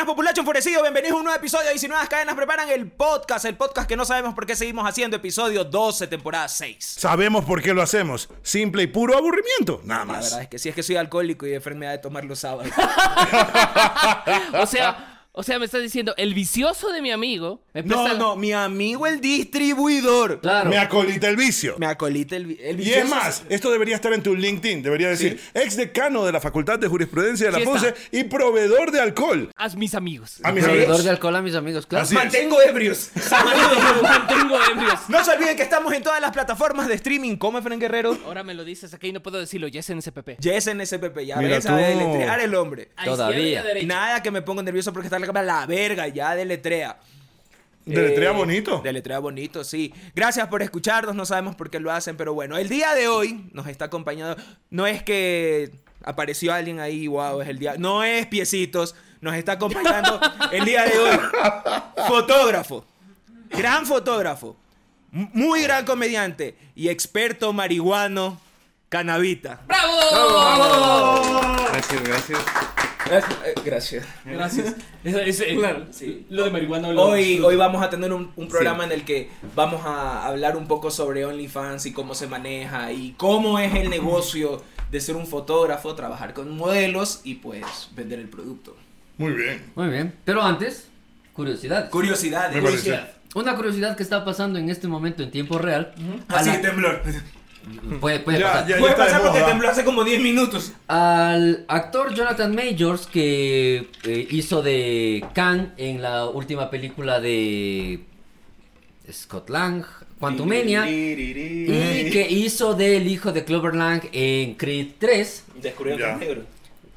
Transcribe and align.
mañanas, 0.00 0.06
populacho 0.06 0.40
enfurecido. 0.40 0.82
Bienvenidos 0.82 1.14
a 1.14 1.18
un 1.18 1.24
nuevo 1.24 1.38
episodio. 1.38 1.72
Y 1.74 1.78
si 1.78 1.86
nuevas 1.88 2.08
cadenas 2.08 2.34
preparan 2.34 2.68
el 2.70 2.90
podcast, 2.90 3.44
el 3.44 3.56
podcast 3.56 3.88
que 3.88 3.96
no 3.96 4.04
sabemos 4.04 4.34
por 4.34 4.46
qué 4.46 4.56
seguimos 4.56 4.88
haciendo, 4.88 5.16
episodio 5.16 5.64
12, 5.64 6.06
temporada 6.06 6.48
6. 6.48 6.76
Sabemos 6.98 7.44
por 7.44 7.62
qué 7.62 7.74
lo 7.74 7.82
hacemos. 7.82 8.28
Simple 8.42 8.82
y 8.84 8.86
puro 8.86 9.16
aburrimiento. 9.16 9.80
Nada 9.84 10.04
La 10.04 10.12
más. 10.12 10.24
verdad 10.24 10.42
es 10.42 10.48
que 10.48 10.58
sí, 10.58 10.68
es 10.68 10.74
que 10.74 10.82
soy 10.82 10.96
alcohólico 10.96 11.46
y 11.46 11.52
Efren 11.54 11.78
me 11.78 11.86
da 11.86 11.92
de 11.92 11.98
tomar 11.98 12.24
los 12.24 12.38
sábados. 12.38 12.72
O 14.60 14.66
sea, 14.66 15.09
o 15.32 15.42
sea, 15.42 15.58
me 15.58 15.64
estás 15.64 15.82
diciendo, 15.82 16.14
el 16.16 16.34
vicioso 16.34 16.92
de 16.92 17.00
mi 17.02 17.10
amigo 17.12 17.62
me 17.72 17.82
No, 17.84 18.14
no, 18.14 18.36
mi 18.36 18.52
amigo 18.52 19.06
el 19.06 19.20
distribuidor. 19.20 20.40
Claro. 20.40 20.70
Me 20.70 20.78
acolita 20.78 21.28
el 21.28 21.36
vicio. 21.36 21.76
Me 21.78 21.86
acolita 21.86 22.36
el, 22.36 22.46
vi- 22.46 22.58
el 22.60 22.74
Y 22.74 22.78
vicioso. 22.84 23.00
es 23.04 23.08
más, 23.10 23.42
esto 23.48 23.70
debería 23.70 23.94
estar 23.94 24.12
en 24.12 24.22
tu 24.22 24.34
LinkedIn. 24.34 24.82
Debería 24.82 25.08
decir 25.08 25.40
ex 25.54 25.76
decano 25.76 26.24
de 26.24 26.32
la 26.32 26.40
Facultad 26.40 26.78
de 26.78 26.88
Jurisprudencia 26.88 27.46
de 27.46 27.52
la 27.52 27.58
Sí 27.80 27.86
y 28.12 28.24
proveedor 28.24 28.90
de 28.90 29.00
alcohol. 29.00 29.50
Haz 29.56 29.76
mis 29.76 29.94
amigos. 29.94 30.40
A 30.42 30.50
mis 30.52 30.64
Proveedor 30.64 30.86
amigos. 30.88 31.04
de 31.04 31.10
alcohol 31.10 31.36
a 31.36 31.42
mis 31.42 31.54
amigos, 31.54 31.86
claro. 31.86 32.02
Así 32.04 32.14
es. 32.16 32.20
Mantengo 32.20 32.60
ebrios. 32.62 33.10
Mantengo 34.02 34.58
ebrios. 34.72 35.00
No 35.08 35.24
se 35.24 35.30
olviden 35.32 35.56
que 35.56 35.62
estamos 35.62 35.92
en 35.92 36.02
todas 36.02 36.20
las 36.20 36.32
plataformas 36.32 36.88
de 36.88 36.94
streaming 36.94 37.36
como 37.36 37.58
Efren 37.58 37.78
Guerrero. 37.78 38.18
Ahora 38.26 38.42
me 38.42 38.54
lo 38.54 38.64
dices 38.64 38.92
aquí 38.94 39.08
y 39.08 39.12
no 39.12 39.22
puedo 39.22 39.38
decirlo, 39.38 39.68
ya 39.68 39.80
es 39.80 39.90
en 39.90 40.02
SPP. 40.02 40.38
Yes 40.40 40.66
en 40.66 40.84
SPP. 40.84 41.20
Ya 41.24 41.36
Mira 41.36 41.56
ves 41.56 41.64
tú. 41.66 41.72
a 41.72 41.76
deletrear 41.76 42.40
el 42.40 42.54
hombre. 42.54 42.90
A 42.96 43.04
Todavía. 43.04 43.38
izquierda 43.38 43.50
y 43.50 43.54
a 43.56 43.60
Y 43.60 43.74
derecha. 43.74 43.86
nada 43.86 44.22
que 44.22 44.30
me 44.30 44.42
pongo 44.42 44.62
nervioso 44.62 44.92
porque 44.92 45.06
está 45.06 45.19
la 45.20 45.66
verga, 45.66 46.08
ya 46.08 46.34
deletrea. 46.34 46.98
Deletrea 47.84 48.30
Eh, 48.30 48.34
bonito. 48.34 48.80
Deletrea 48.84 49.18
bonito, 49.18 49.64
sí. 49.64 49.92
Gracias 50.14 50.46
por 50.48 50.62
escucharnos, 50.62 51.14
no 51.14 51.24
sabemos 51.24 51.56
por 51.56 51.70
qué 51.70 51.80
lo 51.80 51.90
hacen, 51.90 52.16
pero 52.16 52.34
bueno, 52.34 52.56
el 52.58 52.68
día 52.68 52.94
de 52.94 53.08
hoy 53.08 53.48
nos 53.52 53.66
está 53.66 53.86
acompañando. 53.86 54.36
No 54.68 54.86
es 54.86 55.02
que 55.02 55.70
apareció 56.04 56.52
alguien 56.52 56.78
ahí, 56.78 57.06
wow, 57.06 57.40
es 57.40 57.48
el 57.48 57.58
día. 57.58 57.74
No 57.78 58.04
es 58.04 58.26
piecitos, 58.26 58.94
nos 59.20 59.34
está 59.34 59.52
acompañando 59.52 60.20
el 60.52 60.64
día 60.64 60.84
de 60.84 60.98
hoy. 60.98 61.18
Fotógrafo, 62.06 62.84
gran 63.50 63.86
fotógrafo, 63.86 64.56
muy 65.10 65.62
gran 65.62 65.84
comediante 65.84 66.56
y 66.74 66.88
experto 66.90 67.52
marihuano, 67.52 68.38
canavita. 68.88 69.60
¡Bravo! 69.66 71.40
Gracias, 71.72 72.02
gracias. 72.04 72.38
Gracias. 73.64 74.04
Gracias. 74.24 74.74
Ese- 75.04 75.28
ese- 75.28 75.54
Claro, 75.56 75.86
sí. 75.90 76.26
Lo 76.30 76.44
de 76.44 76.50
marihuana 76.50 76.88
lo- 76.92 77.02
Hoy, 77.02 77.40
hoy 77.40 77.56
vamos 77.56 77.82
a 77.82 77.88
tener 77.90 78.12
un, 78.12 78.30
un 78.36 78.48
programa 78.48 78.84
en 78.84 78.92
el 78.92 79.04
que 79.04 79.30
vamos 79.56 79.84
a 79.86 80.26
hablar 80.26 80.56
un 80.56 80.66
poco 80.68 80.90
sobre 80.90 81.24
OnlyFans 81.24 81.86
y 81.86 81.92
cómo 81.92 82.14
se 82.14 82.26
maneja 82.26 82.92
y 82.92 83.12
cómo 83.16 83.58
es 83.58 83.74
el 83.74 83.88
negocio 83.90 84.62
de 84.90 85.00
ser 85.00 85.16
un 85.16 85.26
fotógrafo, 85.26 85.94
trabajar 85.94 86.34
con 86.34 86.54
modelos 86.56 87.20
y 87.24 87.36
pues 87.36 87.64
vender 87.94 88.18
el 88.18 88.28
producto. 88.28 88.76
Muy 89.18 89.32
bien. 89.32 89.62
Muy 89.74 89.88
bien. 89.88 90.14
Pero 90.24 90.42
antes, 90.42 90.88
parece. 91.90 92.70
Curiosidad. 92.76 93.10
Una 93.34 93.54
curiosidad 93.56 93.96
que 93.96 94.02
está 94.02 94.24
pasando 94.24 94.58
en 94.58 94.68
este 94.70 94.88
momento 94.88 95.22
en 95.22 95.30
tiempo 95.30 95.58
real. 95.58 95.94
a 96.28 96.38
Así 96.38 96.50
la- 96.50 96.56
que 96.60 96.66
temblor. 96.68 97.02
Puede, 98.00 98.20
puede 98.20 98.38
Ya, 98.40 98.46
pasar. 98.52 98.68
ya. 98.68 98.78
Puede 98.78 98.92
está 98.92 99.04
de 99.04 99.10
pasar 99.10 99.22
porque 99.22 99.38
moda. 99.40 99.50
tembló 99.50 99.68
hace 99.68 99.84
como 99.84 100.04
10 100.04 100.20
minutos. 100.22 100.72
Al 100.88 101.64
actor 101.68 102.14
Jonathan 102.14 102.54
Majors 102.54 103.06
que 103.06 103.88
eh, 104.04 104.26
hizo 104.30 104.62
de 104.62 105.24
Kang 105.34 105.68
en 105.76 106.02
la 106.02 106.26
última 106.26 106.70
película 106.70 107.20
de 107.20 108.00
Scott 109.12 109.50
Lang, 109.50 109.84
Quantumania, 110.18 110.88
y 110.90 112.10
que 112.10 112.26
hizo 112.30 112.74
del 112.74 113.06
hijo 113.08 113.32
de 113.32 113.44
Clover 113.44 113.74
Lang 113.74 114.02
en 114.12 114.54
Creed 114.54 114.88
3. 114.98 115.44
Descubrieron 115.62 116.00
Ya. 116.00 116.18
que 116.18 116.24
es 116.24 116.28
negro. 116.28 116.46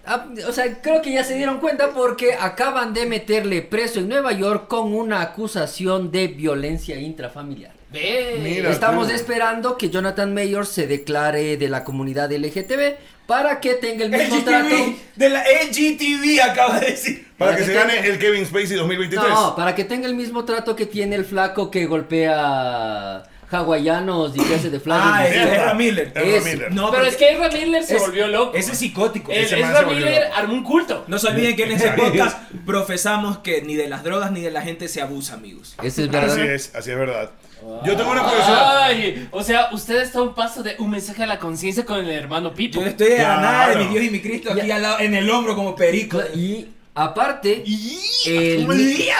Ah, 0.06 0.28
o 0.50 0.52
sea, 0.52 0.82
creo 0.82 1.02
que 1.02 1.14
ya 1.14 1.24
se 1.24 1.36
dieron 1.36 1.60
cuenta 1.60 1.92
porque 1.94 2.34
acaban 2.34 2.94
de 2.94 3.06
meterle 3.06 3.62
preso 3.62 4.02
en 4.02 4.10
Nueva 4.10 4.34
York 4.34 4.68
con 4.68 4.94
una 4.94 5.22
acusación 5.22 6.12
de 6.12 6.28
violencia 6.28 7.00
intrafamiliar. 7.00 7.72
Ve. 7.94 8.40
Mira. 8.42 8.72
Estamos 8.72 9.08
tú. 9.08 9.14
esperando 9.14 9.78
que 9.78 9.90
Jonathan 9.90 10.34
Majors 10.34 10.70
se 10.70 10.88
declare 10.88 11.56
de 11.58 11.70
la 11.70 11.84
comunidad 11.84 12.32
LGTB 12.32 12.96
para 13.28 13.60
que 13.62 13.76
tenga 13.76 14.04
el 14.04 14.10
mismo 14.12 14.44
trato. 14.44 14.68
LGTV, 14.68 14.96
de 15.16 15.30
la 15.30 15.44
LGTV 15.44 16.42
acaba 16.42 16.80
de 16.80 16.88
decir. 16.88 17.28
Para 17.38 17.56
que 17.56 17.64
se 17.64 17.74
gane 17.74 18.00
el 18.00 18.20
Kevin 18.20 18.46
Spacey 18.46 18.76
2023. 18.78 19.30
No, 19.30 19.56
para 19.56 19.76
que 19.76 19.84
tenga 19.86 20.08
el 20.08 20.16
mismo 20.16 20.44
trato 20.44 20.76
que 20.76 20.86
tiene 20.86 21.16
el 21.16 21.24
flaco 21.26 21.70
que 21.72 21.86
golpea 21.86 23.24
hawaianos 23.52 24.36
y 24.36 24.40
que 24.44 24.56
hace 24.56 24.70
de 24.72 24.80
flaco. 24.80 25.04
Ah, 25.06 25.28
es. 25.28 25.36
Ezra 25.36 25.74
Miller. 25.76 26.12
Ezra 26.16 26.24
Es- 26.38 26.44
Miller. 26.46 26.72
No, 26.74 26.90
Pero 26.92 27.06
es 27.06 27.16
que 27.16 27.32
Ezra 27.34 27.50
Miller 27.52 27.84
se 27.84 27.96
es- 27.98 28.02
volvió 28.02 28.28
loco. 28.28 28.58
Ese 28.58 28.72
es 28.72 28.78
psicótico. 28.80 29.32
El- 29.32 29.44
ese 29.46 29.60
Ezra 29.60 29.84
Miller 29.84 30.24
armó 30.36 30.54
un 30.56 30.64
culto. 30.64 31.06
No 31.08 31.20
se 31.20 31.28
olviden 31.28 31.56
que 31.56 31.64
en 31.66 31.72
ese 31.74 31.90
podcast 31.92 32.38
profesamos 32.66 33.38
que 33.40 33.62
ni 33.62 33.76
de 33.76 33.88
las 33.90 34.04
drogas 34.04 34.32
ni 34.32 34.42
de 34.42 34.50
la 34.52 34.62
gente 34.64 34.88
se 34.88 35.02
abusa, 35.02 35.36
amigos. 35.36 35.76
Ese 35.84 36.04
es 36.06 36.12
verdad. 36.12 36.32
Así 36.32 36.42
es, 36.42 36.76
así 36.76 36.90
es 36.92 36.98
verdad. 36.98 37.30
Yo 37.86 37.96
tengo 37.98 38.12
una 38.12 38.24
curiosidad. 38.24 38.84
Ay, 38.84 39.28
o 39.32 39.44
sea, 39.44 39.70
usted 39.74 40.02
está 40.02 40.20
a 40.20 40.22
un 40.24 40.34
paso 40.34 40.64
de 40.64 40.76
un 40.80 40.90
mensaje 40.90 41.24
a 41.24 41.28
la 41.28 41.40
conciencia 41.40 41.86
con 41.86 42.00
el 42.00 42.10
hermano 42.10 42.54
Pipo. 42.54 42.80
Yo 42.82 42.88
estoy 42.88 43.14
a 43.14 43.38
nada 43.38 43.70
de 43.70 43.76
mi 43.78 43.88
Dios 43.88 44.04
y 44.06 44.10
mi 44.10 44.22
Cristo 44.22 44.52
aquí 44.52 44.72
al 44.72 44.82
lado, 44.82 45.00
en 45.00 45.14
el 45.16 45.30
hombro 45.30 45.56
como 45.56 45.76
perico. 45.76 46.20
Y 46.36 46.68
aparte, 46.96 47.64
el 48.26 48.66
¿Por 48.66 48.76
mi- 48.76 48.96
qué 48.96 49.12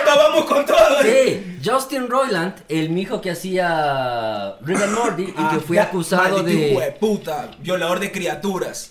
acabamos 0.00 0.44
con 0.44 0.66
todo? 0.66 1.02
Sí, 1.02 1.58
Justin 1.64 2.08
Roiland, 2.08 2.54
el 2.68 2.90
mijo 2.90 3.20
que 3.20 3.30
hacía 3.30 4.56
Rick 4.62 4.82
and 4.82 4.94
Morty 4.98 5.22
y 5.22 5.48
que 5.54 5.60
fue 5.60 5.78
Ah, 5.78 5.84
acusado 5.84 6.42
de... 6.42 6.96
puta, 7.00 7.50
violador 7.60 8.00
de 8.00 8.12
criaturas. 8.12 8.90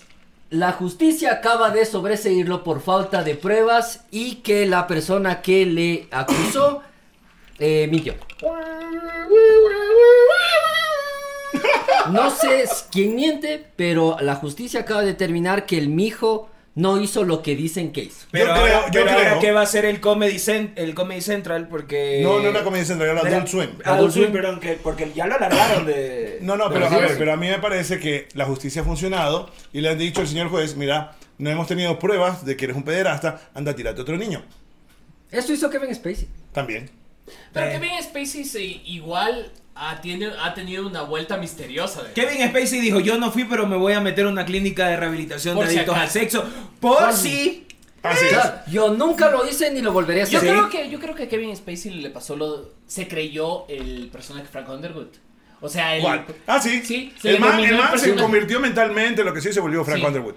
La 0.50 0.72
justicia 0.72 1.32
acaba 1.32 1.70
de 1.70 1.86
sobreseírlo 1.86 2.62
por 2.62 2.82
falta 2.82 3.22
de 3.22 3.36
pruebas 3.36 4.00
y 4.10 4.36
que 4.36 4.66
la 4.66 4.86
persona 4.86 5.40
que 5.40 5.64
le 5.64 6.08
acusó 6.10 6.82
eh, 7.58 7.88
mintió. 7.90 8.14
No 12.10 12.30
sé 12.30 12.64
quién 12.90 13.14
miente, 13.14 13.64
pero 13.76 14.16
la 14.20 14.34
justicia 14.36 14.80
acaba 14.80 15.00
de 15.02 15.08
determinar 15.08 15.66
que 15.66 15.78
el 15.78 15.88
mijo 15.88 16.48
no 16.74 16.98
hizo 17.00 17.22
lo 17.24 17.42
que 17.42 17.54
dicen 17.54 17.92
que 17.92 18.04
hizo. 18.04 18.26
Pero, 18.30 18.46
Yo 18.46 18.52
ahora, 18.54 18.62
creo- 18.70 18.84
yo 18.86 18.90
pero 18.92 19.10
ahora 19.10 19.28
creo- 19.30 19.40
¿qué 19.40 19.52
va 19.52 19.60
a 19.62 19.66
ser 19.66 19.84
el 19.84 20.00
Comedy, 20.00 20.36
Cent- 20.38 20.72
el 20.76 20.94
Comedy 20.94 21.20
Central? 21.20 21.68
Porque... 21.68 22.20
No, 22.22 22.40
no 22.40 22.48
era 22.48 22.64
Comedy 22.64 22.84
Central, 22.86 23.10
era 23.10 23.20
Era- 23.20 23.36
Adult 23.36 23.48
Swim. 23.48 23.70
Adult 23.84 24.12
Swim, 24.14 24.32
perdón, 24.32 24.58
que, 24.60 24.72
porque 24.82 25.12
ya 25.14 25.26
lo 25.26 25.34
alargaron 25.36 25.84
de... 25.86 26.38
No, 26.40 26.56
no, 26.56 26.70
Pero 26.72 26.86
a 26.86 26.88
ver, 26.88 27.10
sí. 27.10 27.14
pero 27.18 27.32
a 27.34 27.36
mí 27.36 27.46
me 27.48 27.58
parece 27.58 28.00
que 28.00 28.26
la 28.34 28.46
justicia 28.46 28.82
ha 28.82 28.84
funcionado 28.86 29.50
y 29.72 29.82
le 29.82 29.90
han 29.90 29.98
dicho 29.98 30.22
al 30.22 30.28
señor 30.28 30.48
juez, 30.48 30.74
mira, 30.76 31.14
no 31.38 31.50
hemos 31.50 31.66
tenido 31.68 31.98
pruebas 31.98 32.44
de 32.46 32.56
que 32.56 32.64
eres 32.64 32.76
un 32.76 32.84
pederasta, 32.84 33.50
anda, 33.54 33.76
tírate 33.76 34.00
a 34.00 34.02
otro 34.02 34.16
niño. 34.16 34.42
Eso 35.30 35.52
hizo 35.52 35.68
Kevin 35.70 35.94
Spacey. 35.94 36.26
También. 36.52 36.90
Pero 37.52 37.66
Eh. 37.66 37.72
Kevin 37.72 37.90
Spacey 38.02 38.44
se- 38.44 38.62
igual 38.62 39.50
ha, 39.74 40.00
tiene- 40.00 40.30
ha 40.42 40.52
tenido 40.54 40.86
una 40.86 41.02
vuelta 41.02 41.36
misteriosa. 41.36 42.02
de- 42.02 42.12
Kevin 42.12 42.46
Spacey 42.48 42.80
dijo, 42.80 43.00
yo 43.00 43.18
no 43.18 43.30
fui, 43.30 43.44
pero 43.44 43.66
me 43.66 43.76
voy 43.76 43.92
a 43.94 44.00
meter 44.00 44.26
en 44.26 44.32
una 44.32 44.44
clínica 44.44 44.88
de 44.88 44.96
rehabilitación 44.96 45.54
Por 45.56 45.64
de 45.66 45.70
si 45.72 45.76
adictos 45.78 45.96
al 45.96 46.10
sexo. 46.10 46.44
Por 46.80 46.98
Por 46.98 47.12
si... 47.12 47.66
Así 48.02 48.24
es. 48.24 48.32
Claro, 48.32 48.54
yo 48.68 48.90
nunca 48.94 49.30
lo 49.30 49.48
hice 49.48 49.70
ni 49.70 49.80
lo 49.80 49.92
volveré 49.92 50.22
a 50.22 50.24
Yo 50.26 50.38
hacer. 50.38 50.50
creo 50.50 50.68
que 50.68 50.90
yo 50.90 50.98
creo 50.98 51.14
que 51.14 51.22
a 51.22 51.28
Kevin 51.28 51.54
Spacey 51.56 51.92
le 51.92 52.10
pasó 52.10 52.34
lo 52.34 52.70
se 52.86 53.06
creyó 53.06 53.64
el 53.68 54.08
personaje 54.12 54.46
Frank 54.50 54.68
Underwood. 54.68 55.06
O 55.60 55.68
sea, 55.68 55.94
el 55.94 56.02
¿Cuál? 56.02 56.26
Ah, 56.48 56.60
sí. 56.60 56.82
Sí, 56.84 57.12
se 57.22 57.30
el 57.30 57.38
man, 57.38 57.60
el 57.60 57.78
se 58.00 58.16
convirtió 58.16 58.58
mentalmente, 58.58 59.22
lo 59.22 59.32
que 59.32 59.40
sí 59.40 59.52
se 59.52 59.60
volvió 59.60 59.84
Frank 59.84 60.00
Sí. 60.00 60.04
Underwood. 60.06 60.34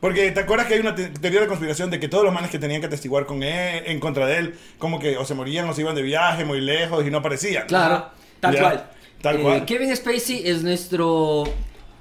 Porque 0.00 0.30
te 0.30 0.40
acuerdas 0.40 0.66
que 0.68 0.74
hay 0.74 0.80
una 0.80 0.94
te- 0.94 1.08
teoría 1.08 1.40
de 1.40 1.46
conspiración 1.48 1.90
de 1.90 1.98
que 1.98 2.08
todos 2.08 2.24
los 2.24 2.32
manes 2.32 2.50
que 2.50 2.58
tenían 2.58 2.80
que 2.80 2.86
atestiguar 2.86 3.26
con 3.26 3.42
él, 3.42 3.82
en 3.86 3.98
contra 4.00 4.26
de 4.26 4.36
él, 4.38 4.54
como 4.78 4.98
que 5.00 5.16
o 5.16 5.24
se 5.24 5.34
morían 5.34 5.68
o 5.68 5.74
se 5.74 5.80
iban 5.80 5.94
de 5.96 6.02
viaje 6.02 6.44
muy 6.44 6.60
lejos 6.60 7.04
y 7.06 7.10
no 7.10 7.18
aparecían. 7.18 7.66
Claro. 7.66 8.06
Tal 8.40 8.54
Ya. 8.54 8.60
cual. 8.60 8.90
Tal 9.22 9.36
Eh, 9.36 9.42
cual. 9.42 9.64
Kevin 9.64 9.94
Spacey 9.96 10.42
es 10.48 10.62
nuestro 10.62 11.44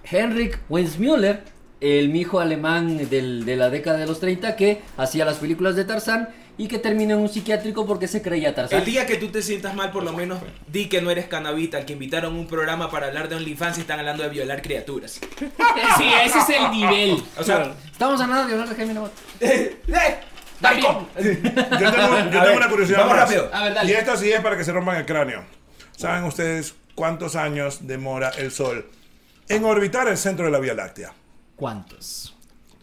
Henrik 0.09 0.59
Wensmüller, 0.69 1.41
el 1.81 2.09
mijo 2.09 2.39
alemán 2.39 3.09
del- 3.09 3.45
de 3.45 3.55
la 3.55 3.69
década 3.69 3.97
de 3.97 4.05
los 4.07 4.19
30 4.19 4.55
que 4.55 4.81
hacía 4.97 5.25
las 5.25 5.37
películas 5.37 5.75
de 5.75 5.85
Tarzán 5.85 6.29
y 6.57 6.67
que 6.67 6.79
terminó 6.79 7.13
en 7.15 7.21
un 7.21 7.29
psiquiátrico 7.29 7.85
porque 7.85 8.07
se 8.07 8.21
creía 8.21 8.53
Tarzán. 8.55 8.79
El 8.79 8.85
día 8.85 9.05
que 9.05 9.15
tú 9.17 9.27
te 9.29 9.41
sientas 9.41 9.75
mal, 9.75 9.91
por 9.91 10.03
lo 10.03 10.13
menos 10.13 10.39
di 10.67 10.89
que 10.89 11.01
no 11.01 11.11
eres 11.11 11.27
canavita, 11.27 11.77
al 11.77 11.85
que 11.85 11.93
invitaron 11.93 12.35
a 12.35 12.39
un 12.39 12.47
programa 12.47 12.89
para 12.89 13.07
hablar 13.07 13.29
de 13.29 13.35
OnlyFans 13.35 13.77
y 13.77 13.81
están 13.81 13.99
hablando 13.99 14.23
de 14.23 14.29
violar 14.29 14.61
criaturas. 14.61 15.19
Sí, 15.97 16.05
ese 16.25 16.39
es 16.39 16.49
el 16.49 16.71
nivel. 16.71 17.23
O 17.37 17.43
sea, 17.43 17.75
Estamos 17.91 18.19
a 18.21 18.27
nada 18.27 18.45
de 18.47 18.53
hablar 18.53 18.69
de 18.69 18.75
Jaime 18.75 18.93
Nabot. 18.93 19.11
¡eh! 19.39 19.77
Maricón. 20.59 21.07
Yo 21.15 21.21
tengo, 21.23 21.39
yo 21.79 21.89
tengo 21.91 22.43
ver, 22.43 22.57
una 22.57 22.69
curiosidad 22.69 22.99
vamos 23.01 23.13
más. 23.15 23.21
rápido. 23.29 23.49
A 23.53 23.63
ver, 23.65 23.73
dale. 23.75 23.91
Y 23.91 23.93
esta 23.95 24.17
sí 24.17 24.31
es 24.31 24.41
para 24.41 24.57
que 24.57 24.63
se 24.63 24.71
rompan 24.71 24.97
el 24.97 25.05
cráneo. 25.05 25.43
¿Saben 25.95 26.23
ustedes 26.23 26.73
cuántos 26.95 27.35
años 27.35 27.85
demora 27.87 28.29
el 28.29 28.51
Sol 28.51 28.89
en 29.49 29.63
orbitar 29.65 30.07
el 30.07 30.17
centro 30.17 30.45
de 30.45 30.51
la 30.51 30.59
Vía 30.59 30.73
Láctea? 30.73 31.13
¿Cuántos? 31.55 32.35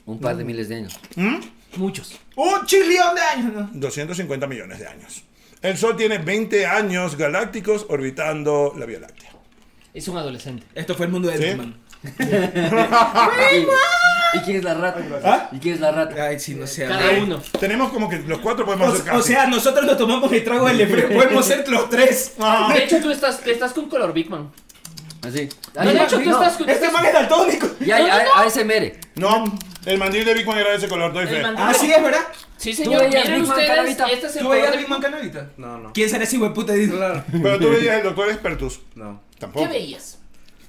Un 0.07 0.21
par 0.21 0.37
de 0.37 0.45
miles 0.45 0.69
de 0.69 0.77
años. 0.77 0.99
Muchos. 1.77 2.19
¡Un 2.37 2.67
chilión 2.67 3.15
de 3.15 3.21
años! 3.21 3.53
¿no? 3.53 3.71
250 3.73 4.47
millones 4.47 4.79
de 4.79 4.87
años. 4.87 5.25
El 5.63 5.79
Sol 5.79 5.97
tiene 5.97 6.19
20 6.19 6.67
años 6.67 7.17
galácticos 7.17 7.87
orbitando 7.89 8.75
la 8.77 8.87
Vía 8.87 9.01
Láctea. 9.01 9.31
Es 9.95 10.09
un 10.09 10.19
adolescente. 10.19 10.67
Esto 10.75 10.95
fue 10.95 11.07
el 11.07 11.13
mundo 11.13 11.29
de 11.29 11.39
¿Sí? 11.39 11.57
¿Y 14.35 14.39
quién 14.41 14.57
es 14.59 14.65
la 14.65 14.75
rata? 14.75 15.01
¿Ah? 15.25 15.49
¿Y 15.53 15.59
quién 15.59 15.75
es 15.77 15.81
la 15.81 15.93
rata? 15.93 16.27
Ay, 16.27 16.41
sí, 16.41 16.55
no 16.55 16.67
sé. 16.67 16.87
Cada 16.87 17.13
uno. 17.23 17.41
Tenemos 17.59 17.93
como 17.93 18.09
que 18.09 18.19
los 18.19 18.41
cuatro 18.41 18.65
podemos 18.67 19.01
hacer 19.01 19.15
O, 19.15 19.19
o 19.19 19.23
sea, 19.23 19.47
nosotros 19.47 19.87
nos 19.87 19.97
tomamos 19.97 20.33
el 20.33 20.43
trago 20.43 20.67
del 20.67 20.77
Lefre, 20.79 21.03
podemos 21.03 21.47
ser 21.47 21.67
los 21.69 21.89
tres. 21.89 22.35
Ah. 22.41 22.73
De 22.75 22.85
hecho, 22.85 23.01
tú 23.01 23.11
estás, 23.11 23.47
estás 23.47 23.73
con 23.73 23.89
color 23.89 24.13
Big 24.13 24.29
Man. 24.29 24.51
Así. 25.27 25.49
No, 25.75 25.83
de 25.93 26.03
hecho, 26.03 26.19
tú 26.21 26.31
no, 26.31 26.43
estás 26.43 26.57
con. 26.59 26.69
Este 26.71 26.91
man 26.91 27.07
es 27.07 27.13
daltónico. 27.13 27.69
Ya, 27.81 27.99
No, 27.99 28.03
no, 28.07 28.09
ya, 28.17 28.25
no. 28.25 28.35
ASMR. 28.37 28.93
No, 29.17 29.59
el 29.87 29.99
mandil 29.99 30.25
de 30.25 30.35
Big 30.35 30.47
Man 30.47 30.59
era 30.59 30.71
de 30.71 30.77
ese 30.77 30.89
color, 30.89 31.13
doy 31.13 31.27
fe. 31.27 31.39
El 31.39 31.45
mandil- 31.45 31.57
Ah, 31.59 31.75
sí, 31.75 31.91
es 31.93 32.03
verdad. 32.03 32.21
Sí, 32.57 32.73
señor. 32.73 33.01
veías 33.03 33.25
Miren 33.25 33.41
Big 33.41 33.49
Man, 33.49 33.51
ustedes, 33.59 33.69
Carabita? 33.69 34.07
este 34.07 34.27
es 34.27 34.37
el 34.37 34.43
¿Tú 34.43 34.49
veías 34.49 34.65
color 34.67 34.73
de 34.73 34.79
Big 34.79 34.89
Man 34.89 35.01
Canavita? 35.03 35.51
No, 35.57 35.79
no. 35.79 35.93
¿Quién 35.93 36.09
será 36.11 36.25
ese 36.25 36.39
hueputa? 36.39 36.73
Claro. 36.91 37.25
Pero 37.31 37.59
tú 37.59 37.71
veías 37.71 37.97
el 37.97 38.03
doctor 38.05 38.29
Expertus. 38.31 38.81
No. 38.95 39.21
Tampoco. 39.39 39.67
¿Qué 39.67 39.73
veías? 39.73 40.19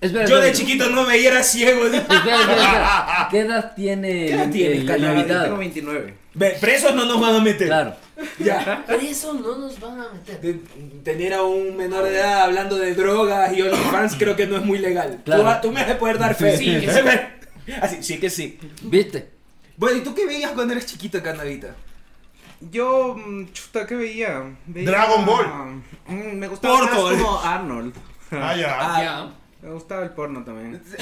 Espera, 0.02 0.26
Yo 0.26 0.40
de 0.42 0.50
espera, 0.50 0.66
chiquito 0.68 0.90
no 0.90 1.06
veía, 1.06 1.32
era 1.32 1.44
ciego. 1.44 1.86
Espera, 1.86 2.02
espera, 2.18 2.42
espera. 2.42 3.28
¿Qué 3.32 3.40
edad 3.40 3.74
tiene 3.76 4.10
¿Qué 4.12 4.34
edad 4.34 4.44
el- 4.44 4.52
tienes, 4.52 4.84
Canavita? 4.86 5.08
Yo 5.08 5.16
tengo 5.16 5.22
invitado? 5.22 5.58
29. 5.58 6.14
Ve, 6.34 6.58
Presos 6.60 6.94
no 6.96 7.06
nos 7.06 7.20
van 7.22 7.36
a 7.36 7.40
meter. 7.40 7.68
Claro. 7.68 7.96
Ya. 8.40 8.84
Por 8.88 8.96
eso 8.96 9.34
no 9.34 9.58
nos 9.58 9.80
van 9.80 10.00
a 10.00 10.10
meter. 10.10 10.40
De- 10.42 10.60
tener 11.04 11.34
a 11.34 11.44
un 11.44 11.76
menor 11.76 12.04
de 12.06 12.16
edad 12.18 12.42
hablando 12.44 12.78
de 12.78 12.94
drogas 12.96 13.52
y 13.56 13.62
OnlyFans 13.62 14.16
creo 14.16 14.36
que 14.36 14.48
no 14.48 14.58
es 14.58 14.64
muy 14.66 14.78
legal. 14.80 15.22
Claro. 15.26 15.44
Tú, 15.62 15.68
tú 15.68 15.72
me 15.74 15.82
has 15.82 15.88
de 15.88 15.96
poder 15.96 16.18
dar 16.18 16.36
fe. 16.36 16.58
Sí, 16.58 16.66
que 16.82 16.92
sí. 16.92 17.72
Así, 17.82 18.04
sí 18.04 18.20
que 18.20 18.30
sí. 18.30 18.60
¿Viste? 18.84 19.30
Bueno, 19.78 19.98
¿y 19.98 20.02
tú 20.02 20.14
qué 20.16 20.26
veías 20.26 20.52
cuando 20.52 20.74
eres 20.74 20.86
chiquito, 20.86 21.22
Canavita? 21.22 21.76
Yo, 22.72 23.16
mm, 23.16 23.52
chuta, 23.52 23.86
¿qué 23.86 23.96
veía? 23.96 24.56
Veía- 24.66 24.90
Dragon 24.90 25.26
Ball. 25.26 25.46
Mm, 26.08 26.38
me 26.38 26.48
gustaba 26.48 26.80
más 26.80 26.90
Porno. 26.96 27.18
como 27.26 27.40
Arnold. 27.42 27.94
Ah, 28.32 28.56
ya. 28.56 28.78
Ah, 28.80 29.04
Ya. 29.04 29.32
Me 29.66 29.74
gustaba 29.74 30.04
el 30.04 30.12
porno 30.12 30.44
también. 30.44 30.82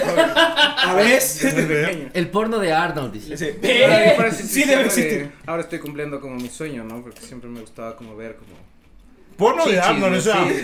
A 0.78 0.94
ver. 0.96 1.06
Desde 1.22 1.52
pequeño. 1.66 2.10
El 2.14 2.30
porno 2.30 2.60
de 2.60 2.72
Arnold, 2.74 3.12
dice. 3.14 3.38
Sí. 3.38 3.46
Eso 3.62 4.48
Sí 4.48 4.64
debe 4.64 4.86
existir. 4.86 5.32
Ahora 5.46 5.64
estoy 5.64 5.80
cumpliendo 5.80 6.20
como 6.22 6.36
mi 6.36 6.50
sueño, 6.50 6.84
¿no? 6.84 7.02
Porque 7.02 7.20
siempre 7.22 7.50
me 7.50 7.60
gustaba 7.62 7.96
como 7.96 8.16
ver 8.16 8.36
como... 8.38 8.52
Porno 9.38 9.66
de 9.66 9.80
Arnold, 9.80 10.14
¿no? 10.14 10.18
o 10.20 10.22
sea. 10.22 10.48
Sí. 10.48 10.64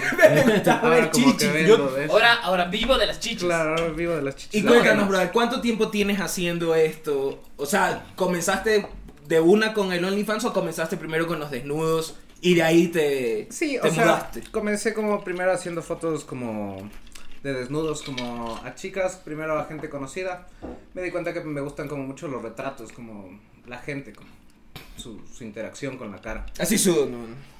Ahora 0.69 0.89
ver 0.89 1.09
como 1.11 1.25
que 1.25 1.31
chichis. 1.31 1.53
vendo 1.53 1.77
Yo- 1.77 1.91
de 1.91 2.05
eso. 2.05 2.13
Ahora, 2.13 2.33
ahora 2.35 2.65
vivo 2.65 2.97
de 2.97 3.07
las 3.07 3.19
chichis. 3.19 3.43
Claro, 3.43 3.71
ahora 3.71 3.87
vivo 3.89 4.15
de 4.15 4.21
las 4.21 4.35
chichis. 4.35 4.61
Y 4.61 4.65
cuéntanos, 4.65 5.07
brother, 5.09 5.31
¿cuánto 5.31 5.59
tiempo 5.59 5.89
tienes 5.89 6.21
haciendo 6.21 6.75
esto? 6.75 7.41
O 7.57 7.65
sea, 7.65 8.05
¿comenzaste 8.15 8.85
de 9.27 9.39
una 9.39 9.73
con 9.73 9.91
el 9.91 10.05
OnlyFans 10.05 10.45
o 10.45 10.53
comenzaste 10.53 10.97
primero 10.97 11.27
con 11.27 11.39
los 11.39 11.49
desnudos 11.51 12.15
y 12.41 12.53
de 12.55 12.63
ahí 12.63 12.87
te, 12.87 13.47
Sí, 13.51 13.77
te 13.81 13.87
o 13.89 13.91
sea, 13.93 14.05
mudaste? 14.05 14.43
comencé 14.51 14.93
como 14.93 15.23
primero 15.23 15.51
haciendo 15.51 15.81
fotos 15.81 16.23
como 16.23 16.89
de 17.43 17.53
desnudos 17.53 18.03
como 18.03 18.59
a 18.63 18.75
chicas, 18.75 19.15
primero 19.23 19.57
a 19.59 19.65
gente 19.65 19.89
conocida. 19.89 20.47
Me 20.93 21.01
di 21.01 21.11
cuenta 21.11 21.33
que 21.33 21.41
me 21.41 21.61
gustan 21.61 21.87
como 21.87 22.03
mucho 22.03 22.27
los 22.27 22.41
retratos, 22.41 22.91
como 22.91 23.39
la 23.65 23.77
gente, 23.77 24.13
como 24.13 24.29
su, 24.97 25.21
su 25.33 25.43
interacción 25.43 25.97
con 25.97 26.11
la 26.11 26.21
cara. 26.21 26.45
Así 26.59 26.77
su... 26.77 27.09
no, 27.09 27.17
no. 27.27 27.59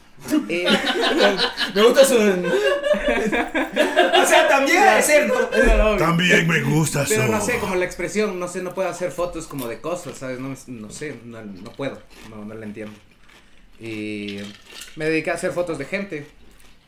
Eh, 0.50 0.68
Me 1.76 1.81
gusta 1.81 2.04
su... 2.04 2.16
o 2.16 2.18
sea, 4.26 4.48
también 4.50 4.84
pero, 5.50 5.96
También 5.96 6.46
me 6.46 6.62
gusta 6.62 7.06
pero 7.08 7.24
eso. 7.24 7.31
no 7.31 7.40
sé, 7.40 7.58
como 7.60 7.76
la 7.76 7.86
expresión, 7.86 8.38
no 8.38 8.50
sé, 8.50 8.62
no 8.62 8.74
puedo 8.74 8.90
hacer 8.90 9.12
fotos 9.14 9.48
como 9.48 9.70
de 9.70 9.80
cosas, 9.80 10.18
¿sabes? 10.18 10.40
No, 10.40 10.54
no 10.68 10.90
sé, 10.92 11.16
no, 11.24 11.42
no 11.42 11.72
puedo, 11.72 12.02
no, 12.30 12.44
no 12.44 12.54
la 12.54 12.66
entiendo. 12.66 12.94
Y 13.80 14.40
me 14.98 15.06
dediqué 15.06 15.31
a 15.31 15.36
hacer 15.36 15.54
fotos 15.54 15.78
de 15.78 15.86
gente 15.86 16.28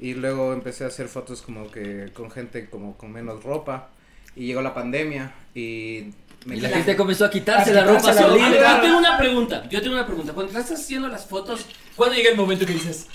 y 0.01 0.15
luego 0.15 0.51
empecé 0.51 0.83
a 0.83 0.88
hacer 0.88 1.07
fotos 1.07 1.42
como 1.42 1.71
que 1.71 2.09
con 2.13 2.30
gente 2.31 2.69
como 2.69 2.98
con 2.98 3.12
menos 3.13 3.44
ropa 3.44 3.89
y 4.36 4.48
llegó 4.48 4.62
la 4.62 4.74
pandemia 4.74 5.31
y 5.56 6.06
me 6.45 6.56
Y 6.57 6.59
la 6.62 6.69
gente 6.69 6.95
comenzó 6.98 7.25
a 7.25 7.30
quitarse 7.30 7.69
A 7.69 7.74
la 7.74 7.83
ropa 7.83 8.00
quitarse 8.00 8.21
la 8.21 8.27
Yo, 8.27 8.33
solita. 8.39 8.75
yo 8.77 8.81
tengo 8.81 8.98
una 8.98 9.18
pregunta. 9.18 9.69
Yo 9.69 9.81
tengo 9.81 9.94
una 9.95 10.06
pregunta. 10.07 10.33
Cuando 10.33 10.51
estás 10.59 10.80
haciendo 10.80 11.07
las 11.07 11.25
fotos, 11.27 11.65
¿cuándo 11.95 12.15
llega 12.15 12.31
el 12.31 12.36
momento 12.38 12.65
que 12.65 12.74
dices? 12.74 13.06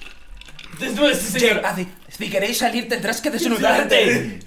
Desnudo 0.78 1.10
este 1.10 1.40
señor. 1.40 1.62
Si 2.08 2.30
queréis 2.30 2.58
salir 2.58 2.88
tendrás 2.88 3.20
que 3.20 3.30
desnudarte. 3.30 4.38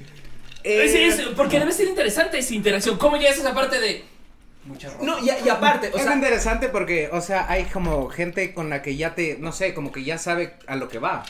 Eh, 0.63 0.89
sí, 0.89 0.97
es- 0.97 1.27
porque 1.35 1.59
debe 1.59 1.71
ser 1.71 1.87
interesante 1.87 2.37
esa 2.37 2.53
interacción. 2.53 2.97
¿Cómo 2.97 3.17
llegas 3.17 3.37
a 3.37 3.41
esa 3.41 3.53
parte 3.53 3.79
de 3.79 4.05
mucha 4.65 4.89
ropa? 4.89 5.03
No, 5.03 5.19
y, 5.19 5.29
y 5.45 5.49
aparte, 5.49 5.89
o 5.93 5.97
es 5.97 6.03
sea... 6.03 6.13
interesante 6.13 6.69
porque, 6.69 7.09
o 7.11 7.21
sea, 7.21 7.49
hay 7.49 7.63
como 7.65 8.07
gente 8.09 8.53
con 8.53 8.69
la 8.69 8.81
que 8.81 8.95
ya 8.95 9.15
te, 9.15 9.37
no 9.39 9.51
sé, 9.51 9.73
como 9.73 9.91
que 9.91 10.03
ya 10.03 10.17
sabe 10.17 10.53
a 10.67 10.75
lo 10.75 10.87
que 10.89 10.99
va. 10.99 11.23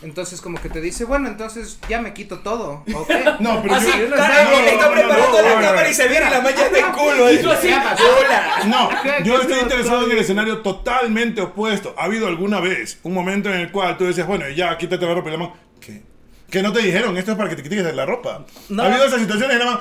Entonces 0.00 0.40
como 0.40 0.60
que 0.60 0.68
te 0.68 0.80
dice, 0.80 1.04
bueno, 1.04 1.28
entonces 1.28 1.78
ya 1.88 2.00
me 2.00 2.14
quito 2.14 2.38
todo, 2.40 2.82
¿ok? 2.94 3.10
No, 3.40 3.60
pero 3.62 3.74
Así, 3.74 3.86
yo- 3.86 4.10
cara, 4.16 4.44
no, 4.44 4.58
está 4.58 4.74
no, 4.74 4.88
no, 4.88 4.92
preparando 4.94 5.30
no, 5.30 5.42
la 5.42 5.54
no, 5.54 5.60
cámara 5.60 5.88
y 5.88 5.94
se 5.94 6.08
viene 6.08 6.30
la 6.30 6.40
mancha 6.40 6.68
del 6.70 6.84
culo. 6.86 7.30
Y 7.32 7.38
tú 7.38 7.50
así, 7.50 7.68
Hola. 7.68 8.62
No, 8.66 8.90
yo 9.24 9.40
estoy 9.40 9.58
interesado 9.60 10.04
en 10.06 10.12
el 10.12 10.18
escenario 10.18 10.58
totalmente 10.62 11.40
opuesto. 11.42 11.94
¿Ha 11.98 12.04
habido 12.04 12.26
alguna 12.26 12.58
vez 12.60 12.98
un 13.02 13.12
momento 13.14 13.50
en 13.52 13.60
el 13.60 13.70
cual 13.70 13.96
tú 13.98 14.04
decías, 14.06 14.26
bueno, 14.26 14.48
ya, 14.48 14.76
quítate 14.78 15.06
la 15.06 15.14
ropa 15.14 15.28
y 15.28 15.32
la 15.32 15.38
mano, 15.38 15.56
¿qué? 15.80 16.02
Que 16.50 16.62
no 16.62 16.72
te 16.72 16.80
dijeron, 16.80 17.16
esto 17.16 17.32
es 17.32 17.36
para 17.38 17.48
que 17.50 17.56
te 17.56 17.62
quites 17.62 17.94
la 17.94 18.04
ropa. 18.06 18.44
No. 18.70 18.82
¿Ha 18.82 18.86
habido 18.86 19.04
esas 19.04 19.20
situaciones 19.20 19.56
y 19.56 19.58
la 19.58 19.64
mano 19.66 19.80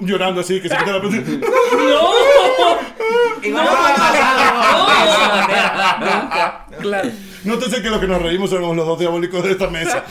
llorando 0.00 0.40
así, 0.40 0.60
que 0.60 0.68
se 0.68 0.76
quita 0.76 0.92
la 0.92 0.98
ropa? 0.98 1.16
no, 1.16 2.12
no, 6.82 7.02
Claro. 7.44 7.60
Nótese 7.60 7.82
que 7.82 7.90
lo 7.90 8.00
que 8.00 8.06
nos 8.08 8.20
reímos 8.22 8.50
somos 8.50 8.74
los 8.76 8.86
dos 8.86 8.98
diabólicos 8.98 9.44
de 9.44 9.52
esta 9.52 9.68
mesa. 9.68 10.04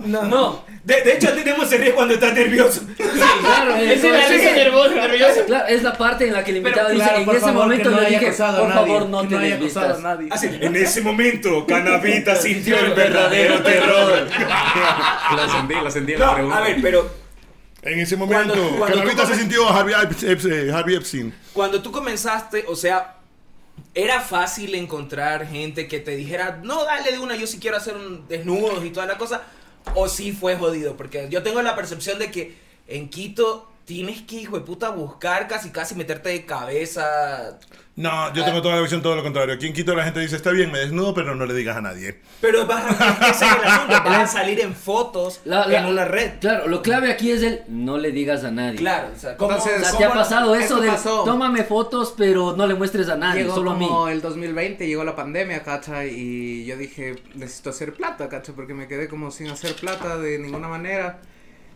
No. 0.00 0.22
No. 0.24 0.64
De, 0.82 1.00
de 1.02 1.12
hecho, 1.14 1.32
tenemos 1.32 1.68
se 1.68 1.76
ríe 1.78 1.92
cuando 1.92 2.14
estás 2.14 2.34
nervioso. 2.34 2.80
Claro, 2.96 3.76
nervioso, 3.76 4.94
nervioso. 4.94 5.44
Claro, 5.46 5.66
es 5.68 5.82
la 5.84 5.92
parte 5.96 6.26
en 6.26 6.32
la 6.32 6.42
que 6.42 6.50
el 6.50 6.56
invitado 6.56 6.88
Pero 6.88 6.94
dice, 6.98 7.04
claro, 7.08 7.18
en 7.20 7.24
por 7.24 7.36
ese 7.36 7.44
favor, 7.46 7.62
momento 7.62 7.90
no 7.90 7.96
yo 8.00 8.06
haya 8.06 8.18
dije, 8.18 8.32
por 8.32 8.72
favor, 8.72 9.08
no 9.08 9.28
te 9.28 9.36
haya 9.38 9.54
acosado 9.56 9.86
a 9.86 9.88
desvistas. 9.88 10.00
nadie. 10.00 10.28
Así, 10.32 10.48
en 10.60 10.76
ese 10.76 11.00
momento, 11.02 11.66
Canavita 11.68 12.34
sintió 12.34 12.78
el 12.78 12.94
verdadero 12.94 13.62
terror. 13.62 14.26
La 15.36 15.48
sentí, 15.50 15.74
la 15.74 15.90
sentí 15.90 16.12
en 16.12 16.18
No, 16.18 16.26
la 16.26 16.34
pregunta. 16.34 16.58
a 16.58 16.60
ver, 16.62 16.76
pero 16.82 17.10
En 17.82 17.98
ese 18.00 18.16
momento, 18.16 18.54
Cuando- 18.54 18.78
cuando 18.78 18.96
Canavita 18.98 19.26
se 19.26 19.34
sintió 19.36 19.68
Harvey 19.68 19.94
Epstein. 20.96 21.34
cuando 21.52 21.80
tú 21.80 21.90
comenzaste, 21.92 22.64
o 22.68 22.76
sea, 22.76 23.16
era 23.94 24.20
fácil 24.20 24.74
encontrar 24.74 25.46
gente 25.46 25.88
que 25.88 26.00
te 26.00 26.16
dijera, 26.16 26.60
no, 26.62 26.84
dale 26.84 27.12
de 27.12 27.18
una, 27.18 27.36
yo 27.36 27.46
sí 27.46 27.58
quiero 27.58 27.76
hacer 27.76 27.96
un 27.96 28.26
desnudos 28.28 28.84
y 28.84 28.90
toda 28.90 29.06
la 29.06 29.18
cosa, 29.18 29.42
o 29.94 30.08
sí 30.08 30.32
fue 30.32 30.56
jodido, 30.56 30.96
porque 30.96 31.28
yo 31.30 31.42
tengo 31.42 31.60
la 31.62 31.76
percepción 31.76 32.18
de 32.18 32.30
que 32.30 32.56
en 32.86 33.08
Quito 33.08 33.71
tienes 33.84 34.22
que, 34.22 34.36
hijo 34.36 34.58
de 34.58 34.64
puta, 34.64 34.90
buscar 34.90 35.48
casi 35.48 35.70
casi 35.70 35.94
meterte 35.94 36.28
de 36.30 36.44
cabeza. 36.46 37.58
No, 37.94 38.32
yo 38.32 38.42
tengo 38.46 38.62
toda 38.62 38.76
la 38.76 38.80
visión, 38.80 39.02
todo 39.02 39.14
lo 39.16 39.22
contrario. 39.22 39.54
Aquí 39.54 39.66
en 39.66 39.74
Quito 39.74 39.94
la 39.94 40.04
gente 40.04 40.20
dice, 40.20 40.34
está 40.36 40.50
bien, 40.50 40.72
me 40.72 40.78
desnudo, 40.78 41.12
pero 41.12 41.34
no 41.34 41.44
le 41.44 41.52
digas 41.52 41.76
a 41.76 41.82
nadie. 41.82 42.20
Pero 42.40 42.66
vas 42.66 42.84
a, 42.98 43.28
ese 43.28 43.44
es 43.44 43.52
el 43.52 43.64
asunto, 43.68 43.92
vas 44.06 44.18
a 44.18 44.26
salir 44.26 44.60
en 44.60 44.74
fotos 44.74 45.42
La- 45.44 45.66
la- 45.66 45.80
en 45.80 45.84
una 45.86 46.06
red. 46.06 46.38
Claro, 46.40 46.68
lo 46.68 46.80
clave 46.80 47.12
aquí 47.12 47.30
es 47.30 47.42
el 47.42 47.60
no 47.68 47.98
le 47.98 48.10
digas 48.10 48.44
a 48.44 48.50
nadie. 48.50 48.76
Claro, 48.78 49.08
o 49.14 49.18
sea, 49.18 49.36
¿cómo- 49.36 49.50
Entonces, 49.52 49.76
O 49.76 49.80
sea, 49.80 49.88
cómo 49.90 49.98
¿te 49.98 50.04
ha 50.04 50.08
no- 50.08 50.14
pasado 50.14 50.54
eso 50.54 50.80
de 50.80 50.88
pasó. 50.88 51.24
tómame 51.24 51.64
fotos, 51.64 52.14
pero 52.16 52.56
no 52.56 52.66
le 52.66 52.74
muestres 52.74 53.10
a 53.10 53.16
nadie, 53.16 53.42
Llegó 53.42 53.56
solo 53.56 53.72
a 53.72 53.74
mí? 53.76 53.86
como 53.86 54.08
el 54.08 54.22
2020, 54.22 54.86
llegó 54.86 55.04
la 55.04 55.14
pandemia, 55.14 55.62
cacha, 55.62 56.06
y 56.06 56.64
yo 56.64 56.78
dije, 56.78 57.16
necesito 57.34 57.68
hacer 57.70 57.92
plata, 57.92 58.26
cacha, 58.30 58.54
porque 58.56 58.72
me 58.72 58.88
quedé 58.88 59.06
como 59.06 59.30
sin 59.30 59.48
hacer 59.50 59.74
plata 59.74 60.16
de 60.16 60.38
ninguna 60.38 60.66
manera. 60.68 61.20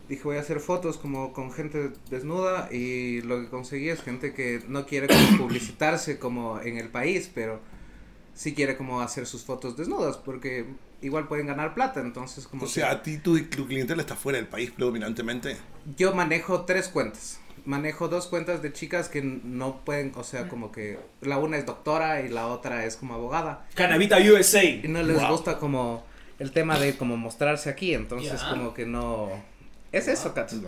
Dije, 0.09 0.23
voy 0.25 0.37
a 0.37 0.41
hacer 0.41 0.61
fotos 0.61 0.99
como 0.99 1.33
con 1.33 1.51
gente 1.53 1.91
desnuda 2.11 2.69
y 2.73 3.23
lo 3.23 3.41
que 3.41 3.49
conseguí 3.49 3.89
es 3.89 4.03
gente 4.03 4.33
que 4.35 4.63
no 4.69 4.87
quiere 4.87 5.09
como 5.09 5.39
publicitarse 5.39 6.19
como 6.19 6.61
en 6.61 6.77
el 6.79 6.89
país, 6.89 7.31
pero 7.35 7.61
sí 8.35 8.55
quiere 8.55 8.77
como 8.77 9.01
hacer 9.01 9.27
sus 9.27 9.45
fotos 9.45 9.77
desnudas, 9.77 10.17
porque 10.19 10.67
igual 11.03 11.27
pueden 11.27 11.47
ganar 11.47 11.75
plata, 11.75 12.01
entonces 12.01 12.47
como 12.47 12.63
O 12.65 12.67
que- 12.67 12.73
sea, 12.73 12.91
a 12.93 13.03
ti 13.03 13.19
tu, 13.19 13.41
tu 13.47 13.67
clientela 13.67 14.01
está 14.03 14.15
fuera 14.15 14.39
del 14.39 14.47
país 14.47 14.71
predominantemente. 14.71 15.57
yo 15.97 16.15
manejo 16.15 16.63
tres 16.65 16.89
cuentas. 16.89 17.41
Manejo 17.65 18.07
dos 18.07 18.29
cuentas 18.29 18.63
de 18.63 18.73
chicas 18.73 19.09
que 19.09 19.23
no 19.23 19.81
pueden, 19.85 20.13
o 20.15 20.23
sea, 20.23 20.49
como 20.49 20.71
que 20.71 21.01
la 21.21 21.39
una 21.39 21.57
es 21.57 21.67
doctora 21.67 22.21
y 22.21 22.29
la 22.29 22.47
otra 22.47 22.85
es 22.85 22.95
como 22.97 23.15
abogada. 23.15 23.67
Canavita 23.75 24.19
USA. 24.19 24.63
Y 24.63 24.87
no 24.87 25.03
les 25.03 25.17
Wow. 25.21 25.31
gusta 25.33 25.59
como 25.59 26.05
el 26.39 26.53
tema 26.53 26.79
de 26.79 26.97
como 26.97 27.17
mostrarse 27.17 27.69
aquí, 27.71 27.93
entonces 27.95 28.41
como 28.45 28.73
que 28.73 28.87
no... 28.87 29.31
Es 29.93 30.09
eso, 30.09 30.35
Katsu. 30.35 30.63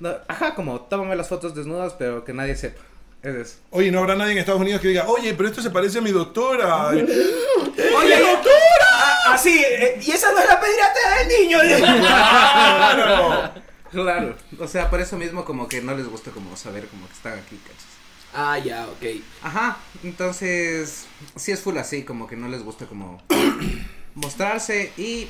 No, 0.00 0.16
ajá, 0.28 0.54
como 0.54 0.80
tómame 0.80 1.14
las 1.14 1.28
fotos 1.28 1.54
desnudas, 1.54 1.94
pero 1.98 2.24
que 2.24 2.32
nadie 2.32 2.56
sepa. 2.56 2.80
Es 3.22 3.34
eso. 3.34 3.56
Oye, 3.70 3.90
no 3.90 3.98
habrá 3.98 4.16
nadie 4.16 4.32
en 4.32 4.38
Estados 4.38 4.60
Unidos 4.60 4.80
que 4.80 4.88
diga, 4.88 5.06
oye, 5.08 5.34
pero 5.34 5.48
esto 5.48 5.60
se 5.60 5.70
parece 5.70 5.98
a 5.98 6.00
mi 6.00 6.10
doctora. 6.10 6.86
Oye, 6.88 7.06
doctora. 8.20 9.26
Así, 9.26 9.62
eh, 9.62 10.00
y 10.00 10.10
esa 10.10 10.32
no 10.32 10.38
es 10.38 10.48
la 10.48 10.58
pediatra 10.58 11.18
del 11.18 11.28
niño. 11.28 11.58
¡Claro! 12.00 13.52
Claro. 13.90 14.36
O 14.58 14.66
sea, 14.66 14.88
por 14.88 15.00
eso 15.00 15.18
mismo 15.18 15.44
como 15.44 15.68
que 15.68 15.82
no 15.82 15.94
les 15.94 16.08
gusta 16.08 16.30
como 16.30 16.56
saber 16.56 16.86
como 16.86 17.06
que 17.06 17.12
están 17.12 17.38
aquí, 17.38 17.56
¿cachas? 17.56 17.84
ah, 18.34 18.58
ya, 18.58 18.86
ok. 18.86 19.22
Ajá, 19.42 19.78
entonces 20.02 21.06
sí 21.36 21.52
es 21.52 21.60
full 21.60 21.76
así, 21.76 22.04
como 22.04 22.26
que 22.26 22.36
no 22.36 22.48
les 22.48 22.62
gusta 22.62 22.86
como 22.86 23.20
mostrarse 24.14 24.92
y 24.96 25.28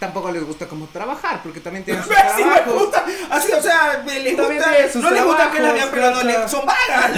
tampoco 0.00 0.32
les 0.32 0.42
gusta 0.44 0.66
como 0.66 0.86
trabajar, 0.86 1.40
porque 1.44 1.60
también 1.60 1.84
tienen 1.84 2.02
sus 2.04 2.12
Así 2.16 2.42
me 2.42 2.50
trabajos. 2.54 2.80
gusta, 2.82 3.04
así, 3.30 3.52
o 3.52 3.62
sea, 3.62 4.02
me- 4.04 4.18
les 4.18 4.36
También 4.36 4.62
gusta, 4.62 5.00
no 5.00 5.10
les 5.10 5.24
gusta 5.24 5.50
que 5.52 5.60
la 5.60 5.72
vean, 5.72 5.88
pero 5.92 6.10
no 6.10 6.22
le- 6.24 6.48
son 6.48 6.64
vagas. 6.66 7.12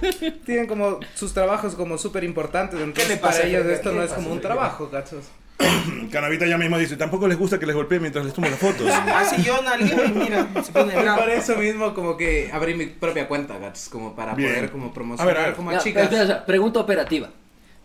Tienen 0.46 0.66
como 0.66 1.00
sus 1.14 1.32
trabajos 1.34 1.74
como 1.74 1.98
súper 1.98 2.22
importantes, 2.24 2.78
entonces 2.80 3.08
le 3.08 3.16
pasa, 3.16 3.38
para 3.38 3.48
ellos 3.48 3.66
esto 3.66 3.90
¿Qué 3.90 3.96
no 3.96 4.02
es 4.02 4.12
como 4.12 4.30
un 4.30 4.40
trabajo, 4.40 4.88
¿cachos? 4.90 5.24
Canavita 6.10 6.46
ya 6.46 6.56
mismo 6.56 6.78
dice, 6.78 6.96
tampoco 6.96 7.28
les 7.28 7.36
gusta 7.38 7.58
que 7.58 7.66
les 7.66 7.74
golpeen 7.76 8.00
mientras 8.00 8.24
les 8.24 8.32
tomo 8.34 8.48
las 8.48 8.58
fotos. 8.58 8.90
Así 9.14 9.42
yo 9.42 9.60
nalgueo 9.62 10.04
y 10.06 10.08
mira, 10.12 10.46
se 10.64 10.72
pone 10.72 10.94
bravo. 10.96 11.20
por 11.20 11.30
eso 11.30 11.56
mismo 11.56 11.94
como 11.94 12.16
que 12.16 12.50
abrí 12.52 12.74
mi 12.74 12.86
propia 12.86 13.28
cuenta, 13.28 13.58
¿cachos? 13.58 13.88
Como 13.90 14.14
para 14.16 14.34
Bien. 14.34 14.54
poder 14.54 14.70
como 14.70 14.84
A 14.84 14.86
ver, 14.88 14.94
promocionar 14.94 15.36
a 15.36 15.46
ver. 15.46 15.54
como 15.54 15.70
Ya, 15.72 15.78
a 15.78 15.80
chicas. 15.82 16.08
pregunta 16.46 16.80
operativa. 16.80 17.28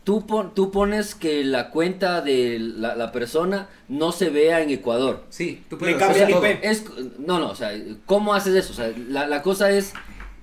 Tú, 0.05 0.25
pon- 0.25 0.53
tú 0.55 0.71
pones 0.71 1.15
que 1.15 1.43
la 1.43 1.69
cuenta 1.71 2.21
de 2.21 2.57
la, 2.59 2.95
la 2.95 3.11
persona 3.11 3.67
no 3.89 4.11
se 4.13 4.29
vea 4.29 4.61
en 4.61 4.69
Ecuador. 4.69 5.25
Sí, 5.29 5.63
tú 5.69 5.77
puedes 5.77 5.95
cambia 5.97 6.23
hacer 6.23 6.27
el 6.29 6.35
todo. 6.35 6.47
IP. 6.47 6.59
Es, 6.63 6.85
no, 7.19 7.39
no, 7.39 7.49
o 7.49 7.55
sea, 7.55 7.71
¿cómo 8.05 8.33
haces 8.33 8.53
eso? 8.55 8.71
O 8.71 8.75
sea, 8.75 8.91
la, 9.09 9.25
la 9.27 9.41
cosa 9.41 9.71
es, 9.71 9.93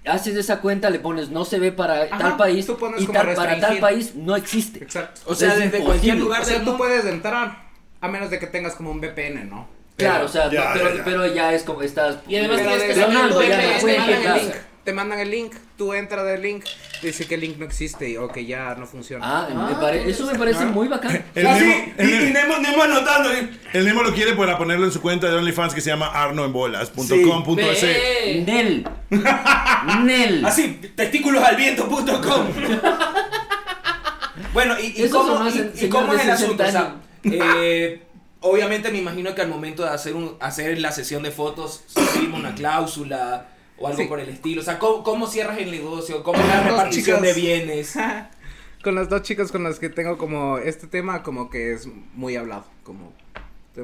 haces 0.05 0.35
esa 0.37 0.61
cuenta, 0.61 0.91
le 0.91 0.99
pones 0.99 1.31
no 1.31 1.45
se 1.45 1.61
ve 1.61 1.71
para 1.73 2.03
Ajá, 2.03 2.19
tal 2.19 2.37
país 2.37 2.67
tú 2.67 2.77
pones 2.77 3.01
y 3.01 3.07
como 3.07 3.21
tal- 3.21 3.35
para 3.37 3.61
tal 3.61 3.79
país 3.79 4.15
no 4.17 4.35
existe. 4.37 4.83
Exacto. 4.83 5.21
O 5.27 5.35
sea, 5.37 5.51
Es 5.51 5.55
desde 5.55 5.65
imposible. 5.79 5.87
cualquier 5.87 6.17
lugar 6.19 6.43
O 6.43 6.45
sea, 6.45 6.57
del 6.57 6.65
tú 6.67 6.77
puedes 6.77 7.05
entrar 7.07 7.63
a 8.01 8.09
menos 8.09 8.31
de 8.31 8.41
que 8.41 8.49
tengas 8.49 8.75
como 8.75 8.91
un 8.91 9.01
VPN, 9.01 9.49
¿no? 9.49 9.69
Claro, 9.97 10.25
o 10.25 10.29
sea, 10.29 10.51
Ya, 10.51 10.65
no, 10.65 10.71
pero, 10.75 10.89
ya, 10.91 10.97
ya. 10.97 11.05
pero 11.05 11.27
ya 11.35 11.53
es 11.55 11.63
como 11.63 11.83
estás... 11.83 12.17
Y 12.27 12.35
además 12.35 12.63
tienes 12.63 12.83
que 12.83 12.95
VPN, 13.05 14.53
te 14.85 14.93
mandan 14.93 15.21
el 15.21 15.31
link. 15.31 15.53
Tú 15.83 15.93
entras 15.95 16.25
del 16.25 16.41
link, 16.43 16.65
dice 17.03 17.27
que 17.27 17.35
el 17.35 17.41
link 17.41 17.57
no 17.59 17.65
existe 17.65 18.17
o 18.17 18.29
que 18.29 18.47
ya 18.47 18.77
no 18.77 18.87
funciona. 18.87 19.25
Ah, 19.27 19.49
me 19.53 19.75
Ah, 19.75 19.81
pare- 19.81 20.09
eso 20.09 20.25
me 20.27 20.39
parece 20.39 20.65
muy 20.65 20.87
bacán. 20.87 21.25
El 21.35 21.45
Así, 21.45 21.65
Nemo, 21.65 21.93
y, 21.99 22.03
el, 22.03 22.29
y 22.29 22.33
Nemo, 22.33 22.59
Nemo, 22.59 22.71
Nemo 22.71 22.83
anotando. 22.85 23.33
¿eh? 23.33 23.51
el 23.73 23.85
Nemo 23.85 24.05
lo 24.05 24.15
quiere 24.15 24.35
para 24.35 24.57
ponerlo 24.57 24.87
en 24.87 24.93
su 24.93 25.01
cuenta 25.03 25.29
de 25.29 25.37
OnlyFans 25.37 25.75
que 25.75 25.81
se 25.81 25.91
llama 25.91 26.07
arnoenbolas.com.es. 26.07 27.83
Ve. 27.83 28.45
Nel. 28.47 28.89
Nel. 30.05 30.45
Así, 30.45 30.79
testículosalviento.com. 30.95 32.13
bueno, 34.55 34.77
¿y, 34.81 35.03
y 35.03 35.09
cómo, 35.09 35.45
y- 35.75 35.89
cómo 35.89 36.15
es 36.15 36.23
el 36.25 36.31
asunto? 36.31 36.63
O 36.63 36.67
60 36.67 36.71
sea, 36.71 36.95
eh, 37.25 38.03
obviamente 38.41 38.93
me 38.93 38.99
imagino 38.99 39.35
que 39.35 39.43
al 39.43 39.49
momento 39.49 39.83
de 39.83 39.89
hacer, 39.91 40.15
un, 40.15 40.37
hacer 40.39 40.79
la 40.79 40.93
sesión 40.93 41.25
de 41.25 41.33
fotos 41.33 41.83
se 41.89 42.01
firma 42.03 42.37
una 42.39 42.55
cláusula 42.55 43.49
o 43.83 43.87
algo 43.89 43.99
Sí. 44.03 44.07
por 44.09 44.21
el 44.21 44.29
estilo. 44.29 44.61
O 44.63 44.65
sea, 44.65 44.79
¿cómo, 44.79 45.03
cómo 45.03 45.27
cierras 45.27 45.59
el 45.59 45.71
negocio? 45.71 46.23
¿Cómo 46.23 46.41
es 46.41 46.47
la 46.49 46.57
Dos 46.63 46.67
repartición 46.71 47.21
de 47.23 47.33
bienes? 47.35 47.95
Con 48.83 48.95
las 48.97 49.09
dos 49.09 49.23
chicas 49.23 49.53
con 49.53 49.63
las 49.63 49.79
que 49.79 49.89
tengo 49.91 50.19
como 50.19 50.59
este 50.59 50.89
tema 50.89 51.23
como 51.23 51.49
que 51.51 51.73
es 51.73 51.87
muy 52.15 52.35
hablado, 52.35 52.65
como 52.83 53.13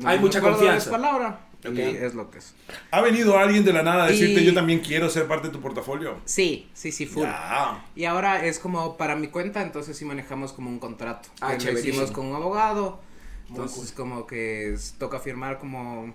Hay 0.04 0.18
mucha 0.18 0.40
confianza. 0.40 0.90
palabra 0.90 1.40
y 1.62 1.68
Ok. 1.68 1.78
es 1.78 2.14
lo 2.14 2.30
que 2.32 2.38
es. 2.38 2.54
¿Ha 2.90 3.00
venido 3.00 3.38
alguien 3.38 3.64
de 3.64 3.72
la 3.72 3.84
nada 3.84 4.04
a 4.04 4.06
decirte 4.08 4.40
Y- 4.40 4.44
yo 4.46 4.54
también 4.54 4.80
quiero 4.80 5.08
ser 5.08 5.28
parte 5.28 5.46
de 5.48 5.52
tu 5.52 5.60
portafolio? 5.60 6.16
Sí, 6.24 6.68
sí, 6.74 6.90
sí, 6.90 7.06
full. 7.06 7.22
Ya. 7.22 7.84
Y 7.94 8.06
ahora 8.06 8.44
es 8.44 8.58
como 8.58 8.96
para 8.96 9.14
mi 9.14 9.28
cuenta, 9.28 9.62
entonces 9.62 9.96
sí 9.96 10.04
manejamos 10.04 10.52
como 10.52 10.68
un 10.68 10.80
contrato. 10.80 11.28
Ah, 11.40 11.56
que 11.56 11.70
lo 11.70 11.78
hicimos 11.78 12.10
con 12.10 12.26
un 12.26 12.34
abogado. 12.34 13.00
Muy 13.48 13.60
Entonces 13.60 13.92
como 13.92 14.26
que 14.26 14.72
es- 14.74 14.96
toca 14.98 15.20
firmar 15.20 15.60
como 15.60 16.12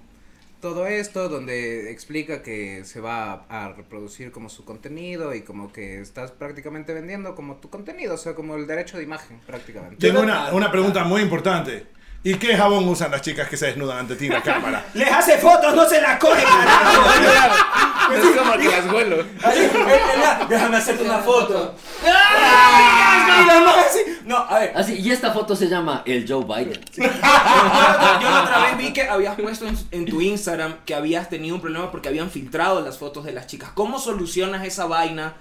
todo 0.64 0.88
esto 0.88 1.28
donde 1.28 1.92
explica 1.92 2.42
que 2.42 2.86
se 2.86 3.02
va 3.02 3.46
a, 3.50 3.66
a 3.66 3.74
reproducir 3.74 4.32
como 4.32 4.48
su 4.48 4.64
contenido 4.64 5.36
y 5.36 5.42
como 5.42 5.74
que 5.74 6.00
estás 6.00 6.32
prácticamente 6.32 6.94
vendiendo 6.94 7.36
como 7.36 7.58
tu 7.58 7.70
contenido, 7.70 8.14
o 8.14 8.18
sea, 8.18 8.34
como 8.34 8.56
el 8.56 8.66
derecho 8.66 8.96
de 8.96 9.04
imagen 9.04 9.42
prácticamente. 9.46 9.98
Tengo 9.98 10.22
una, 10.22 10.54
una 10.54 10.72
pregunta 10.72 11.04
muy 11.04 11.22
importante. 11.22 11.86
¿Y 12.26 12.36
qué 12.36 12.56
jabón 12.56 12.88
usan 12.88 13.12
las 13.12 13.22
chicas 13.22 13.50
que 13.50 13.58
se 13.58 13.66
desnudan 13.66 13.98
ante 14.00 14.16
ti 14.16 14.28
en 14.28 14.34
la 14.34 14.42
cámara? 14.42 14.86
Les 14.94 15.12
hace 15.12 15.38
fotos, 15.40 15.76
no 15.76 15.86
se 15.88 16.00
las 16.00 16.18
coge, 16.20 16.42
carajo. 16.44 18.14
es 18.14 18.38
como 18.38 18.54
que 18.54 18.68
las 18.70 18.90
vuelo. 18.92 19.26
Ahí, 19.44 19.60
eh, 19.60 19.72
eh, 19.74 20.46
Déjame 20.48 20.78
hacerte 20.78 21.04
una 21.04 21.18
foto. 21.20 21.76
¡Ah! 22.08 23.90
No, 24.26 24.38
a 24.38 24.60
ver. 24.60 24.72
Así, 24.76 24.94
y 25.00 25.12
esta 25.12 25.32
foto 25.34 25.54
se 25.56 25.68
llama 25.68 26.02
el 26.06 26.26
Joe 26.28 26.46
Biden. 26.46 26.80
Yo, 26.96 27.04
la- 27.04 28.20
yo 28.22 28.30
la 28.30 28.44
otra 28.44 28.60
vez 28.68 28.78
vi 28.78 28.94
que 28.94 29.04
habías 29.10 29.36
puesto 29.36 29.68
en, 29.68 29.78
en 29.92 30.06
tu 30.06 30.22
Instagram 30.22 30.78
que 30.86 30.96
habías 30.96 31.30
tenido 31.30 31.56
un 31.56 31.62
problema 31.62 31.92
porque 31.92 32.08
habían 32.08 32.30
filtrado 32.32 32.80
las 32.82 32.98
fotos 32.98 33.26
de 33.26 33.34
las 33.34 33.48
chicas. 33.48 33.72
¿Cómo 33.74 34.00
solucionas 34.00 34.66
esa 34.66 34.86
vaina? 34.86 35.34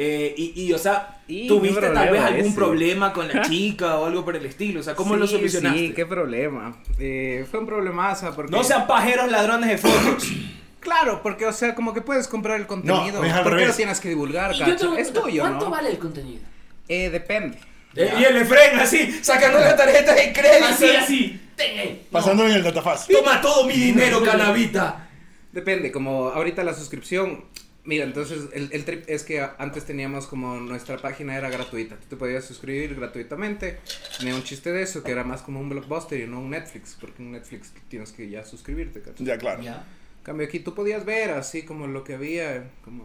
Eh, 0.00 0.32
y, 0.36 0.62
y, 0.62 0.72
o 0.72 0.78
sea, 0.78 1.18
Y 1.26 1.48
¿tuviste 1.48 1.80
tal 1.90 2.10
vez 2.10 2.20
algún 2.22 2.46
ese. 2.46 2.54
problema 2.54 3.12
con 3.12 3.26
la 3.26 3.42
chica 3.48 3.96
o 3.98 4.06
algo 4.06 4.24
por 4.24 4.36
el 4.36 4.46
estilo? 4.46 4.78
O 4.78 4.82
sea, 4.84 4.94
¿cómo 4.94 5.16
lo 5.16 5.26
solucionaste? 5.26 5.78
Sí, 5.88 5.92
qué 5.92 6.06
problema. 6.06 6.76
Eh, 7.00 7.44
fue 7.50 7.58
un 7.58 7.66
problemazo 7.66 8.32
porque... 8.36 8.52
No 8.52 8.62
sean 8.62 8.86
pajeros 8.86 9.28
ladrones 9.30 9.68
de 9.70 9.78
fotos. 9.78 10.28
Claro, 10.80 11.20
porque, 11.24 11.44
o 11.44 11.52
sea, 11.52 11.74
como 11.74 11.92
que 11.92 12.00
puedes 12.00 12.28
comprar 12.28 12.58
el 12.60 12.66
contenido. 12.68 13.20
al 13.20 13.42
¿Por 13.42 13.42
qué 13.42 13.50
revés. 13.50 13.68
lo 13.68 13.74
tienes 13.74 13.98
que 14.00 14.08
divulgar, 14.10 14.56
cacho? 14.56 14.96
Es 14.96 15.12
tuyo, 15.12 15.42
¿Cuánto 15.42 15.64
¿no? 15.64 15.70
vale 15.72 15.90
el 15.90 15.98
contenido? 15.98 16.40
Eh, 16.88 17.10
depende. 17.10 17.58
Eh, 17.96 18.14
y 18.20 18.24
el 18.24 18.36
Efren 18.36 18.78
así, 18.78 19.18
sacando 19.20 19.58
la 19.58 19.74
tarjeta 19.74 20.14
de 20.14 20.32
crédito. 20.32 20.64
Así, 20.66 20.86
así. 20.96 21.40
Ten. 21.56 22.02
Pasándolo 22.12 22.48
en 22.48 22.54
el 22.56 22.62
datafaz. 22.62 23.08
Toma 23.08 23.40
todo 23.40 23.66
mi 23.66 23.74
dinero, 23.74 24.22
canavita. 24.24 25.08
Depende, 25.52 25.90
como 25.90 26.28
ahorita 26.28 26.62
la 26.62 26.72
suscripción... 26.72 27.44
Mira, 27.88 28.04
entonces 28.04 28.50
el, 28.52 28.68
el 28.72 28.84
trip 28.84 29.04
es 29.08 29.24
que 29.24 29.40
antes 29.56 29.86
teníamos 29.86 30.26
como 30.26 30.56
nuestra 30.60 30.98
página 30.98 31.38
era 31.38 31.48
gratuita. 31.48 31.96
Tú 31.96 32.06
te 32.06 32.16
podías 32.16 32.44
suscribir 32.44 32.94
gratuitamente. 32.94 33.78
Tenía 34.18 34.34
un 34.34 34.42
chiste 34.42 34.70
de 34.70 34.82
eso, 34.82 35.02
que 35.02 35.10
era 35.10 35.24
más 35.24 35.40
como 35.40 35.58
un 35.58 35.70
blockbuster 35.70 36.20
y 36.20 36.26
no 36.26 36.38
un 36.38 36.50
Netflix. 36.50 36.98
Porque 37.00 37.22
en 37.22 37.32
Netflix 37.32 37.72
tienes 37.88 38.12
que 38.12 38.28
ya 38.28 38.44
suscribirte, 38.44 39.00
cacho. 39.00 39.24
Ya, 39.24 39.38
claro. 39.38 39.62
Ya. 39.62 39.86
En 40.18 40.22
cambio 40.22 40.46
aquí 40.46 40.60
tú 40.60 40.74
podías 40.74 41.06
ver 41.06 41.30
así 41.30 41.62
como 41.62 41.86
lo 41.86 42.04
que 42.04 42.12
había, 42.12 42.70
como 42.84 43.04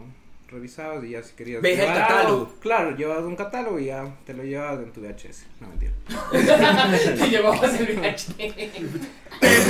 revisabas 0.54 1.04
y 1.04 1.10
ya 1.10 1.22
si 1.22 1.34
querías 1.34 1.60
Ves 1.60 1.78
el 1.78 1.86
catálogo. 1.86 2.54
claro, 2.60 2.96
llevabas 2.96 3.24
un 3.24 3.36
catálogo 3.36 3.78
y 3.78 3.86
ya 3.86 4.06
te 4.24 4.32
lo 4.32 4.42
llevabas 4.44 4.78
en 4.80 4.92
tu 4.92 5.00
VHS. 5.02 5.46
No 5.60 5.68
mentira. 5.68 5.92
Te 7.18 7.28
llevabas 7.28 7.80
el 7.80 7.86
VHS. 7.96 8.28
El, 8.38 8.54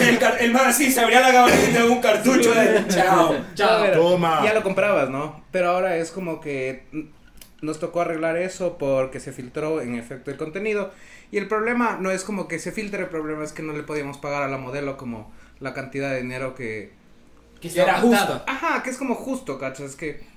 el, 0.08 0.18
car- 0.18 0.36
el 0.40 0.52
man 0.52 0.66
así 0.68 0.90
se 0.92 1.00
abría 1.00 1.20
la 1.20 1.32
gabardina 1.32 1.80
de 1.80 1.88
un 1.88 2.00
cartucho 2.00 2.52
de 2.54 2.84
chao. 2.88 3.34
Chao. 3.54 3.82
Pero 3.84 4.00
Toma. 4.00 4.42
Ya 4.44 4.54
lo 4.54 4.62
comprabas, 4.62 5.10
¿no? 5.10 5.42
Pero 5.50 5.70
ahora 5.70 5.96
es 5.96 6.10
como 6.10 6.40
que 6.40 6.84
nos 7.62 7.80
tocó 7.80 8.02
arreglar 8.02 8.36
eso 8.36 8.76
porque 8.78 9.20
se 9.20 9.32
filtró 9.32 9.80
en 9.80 9.94
efecto 9.96 10.30
el 10.30 10.36
contenido. 10.36 10.92
Y 11.30 11.38
el 11.38 11.48
problema 11.48 11.96
no 12.00 12.10
es 12.10 12.22
como 12.22 12.46
que 12.46 12.58
se 12.58 12.70
filtre, 12.70 13.00
el 13.02 13.08
problema 13.08 13.42
es 13.42 13.52
que 13.52 13.62
no 13.62 13.72
le 13.72 13.82
podíamos 13.82 14.18
pagar 14.18 14.42
a 14.42 14.48
la 14.48 14.58
modelo 14.58 14.96
como 14.96 15.32
la 15.60 15.72
cantidad 15.74 16.10
de 16.10 16.18
dinero 16.20 16.54
que, 16.54 16.92
Que 17.60 17.68
Era 17.80 18.00
justo. 18.00 18.44
Ajá, 18.46 18.82
que 18.82 18.90
es 18.90 18.98
como 18.98 19.14
justo, 19.14 19.58
¿cachas? 19.58 19.90
Es 19.90 19.96
que... 19.96 20.33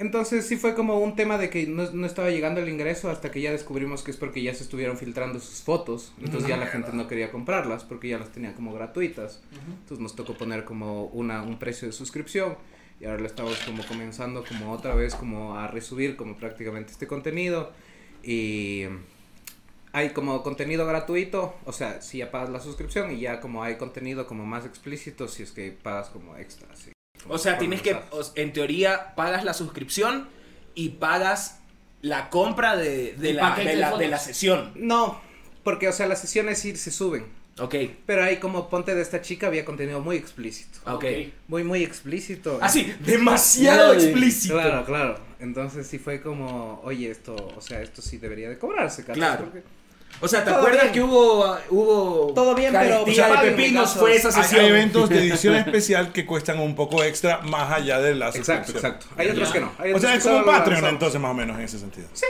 Entonces 0.00 0.46
sí 0.46 0.56
fue 0.56 0.74
como 0.74 0.98
un 0.98 1.14
tema 1.14 1.36
de 1.36 1.50
que 1.50 1.66
no, 1.66 1.90
no 1.90 2.06
estaba 2.06 2.30
llegando 2.30 2.58
el 2.58 2.70
ingreso 2.70 3.10
hasta 3.10 3.30
que 3.30 3.42
ya 3.42 3.52
descubrimos 3.52 4.02
que 4.02 4.10
es 4.10 4.16
porque 4.16 4.42
ya 4.42 4.54
se 4.54 4.62
estuvieron 4.62 4.96
filtrando 4.96 5.38
sus 5.40 5.60
fotos. 5.60 6.14
Entonces 6.22 6.48
ya 6.48 6.56
la 6.56 6.68
gente 6.68 6.90
no 6.94 7.06
quería 7.06 7.30
comprarlas 7.30 7.84
porque 7.84 8.08
ya 8.08 8.18
las 8.18 8.32
tenía 8.32 8.54
como 8.54 8.72
gratuitas. 8.72 9.42
Entonces 9.68 9.98
nos 9.98 10.16
tocó 10.16 10.32
poner 10.32 10.64
como 10.64 11.04
una, 11.04 11.42
un 11.42 11.58
precio 11.58 11.86
de 11.86 11.92
suscripción. 11.92 12.56
Y 12.98 13.04
ahora 13.04 13.20
le 13.20 13.26
estamos 13.26 13.58
como 13.58 13.84
comenzando 13.84 14.42
como 14.42 14.72
otra 14.72 14.94
vez 14.94 15.14
como 15.14 15.58
a 15.58 15.66
resubir 15.66 16.16
como 16.16 16.34
prácticamente 16.34 16.92
este 16.92 17.06
contenido. 17.06 17.70
Y 18.22 18.84
hay 19.92 20.10
como 20.14 20.42
contenido 20.42 20.86
gratuito, 20.86 21.54
o 21.66 21.72
sea, 21.74 22.00
si 22.00 22.18
ya 22.18 22.30
pagas 22.30 22.48
la 22.48 22.60
suscripción 22.60 23.12
y 23.12 23.20
ya 23.20 23.40
como 23.40 23.62
hay 23.62 23.76
contenido 23.76 24.26
como 24.26 24.46
más 24.46 24.64
explícito 24.64 25.28
si 25.28 25.42
es 25.42 25.52
que 25.52 25.72
pagas 25.72 26.08
como 26.08 26.38
extra. 26.38 26.74
sí. 26.74 26.92
O 27.28 27.38
sea, 27.38 27.58
tienes 27.58 27.82
que, 27.82 27.96
en 28.34 28.52
teoría, 28.52 29.14
pagas 29.14 29.44
la 29.44 29.54
suscripción 29.54 30.28
y 30.74 30.90
pagas 30.90 31.60
la 32.02 32.30
compra 32.30 32.76
de, 32.76 33.14
de, 33.14 33.34
la, 33.34 33.54
de, 33.56 33.76
la, 33.76 33.86
fotos. 33.88 34.00
de 34.00 34.08
la 34.08 34.18
sesión. 34.18 34.72
No, 34.74 35.20
porque 35.62 35.88
o 35.88 35.92
sea, 35.92 36.06
las 36.06 36.20
sesiones 36.20 36.58
sí 36.58 36.76
se 36.76 36.90
suben. 36.90 37.26
Ok, 37.58 37.74
Pero 38.06 38.24
ahí 38.24 38.36
como 38.38 38.70
ponte 38.70 38.94
de 38.94 39.02
esta 39.02 39.20
chica 39.20 39.48
había 39.48 39.66
contenido 39.66 40.00
muy 40.00 40.16
explícito. 40.16 40.78
ok. 40.86 41.04
Muy, 41.46 41.62
muy 41.62 41.84
explícito. 41.84 42.58
Así, 42.62 42.94
demasiado 43.00 43.92
Ay, 43.92 43.98
explícito. 44.04 44.54
Claro, 44.54 44.84
claro. 44.86 45.20
Entonces 45.40 45.86
sí 45.86 45.98
fue 45.98 46.22
como, 46.22 46.80
oye, 46.84 47.10
esto, 47.10 47.34
o 47.56 47.60
sea, 47.60 47.82
esto 47.82 48.00
sí 48.00 48.16
debería 48.16 48.48
de 48.48 48.58
cobrarse, 48.58 49.02
¿cachai? 49.02 49.16
Claro. 49.16 49.44
Porque 49.44 49.62
O 50.22 50.28
sea, 50.28 50.44
¿te 50.44 50.50
Todo 50.50 50.58
acuerdas 50.60 50.82
bien. 50.82 50.92
que 50.92 51.02
hubo, 51.02 51.56
hubo 51.70 52.32
Todo 52.34 52.54
bien, 52.54 52.72
pero 52.72 53.04
de 53.04 53.14
paguen, 53.16 53.56
pepinos? 53.56 53.94
Fue 53.94 54.14
esa 54.16 54.28
Hay, 54.28 54.34
sesión. 54.34 54.60
hay 54.60 54.66
eventos 54.68 55.08
de 55.08 55.18
edición 55.18 55.54
especial 55.66 56.12
que 56.12 56.26
cuestan 56.26 56.58
un 56.60 56.74
poco 56.74 57.02
extra 57.02 57.40
más 57.40 57.72
allá 57.72 58.00
de 58.00 58.14
la 58.14 58.28
Exacto, 58.28 58.72
suscripción. 58.72 58.92
exacto. 58.92 59.06
Hay 59.16 59.28
otros 59.28 59.50
que 59.50 59.60
no. 59.60 59.72
Hay 59.78 59.92
O 59.92 59.98
sea, 59.98 60.14
es 60.14 60.22
como 60.22 60.38
un 60.38 60.44
Patreon 60.44 60.84
entonces 60.86 61.20
más 61.20 61.30
o 61.30 61.34
menos 61.34 61.58
en 61.58 61.64
ese 61.64 61.78
sentido. 61.78 62.08
Sí, 62.12 62.26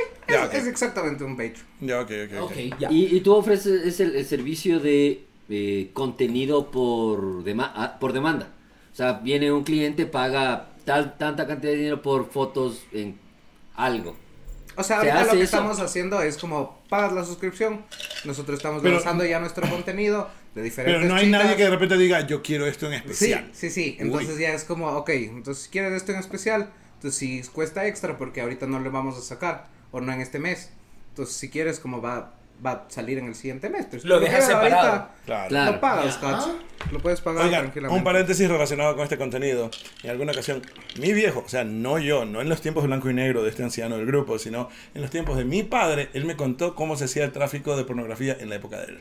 es, 0.52 0.66
exactamente 0.66 1.24
un 1.24 1.36
Patreon. 1.36 1.66
Ya, 1.80 2.00
ok, 2.00 2.10
ok. 2.26 2.42
ok. 2.42 2.50
Ok. 2.50 2.78
Ya. 2.78 2.90
Y, 2.92 3.16
y 3.16 3.20
tú 3.20 3.34
ofreces 3.34 3.84
es 3.84 3.98
el, 4.00 4.14
el 4.14 4.24
servicio 4.24 4.78
de 4.78 5.24
eh, 5.48 5.90
contenido 5.92 6.70
por, 6.70 7.42
dema- 7.44 7.72
ah, 7.74 7.98
por 7.98 8.12
demanda. 8.12 8.50
O 8.92 8.96
sea, 8.96 9.14
viene 9.14 9.50
un 9.50 9.64
cliente, 9.64 10.06
paga 10.06 10.68
tal, 10.84 11.18
tanta 11.18 11.46
cantidad 11.46 11.72
de 11.72 11.78
dinero 11.78 12.02
por 12.02 12.30
fotos 12.30 12.82
en 12.92 13.18
algo. 13.74 14.16
O 14.80 14.82
sea, 14.82 15.00
¿Se 15.00 15.10
ahorita 15.10 15.24
lo 15.26 15.38
que 15.38 15.44
eso? 15.44 15.56
estamos 15.56 15.80
haciendo 15.80 16.20
es 16.22 16.36
como 16.38 16.78
pagas 16.88 17.12
la 17.12 17.24
suscripción. 17.24 17.84
Nosotros 18.24 18.58
estamos 18.58 18.82
Pero- 18.82 18.94
lanzando 18.96 19.24
ya 19.24 19.38
nuestro 19.40 19.68
contenido 19.68 20.28
de 20.54 20.62
diferentes 20.62 21.00
Pero 21.02 21.08
no 21.12 21.18
hay 21.18 21.26
chicas. 21.26 21.42
nadie 21.44 21.56
que 21.56 21.64
de 21.64 21.70
repente 21.70 21.96
diga, 21.96 22.26
yo 22.26 22.42
quiero 22.42 22.66
esto 22.66 22.86
en 22.86 22.92
Sí, 22.92 22.98
especial. 22.98 23.50
sí, 23.52 23.70
sí. 23.70 23.96
Entonces 24.00 24.38
ya 24.38 24.52
es 24.52 24.64
como, 24.64 24.88
ok, 24.88 25.10
entonces 25.10 25.64
si 25.64 25.70
quieres 25.70 25.92
esto 25.92 26.12
en 26.12 26.18
especial, 26.18 26.70
entonces 26.94 27.18
si 27.18 27.42
cuesta 27.52 27.86
extra 27.86 28.18
porque 28.18 28.40
ahorita 28.40 28.66
no 28.66 28.80
le 28.80 28.88
vamos 28.88 29.16
a 29.16 29.20
sacar 29.22 29.68
o 29.92 30.00
no 30.00 30.12
en 30.12 30.20
este 30.20 30.38
mes. 30.38 30.70
Entonces 31.10 31.36
si 31.36 31.48
quieres 31.50 31.78
como 31.80 32.00
va 32.02 32.34
va 32.64 32.72
a 32.72 32.84
salir 32.88 33.18
en 33.18 33.26
el 33.26 33.34
siguiente 33.34 33.70
mes. 33.70 33.86
Pero 33.90 34.02
si 34.02 34.08
Lo 34.08 34.20
dejas 34.20 34.46
separado. 34.46 34.88
ahorita, 34.88 35.10
Claro. 35.26 35.48
Claro. 35.48 35.72
Lo 35.72 35.80
pagas, 35.80 36.16
cacho. 36.18 36.58
Lo 36.92 36.98
puedes 37.00 37.20
pagar 37.20 37.44
Oigan, 37.44 37.60
tranquilamente. 37.62 37.98
un 37.98 38.04
paréntesis 38.04 38.48
relacionado 38.48 38.94
con 38.94 39.02
este 39.04 39.16
contenido. 39.18 39.70
En 40.02 40.10
alguna 40.10 40.32
ocasión, 40.32 40.62
mi 40.98 41.12
viejo, 41.12 41.42
o 41.44 41.48
sea, 41.48 41.62
no 41.64 41.98
yo, 41.98 42.24
no 42.24 42.40
en 42.40 42.48
los 42.48 42.60
tiempos 42.60 42.84
blanco 42.84 43.08
y 43.10 43.14
negro 43.14 43.42
de 43.42 43.50
este 43.50 43.62
anciano 43.62 43.96
del 43.96 44.06
grupo, 44.06 44.38
sino 44.38 44.68
en 44.94 45.02
los 45.02 45.10
tiempos 45.10 45.36
de 45.36 45.44
mi 45.44 45.62
padre, 45.62 46.08
él 46.14 46.24
me 46.24 46.36
contó 46.36 46.74
cómo 46.74 46.96
se 46.96 47.04
hacía 47.04 47.24
el 47.24 47.32
tráfico 47.32 47.76
de 47.76 47.84
pornografía 47.84 48.36
en 48.40 48.48
la 48.48 48.56
época 48.56 48.78
de 48.80 48.84
él. 48.86 49.00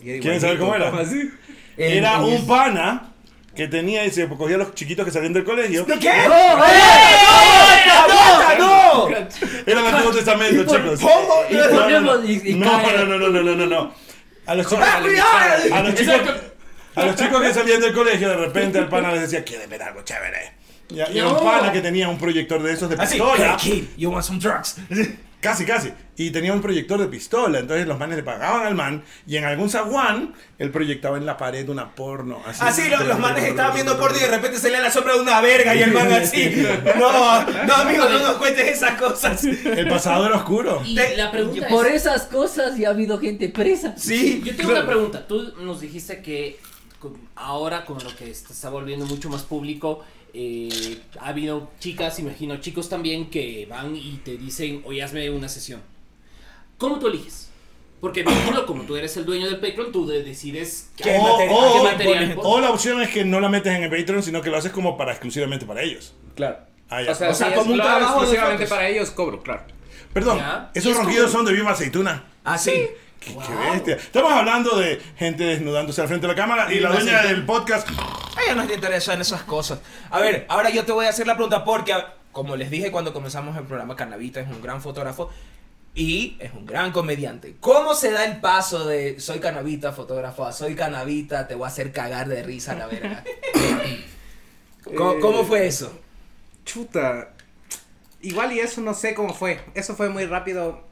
¿Quieren 0.00 0.40
saber 0.40 0.58
cómo 0.58 0.74
era? 0.74 0.88
así. 0.98 1.30
Era 1.76 2.20
un 2.20 2.32
es- 2.34 2.42
pana 2.42 3.12
que 3.56 3.66
tenía 3.68 4.04
y 4.04 4.10
se 4.10 4.28
cogía 4.28 4.56
a 4.56 4.58
los 4.58 4.74
chiquitos 4.74 5.04
que 5.04 5.10
salían 5.10 5.32
del 5.32 5.44
colegio. 5.44 5.86
¿Qué? 5.86 5.94
¡No, 6.28 6.64
eh! 6.64 6.70
¡No! 8.58 9.08
¡No! 9.08 9.08
Era 9.66 9.80
el 9.80 9.86
Antiguo 9.86 10.12
Testamento, 10.12 10.64
chicos. 10.64 11.00
No, 11.00 11.08
no, 11.50 12.00
no. 12.00 12.00
No, 12.00 12.16
no, 12.22 13.06
no, 13.06 13.18
no, 13.18 13.28
no, 13.30 13.42
no, 13.42 13.54
no, 13.56 13.66
no. 13.66 13.94
A 14.46 14.54
los 14.54 14.66
chicos, 14.68 14.84
¡Ah, 14.86 14.96
a 14.98 15.00
los 15.82 15.94
chicos, 15.96 16.20
a 16.94 17.04
los 17.06 17.16
chicos 17.16 17.42
que 17.42 17.52
salían 17.54 17.80
del 17.80 17.92
colegio, 17.92 18.28
de 18.28 18.36
repente 18.36 18.78
el 18.78 18.86
pana 18.88 19.10
les 19.12 19.22
decía, 19.22 19.44
¿quieren 19.44 19.68
ver 19.68 19.82
algo 19.82 20.02
chévere? 20.02 20.52
Y, 20.88 21.00
un 21.20 21.32
No. 21.32 21.40
pana 21.42 21.72
que 21.72 21.80
tenía 21.80 22.08
un 22.08 22.16
proyector 22.16 22.62
de 22.62 22.72
esos 22.72 22.88
de 22.88 22.94
Así, 22.96 23.14
pistola. 23.14 23.56
hey 23.60 23.70
kid, 23.72 23.84
you 23.96 24.08
want 24.10 24.24
some 24.24 24.38
drugs? 24.38 24.76
Casi, 25.40 25.64
casi. 25.64 25.92
Y 26.16 26.30
tenía 26.30 26.52
un 26.52 26.62
proyector 26.62 26.98
de 26.98 27.06
pistola. 27.06 27.58
Entonces 27.58 27.86
los 27.86 27.98
manes 27.98 28.16
le 28.16 28.22
pagaban 28.22 28.66
al 28.66 28.74
man. 28.74 29.04
Y 29.26 29.36
en 29.36 29.44
algún 29.44 29.68
zaguán, 29.70 30.34
él 30.58 30.70
proyectaba 30.70 31.18
en 31.18 31.26
la 31.26 31.36
pared 31.36 31.68
una 31.68 31.94
porno. 31.94 32.42
Así, 32.46 32.60
Así 32.64 32.88
los, 32.88 33.06
los 33.06 33.18
manes 33.18 33.44
estaban 33.44 33.74
viendo 33.74 33.98
por 33.98 34.16
y 34.16 34.20
de 34.20 34.28
repente 34.28 34.58
salía 34.58 34.80
la 34.80 34.90
sombra 34.90 35.14
de 35.14 35.20
una 35.20 35.40
verga 35.40 35.74
y 35.74 35.82
el 35.82 35.92
man 35.92 36.10
así. 36.12 36.66
No, 36.98 37.42
no, 37.66 37.74
amigo, 37.74 38.08
no 38.08 38.18
nos 38.18 38.36
cuentes 38.36 38.66
esas 38.66 38.98
cosas. 39.00 39.44
El 39.44 39.88
pasado 39.88 40.26
era 40.26 40.36
oscuro. 40.36 40.82
Y 40.84 40.94
Te- 40.94 41.16
la 41.16 41.30
pregunta 41.30 41.68
Por 41.68 41.86
es... 41.86 42.02
esas 42.06 42.22
cosas 42.22 42.76
ya 42.78 42.88
ha 42.88 42.92
habido 42.92 43.18
gente 43.18 43.48
presa. 43.50 43.94
Sí. 43.96 44.42
Yo 44.44 44.56
tengo 44.56 44.70
una 44.70 44.86
pregunta. 44.86 45.26
Tú 45.26 45.52
nos 45.60 45.80
dijiste 45.80 46.22
que 46.22 46.58
ahora 47.36 47.84
con 47.84 48.02
lo 48.02 48.14
que 48.16 48.34
se 48.34 48.52
está 48.52 48.70
volviendo 48.70 49.06
mucho 49.06 49.28
más 49.28 49.42
público, 49.42 50.04
eh, 50.38 50.98
ha 51.20 51.28
habido 51.28 51.70
chicas, 51.80 52.18
imagino 52.18 52.58
chicos 52.58 52.88
también, 52.90 53.30
que 53.30 53.66
van 53.70 53.96
y 53.96 54.20
te 54.24 54.36
dicen, 54.36 54.82
oye, 54.84 55.02
hazme 55.02 55.30
una 55.30 55.48
sesión. 55.48 55.80
¿Cómo 56.78 56.98
tú 56.98 57.06
eliges? 57.08 57.48
Porque 58.00 58.20
imagino, 58.20 58.66
como 58.66 58.82
tú 58.82 58.94
eres 58.96 59.16
el 59.16 59.24
dueño 59.24 59.46
del 59.46 59.58
Patreon, 59.58 59.90
tú 59.90 60.06
de- 60.06 60.22
decides 60.22 60.90
¿Qué 60.96 61.16
O, 61.18 61.22
material- 61.22 61.50
o- 61.58 61.72
qué 61.72 61.82
material 61.92 62.34
pones? 62.34 62.44
o 62.44 62.60
la 62.60 62.70
opción 62.70 63.00
es 63.00 63.08
que 63.08 63.24
no 63.24 63.40
la 63.40 63.48
metes 63.48 63.74
en 63.74 63.82
el 63.84 63.90
Patreon, 63.90 64.22
sino 64.22 64.42
que 64.42 64.50
lo 64.50 64.58
haces 64.58 64.70
como 64.72 64.96
para 64.98 65.12
exclusivamente 65.12 65.64
para 65.64 65.80
ellos. 65.82 66.12
Claro. 66.34 66.58
Ah. 66.90 67.00
O 67.08 67.14
sea, 67.14 67.30
O 67.30 67.34
sea, 67.34 67.48
si 67.48 67.54
como 67.54 67.72
un 67.72 67.78
trabajo 67.78 68.18
exclusivamente 68.20 68.66
para 68.66 68.88
ellos, 68.88 69.10
cobro, 69.10 69.42
claro. 69.42 69.62
Perdón, 70.12 70.38
Ya. 70.38 70.70
esos 70.74 70.94
ronquidos 70.96 71.30
como- 71.30 71.38
son 71.38 71.46
de 71.46 71.52
Viva 71.54 71.70
Aceituna. 71.72 72.24
Ah, 72.44 72.58
sí. 72.58 72.72
Qué, 73.26 73.34
qué 73.34 73.70
bestia. 73.72 73.96
Estamos 73.96 74.32
hablando 74.32 74.78
de 74.78 75.00
gente 75.16 75.42
desnudándose 75.44 76.00
al 76.00 76.06
frente 76.06 76.28
de 76.28 76.32
la 76.32 76.40
cámara 76.40 76.72
y 76.72 76.78
la 76.78 76.90
dueña 76.92 77.22
del 77.22 77.44
podcast. 77.44 77.88
A 77.88 78.42
ella 78.44 78.54
no 78.54 78.64
le 78.64 78.74
interesan 78.74 79.20
esas 79.20 79.42
cosas. 79.42 79.80
A 80.10 80.20
ver, 80.20 80.46
ahora 80.48 80.70
yo 80.70 80.84
te 80.84 80.92
voy 80.92 81.06
a 81.06 81.08
hacer 81.08 81.26
la 81.26 81.34
pregunta 81.34 81.64
porque, 81.64 81.92
como 82.30 82.54
les 82.54 82.70
dije 82.70 82.92
cuando 82.92 83.12
comenzamos 83.12 83.56
el 83.56 83.64
programa, 83.64 83.96
Canavita 83.96 84.40
es 84.40 84.46
un 84.48 84.62
gran 84.62 84.80
fotógrafo 84.80 85.30
y 85.94 86.36
es 86.38 86.52
un 86.52 86.66
gran 86.66 86.92
comediante. 86.92 87.56
¿Cómo 87.58 87.94
se 87.94 88.12
da 88.12 88.24
el 88.24 88.38
paso 88.40 88.86
de 88.86 89.18
soy 89.18 89.40
Canavita, 89.40 89.92
fotógrafo, 89.92 90.44
a 90.46 90.52
soy 90.52 90.76
Canavita, 90.76 91.48
te 91.48 91.56
voy 91.56 91.64
a 91.64 91.68
hacer 91.68 91.90
cagar 91.90 92.28
de 92.28 92.44
risa, 92.44 92.74
la 92.74 92.86
verga? 92.86 93.24
¿Cómo, 94.94 95.12
Eh, 95.14 95.20
cómo 95.20 95.44
fue 95.44 95.66
eso? 95.66 95.98
Chuta. 96.64 97.30
Igual 98.20 98.52
y 98.52 98.60
eso 98.60 98.80
no 98.82 98.94
sé 98.94 99.14
cómo 99.14 99.34
fue. 99.34 99.60
Eso 99.74 99.96
fue 99.96 100.08
muy 100.10 100.26
rápido. 100.26 100.84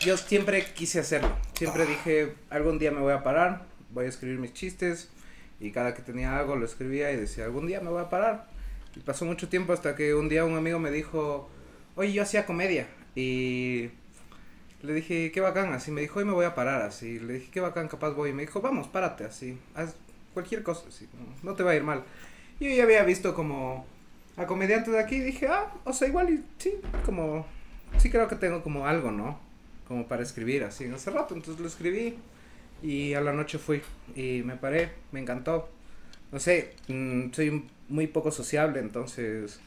Yo 0.00 0.16
siempre 0.16 0.64
quise 0.74 1.00
hacerlo. 1.00 1.30
Siempre 1.54 1.84
dije, 1.84 2.34
algún 2.50 2.78
día 2.78 2.92
me 2.92 3.00
voy 3.00 3.12
a 3.12 3.24
parar, 3.24 3.64
voy 3.90 4.06
a 4.06 4.08
escribir 4.08 4.38
mis 4.38 4.52
chistes. 4.52 5.08
Y 5.58 5.72
cada 5.72 5.92
que 5.92 6.02
tenía 6.02 6.38
algo 6.38 6.54
lo 6.54 6.64
escribía 6.64 7.10
y 7.10 7.16
decía, 7.16 7.44
algún 7.44 7.66
día 7.66 7.80
me 7.80 7.90
voy 7.90 8.00
a 8.00 8.08
parar. 8.08 8.46
Y 8.94 9.00
pasó 9.00 9.24
mucho 9.24 9.48
tiempo 9.48 9.72
hasta 9.72 9.96
que 9.96 10.14
un 10.14 10.28
día 10.28 10.44
un 10.44 10.56
amigo 10.56 10.78
me 10.78 10.92
dijo, 10.92 11.50
oye, 11.96 12.12
yo 12.12 12.22
hacía 12.22 12.46
comedia. 12.46 12.86
Y 13.16 13.90
le 14.82 14.92
dije, 14.92 15.32
qué 15.32 15.40
bacán, 15.40 15.72
así. 15.72 15.90
Me 15.90 16.00
dijo, 16.00 16.20
hoy 16.20 16.24
me 16.24 16.32
voy 16.32 16.44
a 16.44 16.54
parar, 16.54 16.82
así. 16.82 17.18
Le 17.18 17.34
dije, 17.34 17.50
qué 17.50 17.60
bacán, 17.60 17.88
capaz 17.88 18.10
voy. 18.10 18.30
Y 18.30 18.32
me 18.34 18.42
dijo, 18.42 18.60
vamos, 18.60 18.86
párate, 18.86 19.24
así. 19.24 19.58
Haz 19.74 19.96
cualquier 20.32 20.62
cosa, 20.62 20.84
así. 20.86 21.08
No 21.42 21.54
te 21.54 21.64
va 21.64 21.72
a 21.72 21.76
ir 21.76 21.82
mal. 21.82 22.04
Yo 22.60 22.68
ya 22.70 22.84
había 22.84 23.02
visto 23.02 23.34
como 23.34 23.84
a 24.36 24.46
comediantes 24.46 24.92
de 24.92 25.00
aquí 25.00 25.16
y 25.16 25.20
dije, 25.20 25.48
ah, 25.48 25.72
o 25.84 25.92
sea, 25.92 26.06
igual 26.06 26.30
y 26.30 26.44
sí, 26.58 26.74
como, 27.04 27.44
sí 27.98 28.10
creo 28.10 28.28
que 28.28 28.36
tengo 28.36 28.62
como 28.62 28.86
algo, 28.86 29.10
¿no? 29.10 29.47
Como 29.88 30.06
para 30.06 30.22
escribir 30.22 30.64
así 30.64 30.84
en 30.84 30.94
hace 30.94 31.10
rato, 31.10 31.34
entonces 31.34 31.60
lo 31.60 31.66
escribí 31.66 32.18
y 32.82 33.14
a 33.14 33.20
la 33.20 33.32
noche 33.32 33.58
fui 33.58 33.82
y 34.14 34.42
me 34.44 34.56
paré, 34.56 34.92
me 35.12 35.20
encantó. 35.20 35.68
No 36.30 36.38
sé, 36.38 36.74
mm, 36.88 37.32
soy 37.32 37.64
muy 37.88 38.06
poco 38.06 38.30
sociable, 38.30 38.80
entonces 38.80 39.60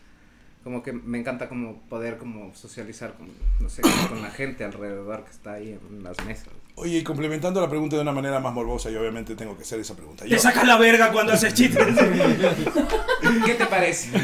como 0.64 0.84
que 0.84 0.94
me 0.94 1.18
encanta 1.18 1.50
como 1.50 1.82
poder 1.90 2.18
como 2.18 2.54
socializar 2.54 3.16
no 3.60 3.70
sé, 3.70 3.82
con 4.10 4.22
la 4.22 4.30
gente 4.30 4.64
alrededor 4.64 5.24
que 5.24 5.32
está 5.32 5.54
ahí 5.54 5.78
en 5.90 6.04
las 6.04 6.24
mesas. 6.26 6.50
Oye, 6.76 7.00
y 7.00 7.04
complementando 7.04 7.62
la 7.62 7.70
pregunta 7.70 7.96
de 7.98 8.02
una 8.02 8.12
manera 8.12 8.40
más 8.40 8.54
morbosa, 8.54 8.90
y 8.90 8.96
obviamente 8.96 9.36
tengo 9.36 9.56
que 9.56 9.64
hacer 9.64 9.80
esa 9.80 9.96
pregunta. 9.96 10.26
Yo, 10.26 10.36
Te 10.36 10.42
sacas 10.42 10.66
la 10.66 10.78
verga 10.78 11.12
cuando 11.12 11.34
haces 11.34 11.54
chistes. 11.54 11.86
¿Qué 13.46 13.54
te 13.54 13.66
parece? 13.66 14.10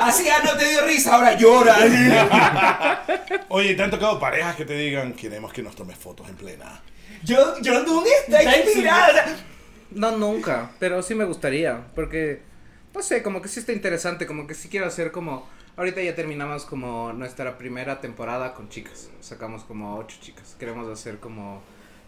Así 0.00 0.24
ya 0.24 0.42
no 0.42 0.56
te 0.58 0.68
dio 0.68 0.84
risa, 0.86 1.14
ahora 1.14 1.34
llora. 1.36 3.04
Oye, 3.48 3.74
¿te 3.74 3.82
han 3.82 3.90
tocado 3.90 4.18
parejas 4.18 4.56
que 4.56 4.64
te 4.64 4.74
digan, 4.74 5.12
queremos 5.12 5.52
que 5.52 5.62
nos 5.62 5.76
tomes 5.76 5.96
fotos 5.96 6.28
en 6.28 6.36
plena? 6.36 6.82
Yo, 7.22 7.60
yo 7.62 7.82
nunca 7.84 8.10
estoy 8.26 8.62
inspirada. 8.62 9.36
No, 9.92 10.16
nunca, 10.18 10.72
pero 10.80 11.02
sí 11.02 11.14
me 11.14 11.24
gustaría, 11.24 11.86
porque, 11.94 12.42
no 12.92 13.02
sé, 13.02 13.22
como 13.22 13.40
que 13.40 13.48
sí 13.48 13.60
está 13.60 13.72
interesante, 13.72 14.26
como 14.26 14.46
que 14.46 14.54
sí 14.54 14.68
quiero 14.68 14.86
hacer 14.86 15.12
como, 15.12 15.48
ahorita 15.76 16.02
ya 16.02 16.14
terminamos 16.14 16.64
como 16.64 17.12
nuestra 17.12 17.58
primera 17.58 18.00
temporada 18.00 18.54
con 18.54 18.68
chicas, 18.68 19.10
sacamos 19.20 19.64
como 19.64 19.96
ocho 19.96 20.16
chicas, 20.20 20.56
queremos 20.58 20.88
hacer 20.90 21.18
como 21.18 21.62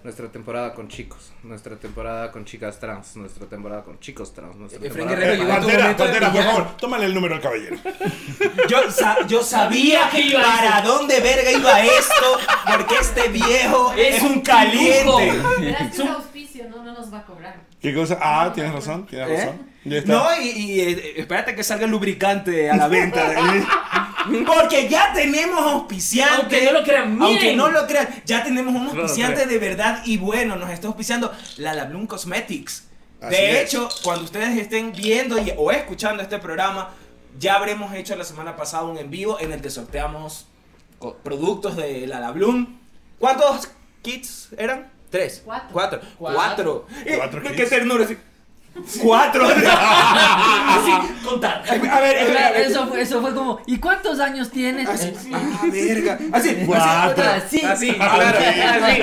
nuestra 0.04 0.28
temporada 0.28 0.72
con 0.72 0.86
chicos, 0.86 1.32
nuestra 1.42 1.74
temporada 1.76 2.30
con 2.30 2.44
chicas 2.44 2.78
trans, 2.78 3.16
nuestra 3.16 3.46
temporada 3.46 3.82
con 3.82 3.98
chicos 3.98 4.32
trans, 4.32 4.54
nuestra 4.54 4.78
Efraín 4.86 5.08
temporada 5.08 5.26
Guerrero 5.34 5.42
con- 5.42 5.50
a 5.50 5.56
Pantera, 5.58 5.82
momento 5.82 6.04
de 6.04 6.10
Pantera, 6.12 6.32
por 6.32 6.42
favor, 6.44 6.76
tómale 6.76 7.06
el 7.06 7.14
número 7.14 7.34
al 7.34 7.40
caballero. 7.40 7.76
Yo, 8.68 8.90
sa- 8.90 9.26
yo 9.26 9.42
sabía 9.42 10.08
que 10.10 10.20
iba 10.20 10.42
para 10.42 10.80
dónde 10.82 11.20
verga 11.20 11.50
iba 11.50 11.80
esto, 11.84 12.38
porque 12.70 12.94
este 13.00 13.28
viejo 13.28 13.92
es, 13.94 14.16
Es 14.16 14.22
un 14.22 14.40
caliente. 14.42 15.32
Que 15.58 15.70
es 15.70 16.00
auspicio, 16.00 16.68
no, 16.68 16.84
no 16.84 16.92
nos 16.92 17.12
va 17.12 17.18
a 17.20 17.24
cobrar. 17.26 17.60
¿Qué 17.80 17.94
cosa? 17.94 18.18
Ah, 18.20 18.52
tienes 18.54 18.72
razón, 18.72 19.06
tienes 19.06 19.28
¿Eh? 19.28 19.36
razón. 19.44 19.75
No, 20.06 20.26
y, 20.42 20.48
y, 20.48 20.80
eh, 20.80 21.14
espérate 21.20 21.54
que 21.54 21.62
salga 21.64 21.84
el 21.84 21.90
lubricante 21.90 22.70
a 22.70 22.76
la 22.76 22.88
venta. 22.88 23.32
Porque 24.46 24.88
ya 24.88 25.12
tenemos 25.12 25.60
auspiciante. 25.60 26.34
Aunque 26.40 26.62
no 26.64 26.72
lo 26.72 26.82
crean, 26.82 27.12
miren. 27.14 27.22
Aunque 27.28 27.56
no 27.56 27.68
lo 27.70 27.86
crean, 27.86 28.08
ya 28.24 28.42
tenemos 28.42 28.74
un 28.74 28.88
auspiciante 28.88 29.46
de 29.46 29.58
verdad 29.58 30.02
y 30.04 30.16
bueno. 30.18 30.56
Nos 30.56 30.70
está 30.70 30.88
auspiciando 30.88 31.32
la 31.58 31.74
La 31.74 31.84
Bloom 31.84 32.06
Cosmetics. 32.06 32.88
Así 33.20 33.36
de 33.36 33.62
es. 33.62 33.68
hecho, 33.68 33.88
cuando 34.02 34.24
ustedes 34.24 34.58
estén 34.58 34.92
viendo 34.92 35.38
y- 35.40 35.52
o 35.56 35.70
escuchando 35.70 36.22
este 36.22 36.38
programa, 36.38 36.90
ya 37.38 37.54
habremos 37.54 37.94
hecho 37.94 38.16
la 38.16 38.24
semana 38.24 38.56
pasada 38.56 38.84
un 38.84 38.98
en 38.98 39.10
vivo 39.10 39.38
en 39.40 39.52
el 39.52 39.60
que 39.60 39.70
sorteamos 39.70 40.46
productos 41.22 41.76
de 41.76 42.06
la 42.06 42.18
La 42.20 42.32
Bloom. 42.32 42.78
¿Cuántos 43.18 43.68
kits 44.02 44.48
eran? 44.58 44.90
Tres. 45.10 45.42
Cuatro. 45.44 45.68
Cuatro. 45.72 46.00
Cuatro. 46.18 46.86
Cuatro. 46.88 47.16
Cuatro 47.16 47.42
qué 47.42 47.54
kits. 47.54 47.70
ternura. 47.70 48.06
sí. 48.86 49.00
Cuatro. 49.02 49.46
Así, 49.48 50.92
contar. 51.24 51.62
A 51.68 51.72
ver, 51.74 51.90
a 51.90 52.00
ver, 52.00 52.18
a 52.38 52.50
ver. 52.50 52.60
Eso 52.62 52.86
fue, 52.88 53.00
eso 53.02 53.20
fue 53.20 53.34
como, 53.34 53.60
¿y 53.66 53.78
cuántos 53.78 54.20
años 54.20 54.50
tienes? 54.50 54.88
Así, 54.88 55.08
Eh, 55.08 55.14
ah, 55.34 55.62
verga. 55.70 56.18
Así, 56.32 56.56
Cuatro. 56.66 57.24
así, 57.24 57.62
Así. 57.62 57.90
Así, 57.90 57.94
claro, 57.94 58.38
así. 58.86 59.00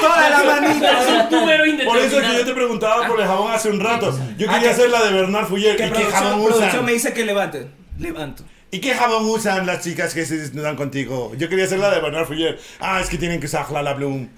toda 0.00 0.30
la 0.30 0.40
Es 0.40 0.46
manita. 0.46 0.90
un 1.30 1.40
número 1.40 1.64
Por 1.84 1.98
eso 1.98 2.20
es 2.20 2.26
que 2.28 2.36
yo 2.36 2.44
te 2.44 2.52
preguntaba 2.54 3.06
por 3.06 3.20
el 3.20 3.26
jabón 3.26 3.52
hace 3.52 3.70
un 3.70 3.80
rato. 3.80 4.10
Yo 4.36 4.46
Ah, 4.50 4.54
quería 4.54 4.60
que- 4.60 4.68
hacer 4.70 4.90
la 4.90 5.02
de 5.04 5.12
Bernard 5.12 5.46
Fuller. 5.46 5.76
Que 5.76 5.86
¿Y 5.86 5.90
qué 5.90 6.04
jabón 6.04 6.52
usan? 6.52 6.84
me 6.84 6.92
dice 6.92 7.12
que 7.12 7.24
levante. 7.24 7.68
Levanto. 7.98 8.42
¿Y 8.76 8.80
qué 8.80 8.94
jabón 8.94 9.24
usan 9.24 9.64
las 9.66 9.82
chicas 9.82 10.12
que 10.12 10.26
se 10.26 10.36
desnudan 10.36 10.76
contigo? 10.76 11.32
Yo 11.38 11.48
quería 11.48 11.64
hacer 11.64 11.78
la 11.78 11.90
de 11.94 11.98
Bernard 12.02 12.26
Fuller. 12.26 12.60
Ah, 12.78 13.00
es 13.00 13.08
que 13.08 13.16
tienen 13.16 13.40
que 13.40 13.46
usar 13.46 13.70
la 13.70 13.94
Bloom. 13.94 14.28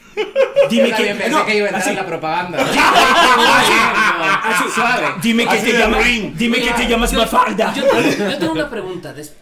Dime 0.71 0.91
Yo 0.91 0.97
que, 0.97 1.05
pensé 1.07 1.29
no, 1.31 1.45
que 1.45 1.57
iba 1.57 1.65
a 1.67 1.69
entrar 1.71 1.81
así, 1.83 1.91
en 1.91 1.97
la 1.97 2.07
propaganda. 2.07 2.59
así, 4.45 4.65
Suave. 4.73 5.07
Dime 5.23 5.45
que 5.45 5.51
Así 5.51 5.67
te 5.73 5.79
llamas, 5.79 6.05
ring. 6.05 6.35
dime 6.37 6.61
que 6.61 6.71
te 6.71 6.87
llamas 6.87 7.11
yo- 7.11 7.19
Mafalda. 7.19 7.75
Yo, 7.75 7.83
tengo- 7.85 8.31
yo 8.31 8.39
tengo 8.39 8.53
una 8.53 8.71
pregunta. 8.71 9.13
Des- 9.13 9.35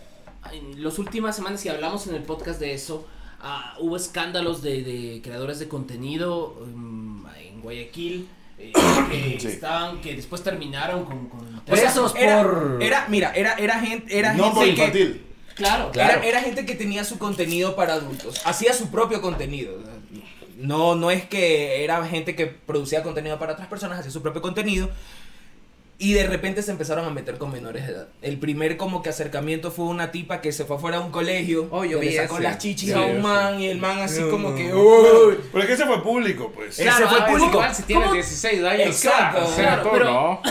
en 0.53 0.83
las 0.83 0.99
últimas 0.99 1.37
semanas, 1.37 1.63
y 1.67 1.69
hablamos 1.69 2.07
en 2.07 2.15
el 2.15 2.23
podcast 2.23 2.59
de 2.59 2.73
eso, 2.73 3.07
ah, 3.43 3.75
hubo 3.79 3.97
escándalos 3.99 4.63
de, 4.63 4.83
de 4.83 5.21
creadores 5.23 5.59
de 5.59 5.69
contenido 5.69 6.57
um, 6.63 7.27
en 7.39 7.61
Guayaquil. 7.61 8.29
Eh, 8.59 8.73
que 9.11 9.41
Sí. 9.41 9.47
estaban, 9.49 10.01
que 10.01 10.15
después 10.17 10.43
terminaron 10.43 11.05
con, 11.05 11.29
con 11.29 11.41
O 11.41 11.51
sea, 11.53 11.63
Presos 11.65 12.15
era, 12.17 12.43
por- 12.43 12.79
era- 12.83 13.07
mira, 13.09 13.33
era, 13.35 13.55
era 13.55 13.79
gente, 13.81 14.19
era 14.19 14.33
no 14.35 14.53
por 14.55 14.65
gente 14.65 14.75
que, 14.75 14.81
infantil. 15.01 15.23
Claro, 15.55 15.91
Claro. 15.91 16.19
Era, 16.21 16.27
era 16.27 16.41
gente 16.43 16.67
que 16.67 16.75
tenía 16.75 17.03
su 17.05 17.19
contenido 17.19 17.77
para 17.77 17.95
adultos. 17.95 18.41
Hacía 18.45 18.73
su 18.75 18.91
propio 18.91 19.21
contenido. 19.23 19.79
No, 20.59 20.95
no 20.95 21.11
es 21.11 21.25
que 21.27 21.85
era 21.85 22.05
gente 22.07 22.35
que 22.35 22.47
producía 22.47 23.03
contenido 23.03 23.39
para 23.39 23.53
otras 23.53 23.69
personas, 23.69 23.99
hacía 23.99 24.11
su 24.11 24.23
propio 24.23 24.41
contenido. 24.43 24.89
Y 25.99 26.13
de 26.13 26.27
repente 26.27 26.61
se 26.63 26.71
empezaron 26.71 27.07
a 27.07 27.11
meter 27.11 27.39
con 27.39 27.51
menores 27.51 27.87
de 27.87 27.93
edad. 27.95 28.09
El 28.21 28.39
primer 28.39 28.77
como 28.77 29.03
que 29.03 29.09
acercamiento 29.09 29.71
fue 29.71 29.87
una 29.87 30.11
tipa 30.13 30.43
que 30.43 30.53
se 30.53 30.67
fue 30.67 30.77
afuera 30.77 30.99
de 30.99 31.05
un 31.05 31.11
colegio. 31.11 31.69
Oh, 31.71 31.87
yo 31.87 31.99
que 32.01 32.07
vi 32.09 32.13
le 32.13 32.21
sacó 32.23 32.35
ese. 32.35 32.43
las 32.43 32.59
chichis 32.59 32.89
Sí, 32.91 32.95
a 32.95 33.01
un 33.01 33.23
man 33.23 33.59
y 33.59 33.69
el 33.69 33.79
man 33.79 34.01
así 34.01 34.21
No, 34.21 34.29
como 34.29 34.51
no, 34.51 34.57
que... 34.57 34.65
no. 34.65 34.79
"Uy". 34.79 35.39
Pero 35.51 35.61
es 35.63 35.67
que 35.67 35.73
ese 35.73 35.87
fue 35.87 36.03
público, 36.03 36.53
pues. 36.55 36.79
Ese 36.79 36.91
fue 36.91 37.19
ah, 37.19 37.27
público. 37.27 37.49
Igual 37.51 37.75
si 37.75 37.83
tienes 37.85 38.05
¿Cómo? 38.09 38.15
16 38.15 38.63
años. 38.65 38.87
Exacto, 38.89 39.39
claro, 39.39 39.55
claro, 39.57 39.83
tú 39.85 39.89
pero- 39.93 40.05
no. 40.05 40.43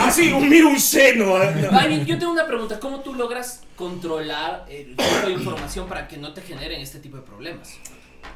Así, 0.00 0.32
un 0.32 0.48
mira 0.48 0.66
un 0.66 0.80
seno. 0.80 1.36
yo 2.04 2.18
tengo 2.18 2.32
una 2.32 2.46
pregunta, 2.46 2.80
¿cómo 2.80 2.98
tú 3.00 3.14
logras 3.14 3.62
controlar 3.76 4.66
el 4.68 4.96
tipo 4.96 5.26
de 5.26 5.32
información 5.34 5.86
para 5.88 6.08
que 6.08 6.16
no 6.16 6.32
te 6.34 6.42
generen 6.42 6.80
este 6.80 6.98
tipo 6.98 7.16
de 7.16 7.22
problemas? 7.22 7.78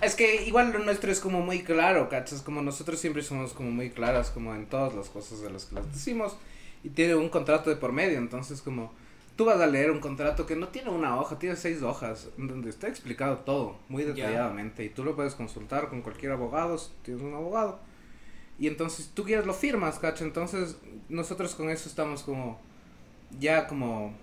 Es 0.01 0.15
que 0.15 0.47
igual 0.47 0.73
lo 0.73 0.79
nuestro 0.79 1.11
es 1.11 1.21
como 1.21 1.41
muy 1.41 1.63
claro, 1.63 2.09
¿cachas? 2.09 2.43
Como 2.43 2.63
nosotros 2.63 3.01
siempre 3.01 3.23
somos 3.23 3.53
como 3.53 3.71
muy 3.71 3.91
claras 3.91 4.31
como 4.31 4.55
en 4.55 4.67
todas 4.67 4.95
las 4.95 5.09
cosas 5.09 5.41
de 5.41 5.51
las 5.51 5.65
que 5.65 5.75
las 5.75 5.93
decimos 5.93 6.37
y 6.85 6.91
tiene 6.91 7.17
un 7.17 7.29
contrato 7.29 7.69
de 7.71 7.77
por 7.77 7.93
medio, 7.93 8.19
entonces 8.19 8.63
como 8.63 8.93
tú 9.35 9.45
vas 9.45 9.61
a 9.61 9.67
leer 9.67 9.91
un 9.91 10.01
contrato 10.01 10.47
que 10.47 10.55
no 10.55 10.69
tiene 10.69 10.91
una 10.91 11.19
hoja, 11.19 11.39
tiene 11.39 11.57
seis 11.57 11.83
hojas, 11.83 12.29
donde 12.37 12.71
está 12.71 12.89
explicado 12.89 13.39
todo 13.39 13.77
muy 13.89 14.05
detalladamente 14.05 14.85
y 14.85 14.89
tú 14.89 15.05
lo 15.05 15.17
puedes 15.17 15.35
consultar 15.35 15.89
con 15.89 16.03
cualquier 16.03 16.33
abogado, 16.33 16.79
si 16.79 16.91
tienes 17.03 17.23
un 17.23 17.35
abogado. 17.35 17.81
Y 18.59 18.67
entonces 18.67 19.11
tú 19.15 19.25
quieres 19.25 19.47
lo 19.47 19.55
firmas, 19.55 19.99
¿cachas? 19.99 20.23
Entonces 20.23 20.77
nosotros 21.09 21.55
con 21.55 21.71
eso 21.71 21.89
estamos 21.89 22.23
como 22.23 22.61
ya 23.39 23.67
como 23.67 24.15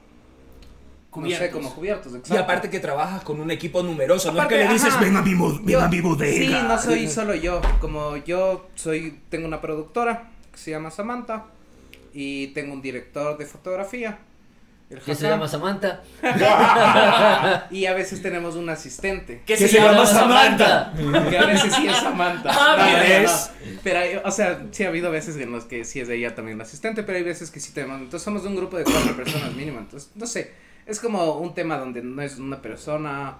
no 1.21 1.30
sé, 1.30 1.49
como 1.51 1.73
cubiertos, 1.73 2.13
Y 2.30 2.38
aparte 2.38 2.69
que 2.69 2.80
trabajas 2.80 3.23
con 3.23 3.39
un 3.39 3.51
equipo 3.51 3.84
numeroso, 3.84 4.32
Aparte, 4.32 4.56
no 4.56 4.62
es 4.62 4.67
que 4.67 4.73
le 4.73 4.73
dices, 4.73 4.99
ven 4.99 5.15
a 5.15 5.21
mi, 5.21 5.34
ven 5.63 5.80
a 5.82 5.88
mi 5.88 6.01
bodega. 6.01 6.34
Sí, 6.34 6.63
no 6.67 6.82
soy 6.82 7.08
solo 7.08 7.36
yo. 7.36 7.62
Como 7.80 8.17
yo 8.17 8.67
soy, 8.75 9.19
tengo 9.30 9.47
una 9.47 9.62
productora 9.62 10.30
que 10.51 10.58
se 10.58 10.71
llama 10.71 10.91
Samantha 10.91 11.45
y 12.13 12.47
tengo 12.47 12.73
un 12.73 12.82
director 12.82 13.38
de 13.38 13.45
fotografía. 13.45 14.19
El 14.89 14.99
Que 14.99 15.15
se 15.15 15.28
llama 15.28 15.47
Samantha. 15.47 16.04
Y 17.71 17.88
a 17.88 17.93
veces 17.93 18.21
tenemos 18.21 18.56
un 18.56 18.69
asistente. 18.69 19.41
¿Qué 19.45 19.58
se 19.58 19.67
llama 19.67 20.06
Samantha? 20.06 20.93
Que 21.30 21.38
a 21.38 21.45
veces 21.47 21.73
sí 21.73 21.88
es 21.88 21.97
Samantha. 21.97 22.51
Ah, 22.54 22.78
No, 22.78 23.23
no. 23.23 23.80
Pero 23.84 23.99
hay, 23.99 24.21
o 24.23 24.32
sea, 24.32 24.63
sí 24.71 24.84
ha 24.84 24.89
habido 24.89 25.10
veces 25.10 25.38
en 25.38 25.51
los 25.51 25.65
que 25.65 25.86
sí 25.86 25.99
es 25.99 26.10
ella 26.10 26.36
también 26.36 26.60
la 26.60 26.65
asistente, 26.65 27.01
pero 27.01 27.17
hay 27.17 27.23
veces 27.23 27.49
que 27.49 27.60
sí 27.60 27.73
tenemos. 27.73 27.99
Entonces 27.99 28.23
somos 28.23 28.45
un 28.45 28.56
grupo 28.56 28.78
de 28.78 28.84
cuatro 28.84 29.15
personas 29.15 29.54
mínimo. 29.56 29.80
Entonces, 29.80 30.12
no 30.13 30.28
sé, 30.28 30.54
es 30.86 31.00
como 31.00 31.38
un 31.38 31.54
tema 31.54 31.78
donde 31.78 32.02
no 32.02 32.21
es 32.21 32.38
una 32.38 32.62
persona 32.62 33.39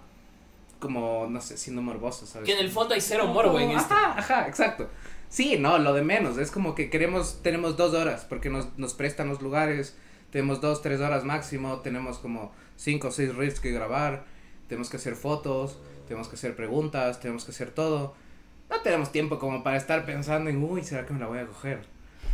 como, 0.80 1.28
no 1.30 1.42
sé, 1.42 1.58
siendo 1.58 1.82
morboso, 1.82 2.26
¿sabes? 2.26 2.46
Que 2.46 2.54
en 2.54 2.60
el 2.60 2.72
fondo 2.72 2.94
hay 2.94 3.02
cero 3.02 3.28
morbo 3.28 3.60
en 3.60 3.72
esto. 3.72 3.94
Ajá, 3.94 4.20
ajá, 4.20 4.48
exacto. 4.48 4.90
Sí, 5.30 5.58
no, 5.60 5.78
lo 5.78 5.94
de 5.94 6.02
menos. 6.02 6.38
Es 6.38 6.52
como 6.52 6.76
que 6.76 6.90
queremos, 6.90 7.42
tenemos 7.42 7.78
dos 7.78 7.94
horas 7.94 8.26
porque 8.28 8.50
nos, 8.50 8.78
nos 8.78 8.94
prestan 8.94 9.30
los 9.30 9.42
lugares. 9.42 9.98
Tenemos 10.32 10.62
dos, 10.62 10.82
tres 10.82 11.00
horas 11.02 11.24
máximo. 11.24 11.80
Tenemos 11.80 12.20
como 12.20 12.52
cinco 12.76 13.08
o 13.08 13.12
seis 13.12 13.34
reels 13.36 13.60
que 13.60 13.72
grabar. 13.72 14.26
Tenemos 14.68 14.90
que 14.90 14.98
hacer 14.98 15.16
fotos. 15.16 15.80
Tenemos 16.08 16.28
que 16.28 16.36
hacer 16.36 16.56
preguntas. 16.56 17.20
Tenemos 17.20 17.46
que 17.46 17.52
hacer 17.52 17.72
todo. 17.72 18.16
No 18.70 18.82
tenemos 18.82 19.12
tiempo 19.12 19.40
como 19.40 19.64
para 19.64 19.78
estar 19.78 20.06
pensando 20.06 20.50
en, 20.50 20.64
uy, 20.64 20.84
¿será 20.84 21.06
que 21.06 21.14
me 21.14 21.20
la 21.20 21.28
voy 21.28 21.40
a 21.40 21.48
coger? 21.48 21.86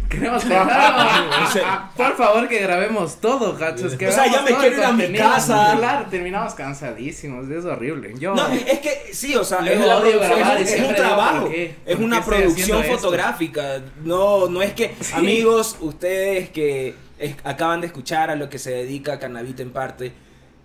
Queremos. 0.10 0.44
Por 1.96 2.18
favor, 2.18 2.48
que 2.50 2.60
grabemos 2.60 3.22
todo, 3.22 3.56
gachos. 3.58 3.96
Que 3.96 4.08
O 4.08 4.12
sea, 4.12 4.28
ya 4.30 4.42
me 4.42 4.52
quiero 4.56 4.78
ir 4.78 4.84
a 4.84 4.92
mi 4.92 5.14
casa. 5.14 5.76
Claro, 5.78 6.06
terminamos 6.10 6.54
cansadísimos. 6.54 7.50
Es 7.50 7.64
horrible. 7.66 8.14
Yo. 8.20 8.36
No, 8.36 8.48
es 8.50 8.80
que 8.80 9.12
sí, 9.14 9.36
o 9.36 9.44
sea, 9.44 9.60
es, 9.60 9.80
odio 9.80 10.20
grabar 10.20 10.60
es- 10.62 10.72
es 10.74 10.88
un 10.88 10.96
trabajo, 10.96 11.50
es 11.54 11.70
¿Por 11.86 11.98
qué 11.98 12.04
una 12.04 12.24
producción 12.26 12.82
esto? 12.84 12.96
fotográfica. 12.98 13.82
No, 14.04 14.48
no 14.50 14.62
es 14.62 14.74
que, 14.74 14.94
amigos, 15.14 15.78
ustedes 15.80 16.50
que 16.50 16.96
es- 17.18 17.36
acaban 17.44 17.80
de 17.82 17.88
escuchar 17.88 18.30
a 18.30 18.36
lo 18.36 18.50
que 18.50 18.60
se 18.60 18.72
dedica 18.72 19.18
Canavita 19.20 19.62
en 19.64 19.72
parte, 19.72 20.12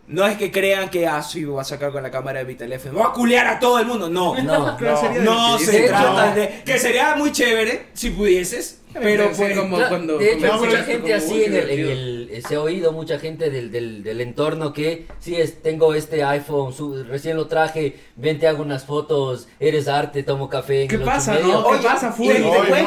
no 0.09 0.25
es 0.27 0.37
que 0.39 0.51
crean 0.53 0.89
que, 0.89 1.07
ah, 1.07 1.21
sí, 1.23 1.45
voy 1.45 1.61
a 1.61 1.65
sacar 1.65 1.91
con 1.93 2.03
la 2.03 2.11
cámara 2.13 2.39
de 2.41 2.45
mi 2.45 2.55
teléfono, 2.55 2.95
voy 2.95 3.05
a 3.09 3.13
culear 3.13 3.47
a 3.49 3.59
todo 3.61 3.79
el 3.81 3.87
mundo. 3.87 4.09
No, 4.09 4.35
No. 4.43 4.77
Claro, 4.77 5.01
sería 5.01 5.23
no 5.23 5.59
se 5.59 5.89
trata 5.89 6.27
No. 6.31 6.35
de. 6.35 6.63
Que 6.65 6.79
sería 6.79 7.15
muy 7.17 7.31
chévere 7.33 7.87
si 7.93 8.11
pudieses, 8.11 8.81
pero 9.03 9.25
Pensé 9.27 9.45
pues, 9.47 9.59
como 9.59 9.77
Claro, 9.77 9.89
cuando 9.91 10.19
de 10.19 10.33
hecho, 10.33 10.47
No, 10.47 10.59
mucha 10.59 10.83
gente 10.85 11.15
así 11.15 11.45
en 11.45 11.55
el, 11.55 11.71
en 11.71 11.81
el- 11.89 12.29
eh, 12.33 12.43
se 12.47 12.55
ha 12.57 12.61
oído 12.61 12.93
mucha 12.93 13.19
gente 13.19 13.51
del, 13.51 13.71
del, 13.71 14.03
del 14.03 14.21
entorno 14.21 14.73
que 14.73 15.07
sí 15.21 15.37
es, 15.37 15.63
tengo 15.63 15.95
este 15.95 16.23
iPhone, 16.25 16.73
su- 16.73 17.05
recién 17.05 17.37
lo 17.37 17.47
traje, 17.47 17.97
ven 18.17 18.39
te 18.39 18.47
hago 18.47 18.63
unas 18.63 18.85
fotos, 18.85 19.49
eres 19.61 19.89
arte, 19.89 20.23
tomo 20.23 20.49
café 20.49 20.83
en 20.83 20.89
¿Qué 20.89 20.99
pasa, 20.99 21.35
medio. 21.35 21.47
no? 21.49 21.63
¿Qué 21.69 21.75
Oye, 21.77 21.83
pasa, 21.85 22.13
full? 22.13 22.27
Y 22.27 22.31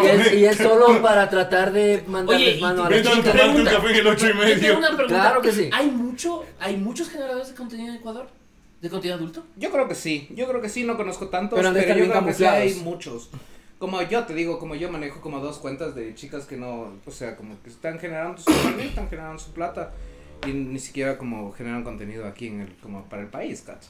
es, 0.07 0.33
y 0.33 0.45
es 0.45 0.57
solo 0.57 1.01
para 1.01 1.29
tratar 1.29 1.71
de 1.71 2.03
mandarles 2.07 2.47
Oye, 2.49 2.57
y 2.57 2.61
mano 2.61 2.83
a 2.85 2.89
la 2.89 2.97
chica. 2.97 3.09
tomarte 3.11 3.29
un 3.29 3.37
pregunta. 3.37 3.71
café 3.71 3.89
en 3.89 3.95
el 3.95 4.07
ocho 4.07 4.25
y 4.25 4.29
Yo 4.29 4.33
tengo 4.39 4.55
medio. 4.55 4.77
una 4.77 4.87
pregunta. 4.95 5.07
Claro 5.21 5.41
que 5.41 5.51
sí. 5.51 5.69
¿Hay, 5.73 5.87
mucho, 5.91 6.43
¿Hay 6.59 6.77
muchos 6.77 7.09
generadores 7.09 7.47
de 7.49 7.55
contenido 7.55 7.89
en 7.89 7.95
Ecuador? 7.99 8.27
¿De 8.81 8.89
contenido 8.89 9.17
adulto? 9.17 9.43
Yo 9.57 9.71
creo 9.71 9.87
que 9.89 9.95
sí, 9.95 10.29
yo 10.33 10.47
creo 10.47 10.61
que 10.61 10.69
sí, 10.69 10.83
no 10.85 10.95
conozco 10.95 11.27
tantos, 11.27 11.59
Pero 11.59 11.73
pero, 11.73 11.95
yo 11.97 12.09
creo 12.09 12.25
que 12.25 12.33
sí 12.33 12.45
hay 12.45 12.73
muchos. 12.75 13.29
Como 13.79 14.01
yo 14.03 14.25
te 14.25 14.33
digo, 14.33 14.59
como 14.59 14.75
yo 14.75 14.91
manejo 14.91 15.21
como 15.21 15.39
dos 15.39 15.57
cuentas 15.57 15.95
de 15.95 16.13
chicas 16.13 16.45
que 16.45 16.57
no, 16.57 16.93
o 17.05 17.11
sea, 17.11 17.35
como 17.37 17.61
que 17.63 17.69
están 17.69 17.97
generando 17.97 18.37
su 18.37 18.51
contenido, 18.51 18.89
están 18.89 19.09
generando 19.09 19.39
su 19.39 19.51
plata 19.53 19.93
y 20.45 20.51
ni 20.51 20.79
siquiera 20.79 21.17
como 21.17 21.51
generan 21.53 21.83
contenido 21.83 22.27
aquí 22.27 22.47
en 22.47 22.59
el, 22.59 22.75
como 22.75 23.05
para 23.05 23.21
el 23.21 23.29
país, 23.29 23.61
cacho. 23.61 23.89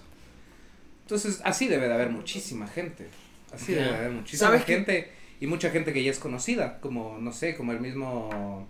Entonces, 1.02 1.42
así 1.44 1.68
debe 1.68 1.88
de 1.88 1.96
haber 1.96 2.12
muchísima 2.12 2.68
gente. 2.68 3.08
Así 3.52 3.74
debe 3.74 3.88
de 3.88 3.96
haber 3.96 4.12
muchísima 4.12 4.60
gente 4.60 5.12
y 5.40 5.48
mucha 5.48 5.72
gente 5.72 5.92
que 5.92 6.04
ya 6.04 6.12
es 6.12 6.20
conocida, 6.20 6.80
como, 6.82 7.18
no 7.20 7.32
sé, 7.32 7.56
como 7.56 7.72
el 7.72 7.80
mismo 7.80 8.68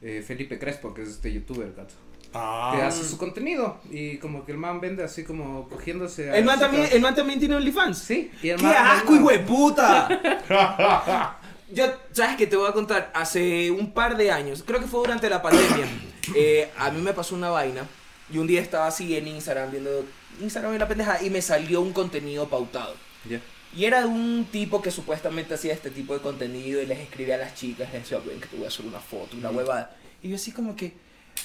eh, 0.00 0.22
Felipe 0.26 0.58
Crespo, 0.58 0.94
que 0.94 1.02
es 1.02 1.08
este 1.08 1.30
youtuber, 1.30 1.74
cacho. 1.74 1.96
Que 2.34 2.40
Ah, 2.40 2.86
hace 2.88 3.04
su 3.04 3.16
contenido 3.16 3.78
y 3.92 4.16
como 4.18 4.44
que 4.44 4.50
el 4.50 4.58
man 4.58 4.80
vende 4.80 5.04
así 5.04 5.22
como 5.22 5.68
cogiéndose 5.68 6.30
a 6.32 6.36
el 6.36 6.44
man, 6.44 6.56
chicas. 6.56 6.70
también, 6.72 6.88
el 6.92 7.00
man 7.00 7.14
también 7.14 7.38
tiene 7.38 7.54
OnlyFans. 7.54 7.96
Sí, 7.98 8.30
y 8.42 8.48
el 8.48 8.56
¡Qué 8.56 8.64
man- 8.64 8.74
asco, 8.76 9.14
hijo 9.14 9.30
de 9.30 9.38
puta! 9.38 10.08
Yo, 11.72 11.86
¿sabes 12.12 12.36
qué? 12.36 12.46
Te 12.48 12.56
voy 12.56 12.68
a 12.68 12.72
contar. 12.72 13.10
Hace 13.14 13.70
un 13.70 13.92
par 13.92 14.16
de 14.16 14.30
años, 14.32 14.62
creo 14.66 14.80
que 14.80 14.86
fue 14.86 15.00
durante 15.00 15.30
la 15.30 15.42
pandemia, 15.42 15.86
eh, 16.34 16.70
a 16.76 16.90
mí 16.90 17.00
me 17.00 17.12
pasó 17.12 17.34
una 17.36 17.50
vaina. 17.50 17.86
Y 18.32 18.38
un 18.38 18.46
día 18.46 18.60
estaba 18.60 18.86
así 18.86 19.16
en 19.16 19.28
Instagram 19.28 19.70
viendo 19.70 20.04
Instagram 20.40 20.74
y 20.74 20.78
la 20.78 20.88
pendeja 20.88 21.22
y 21.22 21.30
me 21.30 21.40
salió 21.42 21.80
un 21.80 21.92
contenido 21.92 22.48
pautado. 22.48 22.94
Ya. 23.28 23.40
Y 23.76 23.84
era 23.84 24.00
de 24.00 24.06
un 24.06 24.46
tipo 24.50 24.80
que 24.82 24.90
supuestamente 24.90 25.54
hacía 25.54 25.72
este 25.72 25.90
tipo 25.90 26.14
de 26.14 26.20
contenido 26.20 26.80
y 26.80 26.86
les 26.86 26.98
escribía 27.00 27.34
a 27.34 27.38
las 27.38 27.54
chicas, 27.54 27.92
les 27.92 28.02
decía, 28.02 28.18
ven 28.26 28.40
que 28.40 28.46
te 28.48 28.56
voy 28.56 28.64
a 28.64 28.68
hacer 28.68 28.86
una 28.86 29.00
foto, 29.00 29.36
una 29.36 29.50
huevada. 29.50 29.94
Y 30.22 30.30
yo 30.30 30.36
así 30.36 30.52
como 30.52 30.74
que, 30.76 30.94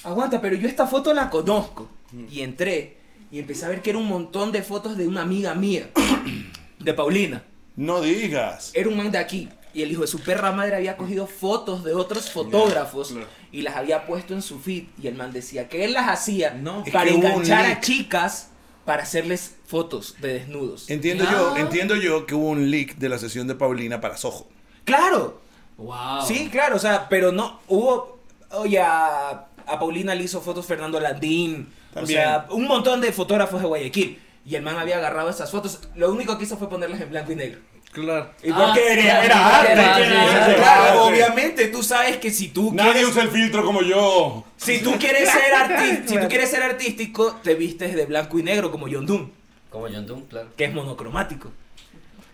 aguanta, 0.04 0.40
pero 0.40 0.56
yo 0.56 0.68
esta 0.68 0.86
foto 0.86 1.12
la 1.14 1.30
conozco. 1.30 1.88
Y 2.30 2.40
entré 2.40 2.96
y 3.30 3.38
empecé 3.38 3.64
a 3.64 3.68
ver 3.68 3.82
que 3.82 3.90
era 3.90 3.98
un 3.98 4.06
montón 4.08 4.50
de 4.52 4.62
fotos 4.62 4.96
de 4.96 5.06
una 5.06 5.22
amiga 5.22 5.54
mía, 5.54 5.90
de 6.78 6.94
Paulina. 6.94 7.42
no 7.76 8.00
digas. 8.00 8.72
Era 8.74 8.88
un 8.88 8.96
man 8.96 9.10
de 9.12 9.18
aquí. 9.18 9.48
Y 9.72 9.82
el 9.82 9.92
hijo 9.92 10.00
de 10.00 10.08
su 10.08 10.18
perra 10.18 10.50
madre 10.50 10.74
había 10.74 10.96
cogido 10.96 11.28
fotos 11.28 11.84
de 11.84 11.94
otros 11.94 12.28
fotógrafos 12.30 13.14
y 13.52 13.62
las 13.62 13.76
había 13.76 14.04
puesto 14.04 14.34
en 14.34 14.42
su 14.42 14.58
feed. 14.58 14.84
Y 15.00 15.06
el 15.06 15.14
man 15.14 15.32
decía 15.32 15.68
que 15.68 15.84
él 15.84 15.92
las 15.92 16.08
hacía 16.08 16.50
No. 16.54 16.82
Para 16.92 17.10
enganchar 17.10 17.66
a 17.66 17.80
chicas 17.80 18.48
para 18.84 19.04
hacerles 19.04 19.54
fotos 19.66 20.16
de 20.20 20.32
desnudos. 20.32 20.90
Entiendo 20.90 21.22
Ah. 21.28 21.30
yo, 21.32 21.56
entiendo 21.58 21.94
yo 21.94 22.26
que 22.26 22.34
hubo 22.34 22.48
un 22.48 22.68
leak 22.72 22.96
de 22.96 23.08
la 23.08 23.18
sesión 23.20 23.46
de 23.46 23.54
Paulina 23.54 24.00
para 24.00 24.16
Soho. 24.16 24.48
¡Claro! 24.84 25.40
Wow. 25.76 26.26
Sí, 26.26 26.48
claro, 26.50 26.74
o 26.74 26.78
sea, 26.80 27.08
pero 27.08 27.30
no, 27.30 27.60
hubo, 27.68 28.18
oye, 28.50 28.80
a, 28.80 29.46
a 29.72 29.78
Paulina 29.78 30.14
le 30.14 30.24
hizo 30.24 30.40
fotos 30.40 30.66
Fernando 30.66 30.98
Landín, 31.00 31.68
También. 31.94 32.18
o 32.20 32.22
sea, 32.22 32.46
un 32.50 32.66
montón 32.66 33.00
de 33.00 33.12
fotógrafos 33.12 33.60
de 33.60 33.66
Guayaquil. 33.66 34.20
Y 34.46 34.54
el 34.54 34.62
man 34.62 34.76
había 34.78 34.96
agarrado 34.96 35.28
esas 35.30 35.50
fotos, 35.50 35.80
lo 35.94 36.10
único 36.10 36.36
que 36.38 36.44
hizo 36.44 36.56
fue 36.56 36.68
ponerlas 36.68 37.00
en 37.00 37.10
blanco 37.10 37.32
y 37.32 37.36
negro. 37.36 37.60
Claro. 37.92 38.30
¿Y 38.42 38.50
Ah, 38.52 38.54
era, 38.54 38.70
arte? 38.70 38.92
era 38.92 39.24
Claro, 39.26 39.68
era 39.68 40.54
claro, 40.56 40.82
arte. 40.84 40.98
obviamente, 41.00 41.68
tú 41.68 41.82
sabes 41.82 42.16
que 42.18 42.30
si 42.30 42.48
tú 42.48 42.72
Nadie 42.72 42.92
quieres, 42.92 43.10
usa 43.10 43.22
el 43.24 43.30
filtro 43.30 43.64
como 43.64 43.82
yo. 43.82 44.44
si 44.56 44.78
tú 44.80 44.92
quieres 44.98 45.28
ser 45.28 45.52
arti- 45.54 46.06
si 46.06 46.16
tú 46.18 46.28
quieres 46.28 46.50
ser 46.50 46.62
artístico, 46.62 47.36
te 47.42 47.54
vistes 47.54 47.94
de 47.94 48.06
blanco 48.06 48.38
y 48.38 48.42
negro 48.44 48.70
como 48.70 48.86
John 48.90 49.06
Doon, 49.06 49.32
Como 49.70 49.86
John 49.88 50.06
Doom, 50.06 50.22
claro. 50.26 50.48
que 50.56 50.64
es 50.64 50.72
monocromático. 50.72 51.50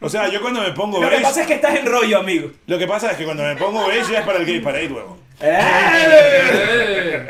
O 0.00 0.08
sea, 0.10 0.28
yo 0.28 0.42
cuando 0.42 0.60
me 0.60 0.72
pongo 0.72 0.98
Lo 1.00 1.04
que 1.08 1.14
beige, 1.16 1.22
pasa 1.22 1.40
es 1.40 1.46
que 1.46 1.54
estás 1.54 1.74
en 1.74 1.86
rollo, 1.86 2.18
amigo. 2.18 2.50
lo 2.66 2.78
que 2.78 2.86
pasa 2.86 3.10
es 3.12 3.16
que 3.16 3.24
cuando 3.24 3.42
me 3.42 3.56
pongo 3.56 3.86
beige 3.88 4.12
ya 4.12 4.18
es 4.20 4.26
para 4.26 4.38
el 4.38 4.44
gay 4.46 4.60
parade, 4.60 4.88
huevo. 4.92 5.18
¡Eh! 5.40 7.28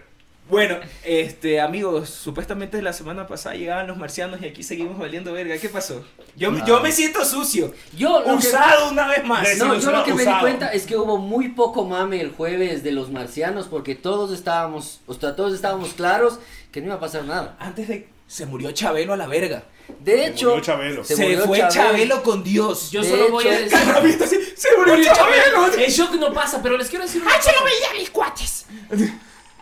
Bueno, 0.46 0.76
este, 1.04 1.58
amigos, 1.58 2.10
supuestamente 2.10 2.80
la 2.82 2.92
semana 2.92 3.26
pasada 3.26 3.54
llegaban 3.56 3.86
los 3.86 3.96
marcianos 3.96 4.42
y 4.42 4.46
aquí 4.46 4.62
seguimos 4.62 4.98
valiendo 4.98 5.32
verga. 5.32 5.56
¿Qué 5.56 5.70
pasó? 5.70 6.04
Yo, 6.36 6.52
yo 6.66 6.80
me 6.80 6.92
siento 6.92 7.24
sucio. 7.24 7.72
Yo 7.96 8.20
lo 8.20 8.38
que- 8.38 8.48
Usado 8.48 8.90
una 8.90 9.08
vez 9.08 9.24
más. 9.24 9.56
No, 9.56 9.74
yo 9.80 9.90
lo 9.90 10.04
que 10.04 10.12
me 10.12 10.22
di 10.24 10.32
cuenta 10.40 10.68
es 10.68 10.84
que 10.84 10.98
hubo 10.98 11.16
muy 11.16 11.48
poco 11.48 11.86
mame 11.86 12.20
el 12.20 12.30
jueves 12.30 12.84
de 12.84 12.92
los 12.92 13.10
marcianos 13.10 13.68
porque 13.68 13.94
todos 13.94 14.32
estábamos, 14.32 15.00
o 15.06 15.14
sea, 15.14 15.34
todos 15.34 15.54
estábamos 15.54 15.94
claros 15.94 16.38
que 16.70 16.80
no 16.82 16.88
iba 16.88 16.96
a 16.96 17.00
pasar 17.00 17.24
nada. 17.24 17.56
Antes 17.58 17.88
de... 17.88 18.06
Se 18.26 18.44
murió 18.44 18.70
Chabelo 18.72 19.14
a 19.14 19.16
la 19.16 19.26
verga. 19.26 19.64
De 20.00 20.26
hecho, 20.26 20.48
murió 20.50 20.62
Chabelo. 20.62 21.04
Se, 21.04 21.16
murió 21.16 21.44
fue 21.46 21.62
Chabelo. 21.68 22.22
con 22.22 22.42
Dios. 22.44 22.90
Yo 22.90 23.02
De 23.02 23.08
solo 23.08 23.30
voy 23.30 23.46
a 23.48 23.58
hecho- 23.60 23.76
decir. 23.76 23.94
¿Viste 24.04 24.24
así? 24.24 24.36
Se 24.56 24.68
murió 24.76 24.96
Chabelo. 25.14 25.66
El 25.78 25.90
shock 25.90 26.14
no 26.14 26.32
pasa, 26.32 26.60
pero 26.62 26.76
les 26.76 26.88
quiero 26.88 27.04
decir 27.04 27.22
una 27.22 27.32
¡Ay, 27.32 27.40
se 27.42 27.52
lo 27.52 27.64
veía 27.64 27.98
mis 28.00 28.10
cuates! 28.10 28.66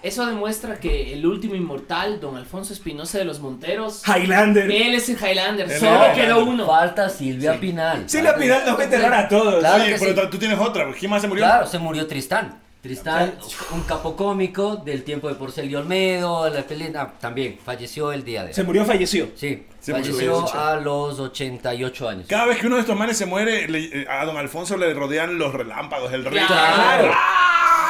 Eso 0.03 0.27
demuestra 0.27 0.81
que 0.81 1.13
el 1.13 1.25
último 1.25 1.55
inmortal, 1.55 2.19
don 2.21 2.37
Alfonso 2.37 2.73
Espinosa 2.73 3.19
de 3.19 3.25
los 3.25 3.39
Monteros, 3.39 4.03
Highlander. 4.05 4.69
él 4.69 4.95
es 4.97 5.09
el 5.09 5.15
Highlander, 5.17 5.71
Él 5.71 5.79
solo 5.79 6.07
el 6.07 6.13
quedó 6.15 6.23
Highlander. 6.41 6.55
uno. 6.55 6.67
falta 6.67 7.09
Silvia 7.09 7.61
Pinal. 7.61 8.03
Sí, 8.09 8.21
la 8.21 8.35
Pinal 8.35 8.65
nos 8.67 8.77
va 8.77 8.81
a 8.81 8.85
enterrar 8.85 9.15
a 9.15 9.29
todos. 9.29 9.61
Claro 9.61 9.81
Oye, 9.85 9.93
que 9.95 9.99
pero 10.05 10.23
sí. 10.25 10.29
tú 10.33 10.39
tienes 10.39 10.59
otra. 10.59 10.93
¿Quién 10.99 11.09
más 11.09 11.23
se 11.23 11.29
murió? 11.29 11.45
Claro, 11.45 11.67
se 11.69 11.79
murió 11.79 12.05
Tristán. 12.09 12.61
Tristán, 12.83 13.35
un 13.73 13.83
capo 13.83 14.16
cómico 14.16 14.75
del 14.77 15.05
tiempo 15.05 15.29
de 15.29 15.37
Porcel 15.37 15.71
y 15.71 15.75
Olmedo, 15.77 16.51
la 16.51 16.62
pelea, 16.62 17.12
también 17.21 17.57
falleció 17.64 18.11
el 18.12 18.25
día 18.25 18.42
de 18.45 18.53
Se 18.53 18.64
murió, 18.64 18.85
falleció. 18.85 19.29
Sí, 19.37 19.64
Se 19.79 19.92
falleció 19.92 20.42
de 20.42 20.51
a 20.59 20.77
los 20.77 21.21
88 21.21 22.09
años. 22.09 22.27
Cada 22.29 22.47
vez 22.47 22.59
que 22.59 22.66
uno 22.66 22.75
de 22.75 22.81
estos 22.81 22.97
manes 22.99 23.16
se 23.16 23.25
muere, 23.27 23.68
le- 23.68 24.05
a 24.11 24.25
don 24.25 24.37
Alfonso 24.37 24.77
le 24.77 24.92
rodean 24.95 25.38
los 25.38 25.55
relámpagos, 25.55 26.12
el 26.12 26.25
rey. 26.25 26.45
Claro. 26.45 27.12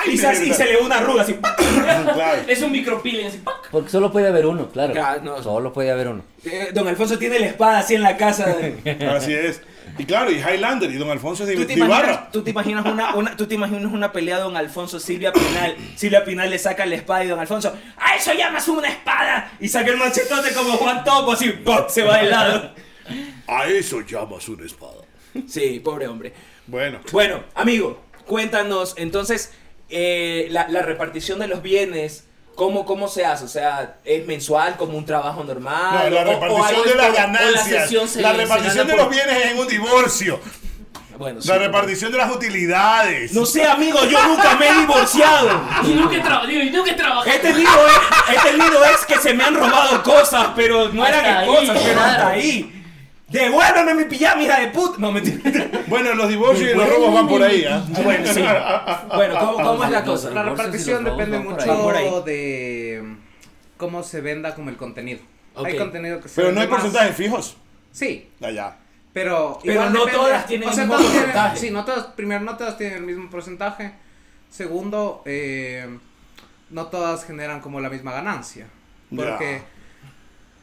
Y 0.07 0.19
se, 0.19 0.47
y 0.47 0.53
se 0.53 0.65
le 0.67 0.77
ve 0.77 0.83
una 0.83 0.99
arruga 0.99 1.23
así. 1.23 1.35
Claro. 1.35 2.43
Es 2.47 2.61
un 2.61 2.73
micropeeling 2.73 3.29
así. 3.29 3.39
¡pac! 3.39 3.55
Porque 3.71 3.89
solo 3.89 4.13
puede 4.13 4.29
haber 4.29 4.45
uno, 4.45 4.69
claro. 4.69 4.93
No. 5.23 5.43
Solo 5.43 5.73
puede 5.73 5.91
haber 5.91 6.09
uno. 6.09 6.23
Eh, 6.45 6.71
Don 6.75 6.87
Alfonso 6.87 7.19
tiene 7.19 7.39
la 7.39 7.47
espada 7.47 7.79
así 7.79 7.95
en 7.95 8.03
la 8.03 8.17
casa. 8.17 8.55
Así 9.17 9.33
es. 9.33 9.63
Y 9.99 10.05
claro, 10.05 10.31
y 10.31 10.37
Highlander, 10.37 10.91
y 10.91 10.95
don 10.97 11.11
Alfonso 11.11 11.43
es 11.43 11.51
de, 11.51 11.55
¿Tú 11.57 11.61
te, 11.63 11.67
de 11.69 11.75
imaginas, 11.75 11.99
Ibarra. 12.09 12.31
tú 12.33 12.43
te 12.43 12.51
imaginas 12.51 12.85
una, 12.87 13.15
una- 13.15 13.37
tú 13.37 13.47
te 13.47 13.55
imaginas 13.55 13.93
una 13.93 14.11
pelea 14.13 14.37
de 14.37 14.43
Don 14.43 14.57
Alfonso, 14.57 14.99
Silvia 14.99 15.33
Pinal. 15.33 15.77
Silvia 15.97 16.25
Pinal 16.25 16.49
le 16.51 16.59
saca 16.59 16.87
la 16.87 16.95
espada 16.95 17.25
y 17.25 17.29
Don 17.29 17.39
Alfonso, 17.39 17.77
¡a 17.97 18.17
eso 18.17 18.33
llamas 18.33 18.67
una 18.69 18.89
espada! 18.89 19.53
Y 19.61 19.69
saca 19.69 19.91
el 19.91 19.97
machetote 19.99 20.53
como 20.55 20.73
Juan 20.73 21.05
Topo, 21.05 21.33
así, 21.33 21.51
¡pop! 21.51 21.89
se 21.89 22.03
va 22.03 22.19
de 22.19 22.31
lado. 22.31 22.75
A 23.47 23.67
eso 23.67 24.01
llamas 24.01 24.49
una 24.49 24.65
espada. 24.65 25.03
Sí, 25.47 25.81
pobre 25.81 26.07
hombre. 26.09 26.33
Bueno. 26.67 27.01
Bueno, 27.11 27.43
amigo, 27.55 28.03
cuéntanos 28.27 28.95
entonces 28.97 29.53
eh, 29.91 30.47
la, 30.51 30.69
la 30.69 30.83
repartición 30.83 31.39
de 31.39 31.49
los 31.49 31.63
bienes. 31.63 32.27
¿Cómo, 32.55 32.85
¿Cómo 32.85 33.09
se 33.09 33.25
hace? 33.25 33.45
O 33.45 33.49
sea, 33.49 33.97
¿es 34.05 34.27
mensual 34.27 34.77
como 34.77 34.97
un 34.99 35.07
trabajo 35.07 35.43
normal? 35.43 36.11
No, 36.11 36.11
la 36.11 36.21
¿O- 36.21 36.23
o 36.23 36.25
repartición 36.35 36.67
algo 36.67 36.83
de 36.85 36.95
las 36.95 37.13
ganancias. 37.15 37.89
se- 37.91 38.21
La 38.23 38.33
se 38.33 38.37
repartición 38.37 38.87
de 38.87 38.93
por- 38.95 39.03
los 39.03 39.11
bienes 39.11 39.37
es 39.45 39.51
en 39.53 39.59
un 39.59 39.67
divorcio. 39.69 40.41
Bueno, 41.19 41.41
sí. 41.41 41.49
La 41.49 41.59
repartición 41.59 42.11
de 42.11 42.19
las 42.19 42.31
utilidades. 42.35 43.33
No 43.33 43.47
sé, 43.47 43.65
amigo, 43.65 43.99
yo 44.07 44.23
nunca 44.27 44.57
me 44.57 44.69
he 44.69 44.73
divorciado. 44.81 45.49
Y 45.85 45.89
nunca 45.95 46.17
he 46.17 46.21
trabajado. 46.21 46.51
Y 46.51 46.71
nunca 46.71 46.91
he 46.91 46.95
trabajado. 46.95 47.27
He 47.31 47.39
tenido, 47.39 47.71
he 48.29 48.51
tenido 48.51 48.85
ex 48.87 49.05
que 49.07 49.19
se 49.19 49.33
me 49.35 49.45
han 49.45 49.55
robado 49.55 50.03
cosas, 50.03 50.49
pero 50.57 50.89
no 50.89 51.07
eran 51.07 51.25
Hasta 51.25 51.39
ahí, 51.41 51.47
cosas, 51.49 51.79
pero 51.85 52.01
hasta 52.01 52.29
ahí. 52.29 52.82
Devuélveme 53.33 53.95
mi 53.95 54.05
pijama, 54.05 54.43
hija 54.43 54.61
de 54.61 54.69
puta. 54.69 54.97
No, 54.99 55.11
mentira. 55.13 55.41
Bueno, 55.89 56.15
los 56.15 56.29
divorcios 56.29 56.71
y 56.71 56.75
los 56.75 56.89
robos 56.89 57.15
van 57.15 57.29
por 57.29 57.43
ahí, 57.43 57.65
¿ah? 57.65 57.83
Bueno, 58.03 58.27
sí. 58.33 58.43
Bueno, 59.15 59.39
¿cómo, 59.41 59.55
cómo 59.65 59.85
es 59.85 59.91
la 59.91 60.05
cosa? 60.05 60.31
La 60.31 60.43
repartición 60.43 61.05
depende 61.05 61.39
mucho 61.39 62.23
de 62.25 63.01
mm, 63.03 63.17
cómo 63.77 64.03
se 64.03 64.21
venda 64.21 64.55
como 64.55 64.71
el 64.71 64.77
contenido. 64.77 65.21
Hay 65.57 65.77
contenido 65.77 66.21
que 66.21 66.29
se 66.29 66.41
Pero 66.41 66.53
no 66.53 66.61
hay 66.61 66.67
más. 66.69 66.81
porcentajes 66.81 67.17
fijos. 67.17 67.57
Sí, 67.91 68.31
Allá. 68.41 68.77
pero 69.13 69.59
Pero 69.63 69.75
igual 69.75 69.93
no 69.93 70.01
depende- 70.07 70.17
todas 70.19 70.47
tienen 70.47 70.69
el 70.69 70.75
mismo 70.77 70.97
tienen- 70.97 71.13
porcentaje. 71.13 71.57
sí, 71.59 71.71
no 71.71 71.85
todas, 71.85 72.07
primero 72.07 72.41
no 72.41 72.57
todas 72.57 72.79
tienen 72.79 72.97
el 72.99 73.03
mismo 73.05 73.29
porcentaje. 73.29 73.93
Segundo, 74.51 75.23
eh, 75.27 75.99
no 76.71 76.87
todas 76.87 77.25
generan 77.27 77.61
como 77.61 77.81
la 77.81 77.91
misma 77.91 78.13
ganancia. 78.13 78.67
Porque 79.15 79.61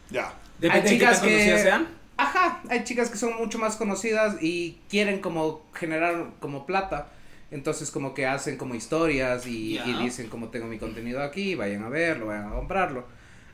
Ya. 0.10 0.34
Depende 0.58 0.82
de 0.90 0.90
qué 0.90 1.00
chicas 1.00 1.20
tan 1.20 1.28
que- 1.30 1.34
conocidas 1.36 1.62
sean. 1.62 1.88
Ajá, 2.20 2.62
hay 2.70 2.84
chicas 2.84 3.10
que 3.10 3.18
son 3.18 3.38
mucho 3.38 3.58
más 3.60 3.78
conocidas 3.78 4.44
y 4.44 4.78
quieren 4.90 5.22
como 5.22 5.66
generar 5.74 6.32
como 6.42 6.66
plata. 6.66 7.08
Entonces 7.50 7.92
como 7.92 8.14
que 8.14 8.28
hacen 8.28 8.58
como 8.58 8.76
historias 8.76 9.48
y, 9.48 9.80
dicen 10.04 10.28
como 10.28 10.50
tengo 10.50 10.68
mi 10.68 10.78
contenido 10.78 11.24
aquí, 11.24 11.56
vayan 11.56 11.84
a 11.84 11.90
verlo, 11.90 12.28
vayan 12.28 12.48
a 12.48 12.56
comprarlo. 12.56 13.06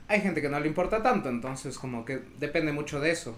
Hay 0.08 0.22
gente 0.22 0.42
que 0.42 0.50
no 0.50 0.60
le 0.60 0.68
importa 0.68 1.04
tanto, 1.04 1.30
entonces 1.30 1.78
como 1.78 2.06
que 2.06 2.22
depende 2.40 2.72
mucho 2.72 3.00
de 3.00 3.12
eso. 3.12 3.36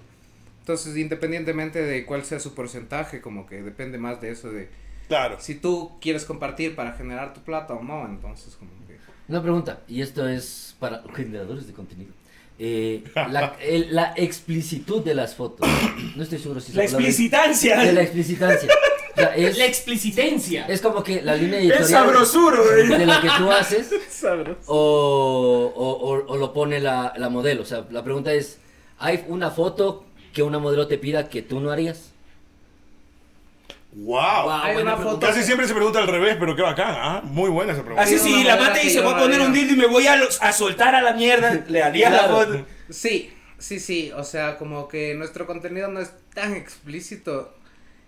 Entonces 0.62 0.96
independientemente 0.96 1.82
de 1.82 2.06
cuál 2.06 2.24
sea 2.24 2.40
su 2.40 2.54
porcentaje, 2.54 3.20
como 3.20 3.48
que 3.48 3.62
depende 3.62 3.98
más 3.98 4.22
de 4.22 4.32
eso 4.32 4.50
de 4.50 4.70
Claro. 5.10 5.38
si 5.40 5.56
tú 5.56 5.92
quieres 6.00 6.24
compartir 6.24 6.74
para 6.76 6.94
generar 6.94 7.34
tu 7.34 7.42
plata 7.42 7.74
o 7.74 7.84
no, 7.84 8.06
entonces 8.06 8.56
como 8.56 8.72
que... 8.88 8.98
Una 9.28 9.42
pregunta, 9.42 9.82
y 9.90 10.02
esto 10.02 10.28
es 10.28 10.76
para 10.80 11.04
generadores 11.13 11.68
de 11.68 11.74
contenido. 11.74 12.13
Eh, 12.60 13.04
la, 13.15 13.56
el- 13.62 13.93
la 13.93 14.13
explicitud 14.15 15.04
de 15.04 15.13
las 15.13 15.36
fotos. 15.36 15.67
No 16.15 16.24
estoy 16.24 16.39
seguro 16.39 16.60
si 16.60 16.72
La 16.74 16.84
explicitancia. 16.84 17.80
De 17.80 17.93
la 17.93 18.02
explicitancia. 18.02 18.70
O 19.15 19.20
sea, 19.20 19.36
es, 19.36 19.58
La 19.58 19.65
explicitencia. 19.65 20.65
es 20.67 20.82
como 20.82 21.04
que 21.04 21.22
la 21.22 21.36
línea 21.36 21.58
Es 21.60 21.65
editorial 21.65 21.88
sabrosuro, 21.89 22.63
güey. 22.63 22.88
de 22.88 23.06
lo 23.06 23.22
que 23.22 23.30
tú 23.38 23.52
haces 23.52 23.89
o, 24.67 25.72
o, 25.76 25.89
o- 25.91 26.26
o 26.28 26.38
lo 26.38 26.54
pone 26.54 26.80
la, 26.80 27.13
la 27.17 27.30
modelo. 27.30 27.62
O 27.62 27.65
sea, 27.65 27.86
la 27.91 28.04
pregunta 28.04 28.34
es, 28.34 28.60
¿hay 29.00 29.24
una 29.28 29.50
foto 29.52 30.06
que 30.34 30.43
una 30.43 30.60
modelo 30.60 30.88
te 30.88 30.98
pida 30.98 31.30
que 31.30 31.41
tú 31.41 31.60
no 31.60 31.72
harías? 31.72 32.12
Wow. 33.93 34.43
Wow, 34.43 34.52
Hay 34.63 34.78
una 34.78 34.95
foto- 34.97 35.19
Casi 35.19 35.43
siempre 35.43 35.67
se 35.67 35.73
pregunta 35.73 36.00
al 36.00 36.08
revés, 36.08 36.36
pero 36.39 36.56
qué 36.56 36.62
bacán, 36.62 36.95
¿ah? 36.97 37.21
Muy 37.23 37.50
buena 37.50 37.73
esa 37.73 37.82
pregunta. 37.82 38.04
Así 38.04 38.15
Hay 38.15 38.19
sí, 38.19 38.34
una 38.41 38.56
la 38.56 38.62
mate 38.62 38.80
que 38.80 38.86
dice, 38.88 38.95
yo 38.97 39.04
voy 39.04 39.13
a 39.13 39.15
no 39.17 39.21
poner 39.23 39.41
un 39.41 39.54
dildo 39.54 39.73
y 39.73 39.78
me 39.78 39.88
voy 39.88 40.08
a, 40.08 40.15
los- 40.17 40.41
a 40.41 40.52
soltar 40.52 40.93
a 40.93 41.02
la 41.02 41.13
mierda. 41.13 41.63
Le 41.67 41.82
haría 41.82 42.10
la 42.10 42.19
Claro. 42.28 42.34
foto. 42.36 42.65
Sí, 42.89 43.34
sí, 43.58 43.80
sí, 43.80 44.12
o 44.15 44.23
sea, 44.23 44.58
como 44.58 44.88
que 44.88 45.13
nuestro 45.15 45.47
contenido 45.47 45.88
no 45.88 46.00
es 46.00 46.12
tan 46.34 46.54
explícito 46.56 47.56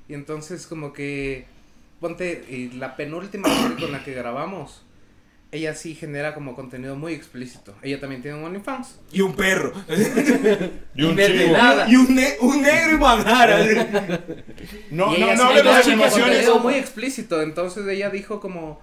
y 0.07 0.13
entonces 0.13 0.67
como 0.67 0.93
que, 0.93 1.45
ponte, 1.99 2.45
y 2.49 2.69
la 2.77 2.95
penúltima 2.95 3.47
serie 3.49 3.77
con 3.79 3.91
la 3.91 4.03
que 4.03 4.13
grabamos, 4.13 4.83
ella 5.51 5.73
sí 5.73 5.95
genera 5.95 6.33
como 6.35 6.55
contenido 6.55 6.95
muy 6.95 7.13
explícito. 7.13 7.73
Ella 7.81 7.99
también 7.99 8.21
tiene 8.21 8.37
un 8.37 8.43
OnlyFans. 8.43 8.99
Y 9.11 9.21
un 9.21 9.33
perro. 9.33 9.73
Y 10.95 11.03
un 11.03 11.15
chivo. 11.17 11.53
nada. 11.53 11.89
Y 11.89 11.95
un, 11.95 12.13
ne- 12.15 12.35
un 12.41 12.61
negro 12.61 12.95
y 12.95 12.97
manjara. 12.99 13.59
No, 14.91 15.15
y 15.15 15.19
no, 15.21 15.33
no 15.35 15.47
como 15.47 15.51
animaciones. 15.71 16.11
contenido 16.13 16.59
muy 16.59 16.75
explícito, 16.75 17.41
entonces 17.41 17.87
ella 17.87 18.09
dijo 18.09 18.39
como, 18.39 18.79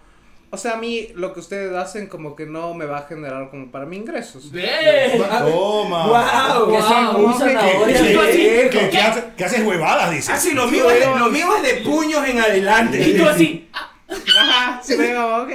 o 0.51 0.57
sea, 0.57 0.75
a 0.75 0.77
mí 0.77 1.09
lo 1.15 1.33
que 1.35 1.41
ustedes 1.41 1.73
hacen 1.75 2.07
como 2.07 2.35
que 2.35 2.47
no 2.47 2.73
me 2.75 2.87
va 2.87 2.99
a 2.99 3.03
generar 3.07 3.51
como 3.51 3.71
para 3.71 3.85
mí 3.87 3.97
ingresos. 3.97 4.51
¡Ve! 4.51 5.21
Toma. 5.41 6.07
¡Wow! 6.07 6.73
Que 6.75 6.83
son 6.83 7.07
wow, 7.15 7.27
muy 7.29 7.33
que- 7.35 7.39
zanahorias 7.39 8.01
que- 8.01 8.09
de 8.09 8.13
que- 8.15 8.37
viejo. 8.37 8.71
¿Qué, 8.71 8.89
qué 8.91 8.99
hace- 9.01 9.25
qué 9.37 9.45
haces 9.45 9.63
huevadas, 9.67 10.11
dice? 10.11 10.33
Así, 10.33 10.53
lo 10.55 10.67
mío, 10.69 10.91
es 10.91 11.01
de, 11.01 11.19
lo 11.19 11.31
mío 11.31 11.47
es 11.57 11.63
de 11.63 11.83
puños 11.83 12.27
en 12.27 12.41
adelante. 12.41 13.09
Y 13.09 13.17
tú 13.17 13.25
así. 13.29 13.69
ah, 13.73 13.93
Ajá, 14.09 14.81
sí, 14.83 14.97
me 14.97 15.17
ok. 15.17 15.51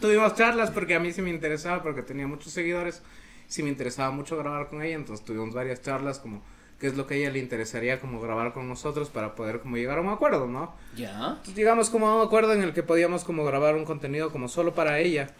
Tuvimos 0.00 0.34
charlas 0.34 0.70
porque 0.70 0.94
a 0.94 1.00
mí 1.00 1.12
sí 1.12 1.22
me 1.22 1.30
interesaba, 1.30 1.82
porque 1.82 2.02
tenía 2.02 2.26
muchos 2.26 2.52
seguidores. 2.52 3.02
Sí 3.48 3.62
me 3.62 3.68
interesaba 3.70 4.10
mucho 4.10 4.36
grabar 4.36 4.68
con 4.68 4.82
ella, 4.82 4.94
entonces 4.94 5.24
tuvimos 5.26 5.52
varias 5.54 5.82
charlas 5.82 6.18
como 6.20 6.42
qué 6.78 6.86
es 6.86 6.96
lo 6.96 7.06
que 7.06 7.14
a 7.14 7.16
ella 7.18 7.30
le 7.30 7.40
interesaría 7.40 8.00
como 8.00 8.20
grabar 8.20 8.52
con 8.54 8.68
nosotros 8.68 9.10
para 9.10 9.34
poder 9.34 9.60
como 9.60 9.76
llegar 9.76 9.98
a 9.98 10.00
un 10.00 10.08
acuerdo, 10.08 10.46
¿no? 10.46 10.72
Ya. 10.96 11.10
Entonces 11.30 11.54
llegamos 11.56 11.90
como 11.90 12.08
a 12.08 12.16
un 12.16 12.26
acuerdo 12.26 12.52
en 12.54 12.62
el 12.62 12.72
que 12.72 12.82
podíamos 12.82 13.24
como 13.24 13.44
grabar 13.44 13.74
un 13.74 13.84
contenido 13.84 14.30
como 14.30 14.48
solo 14.48 14.72
para 14.74 14.98
ella 15.00 15.30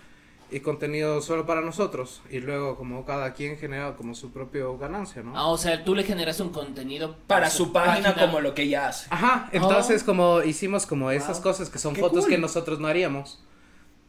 y 0.51 0.59
contenido 0.61 1.23
solo 1.23 1.47
para 1.47 1.61
nosotros 1.61 2.21
y 2.29 2.41
luego 2.41 2.77
como 2.77 3.07
cada 3.07 3.33
quien 3.33 3.57
genera 3.57 3.95
como 3.97 4.17
su 4.17 4.33
propio 4.33 4.77
ganancia, 4.77 5.23
¿no? 5.23 5.33
Ah, 5.39 5.47
o 5.47 5.57
sea, 5.57 5.85
tú 5.85 5.95
le 5.95 6.03
generas 6.03 6.41
un 6.41 6.51
contenido 6.51 7.17
Para 7.29 7.49
su 7.49 7.73
página, 7.73 8.17
como 8.17 8.41
lo 8.41 8.53
que 8.53 8.63
ella 8.63 8.89
hace. 8.89 9.07
Ajá, 9.11 9.49
entonces 9.53 10.03
como 10.03 10.43
hicimos 10.43 10.85
como 10.85 11.13
esas 11.13 11.37
Wow. 11.37 11.45
cosas 11.45 11.71
que 11.71 11.79
son 11.79 11.95
Qué 11.95 12.01
fotos 12.01 12.25
cool. 12.25 12.31
que 12.31 12.39
nosotros 12.39 12.81
no 12.81 12.89
haríamos. 12.89 13.41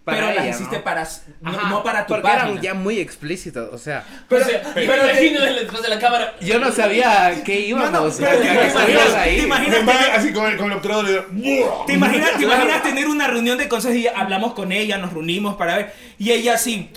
Pero 0.04 0.28
las 0.28 0.38
ella, 0.46 0.50
hiciste 0.50 0.78
¿no? 0.78 0.84
para. 0.84 1.08
No, 1.42 1.52
Ajá, 1.52 1.70
no 1.70 1.84
para 1.84 2.06
tu 2.08 2.14
porque 2.14 2.24
página. 2.24 2.44
eran 2.50 2.62
ya 2.62 2.74
muy 2.74 3.00
explícitos, 3.00 3.70
o 3.72 3.78
sea, 3.78 4.04
Pero, 4.28 4.44
o 4.44 4.48
sea, 4.50 4.62
pero, 4.74 5.04
me 5.04 5.10
imagino 5.12 5.42
detrás 5.42 5.82
de 5.84 5.90
la 5.90 6.00
cámara. 6.00 6.34
yo 6.42 6.58
no 6.60 6.72
sabía 6.72 7.44
qué 7.46 7.60
íbamos, 7.60 7.92
No, 7.92 8.00
no, 8.00 8.06
o 8.08 8.12
sea, 8.12 8.30
pero 8.30 8.42
te 8.42 8.48
imaginas- 8.48 8.76
estuvimos 8.76 9.14
te 9.14 9.20
ahí. 9.20 9.40
imaginas- 9.42 9.84
Me 9.86 9.94
va 9.94 10.00
así 10.16 10.34
con 10.34 10.46
el, 10.52 10.58
con 10.58 10.72
el 10.72 10.78
obturador 10.78 11.06
digo, 11.32 11.84
¿Te 11.86 11.94
imaginas, 11.94 12.36
¿Te 12.38 12.44
imaginas 12.44 12.82
tener 12.84 13.08
una 13.08 13.28
reunión 13.28 13.60
de 13.60 13.68
consejos 13.70 13.98
y 13.98 14.08
hablamos 14.08 14.54
con 14.54 14.72
ella, 14.72 14.98
nos 14.98 15.14
reunimos 15.14 15.56
para 15.56 15.78
ver? 15.78 15.94
Y 16.18 16.32
ella 16.32 16.56
así, 16.56 16.90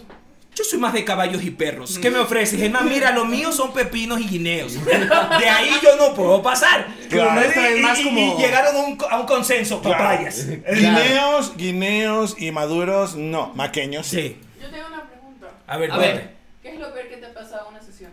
yo 0.55 0.65
soy 0.65 0.79
más 0.79 0.93
de 0.93 1.05
caballos 1.05 1.43
y 1.43 1.51
perros. 1.51 1.99
¿Qué 2.01 2.11
me 2.11 2.19
ofreces? 2.19 2.59
Germán, 2.61 2.89
mira, 2.89 3.11
lo 3.11 3.25
mío 3.25 3.51
son 3.53 3.73
pepinos 3.73 4.21
y 4.21 4.29
guineos. 4.29 4.75
De 4.85 5.49
ahí 5.49 5.71
yo 5.83 5.97
no 5.97 6.15
puedo 6.15 6.43
pasar. 6.43 6.87
Claro. 7.09 7.41
Y- 7.41 7.45
es 7.77 7.81
más 7.83 7.99
y- 7.99 8.03
y 8.03 8.05
como- 8.05 8.39
llegaron 8.39 8.77
a 8.77 8.79
un, 8.81 8.99
a 9.11 9.21
un 9.21 9.27
consenso, 9.27 9.83
papayas. 9.83 10.47
Guineos, 10.49 11.57
guineos 11.57 12.37
y 12.39 12.51
maduros, 12.53 13.17
no. 13.17 13.53
Maqueños. 13.55 14.07
Sí. 14.07 14.39
Yo 14.61 14.71
tengo 14.71 14.87
una 14.89 15.03
pregunta. 15.09 15.49
A 15.67 15.77
ver, 15.77 15.91
A 15.91 15.99
ver. 15.99 16.35
¿Qué 16.63 16.71
es 16.75 16.79
lo 16.81 16.93
peor 16.95 17.09
que 17.09 17.17
te 17.17 17.27
ha 17.27 17.35
pasado 17.35 17.69
en 17.69 17.75
una 17.77 17.83
sesión? 17.85 18.11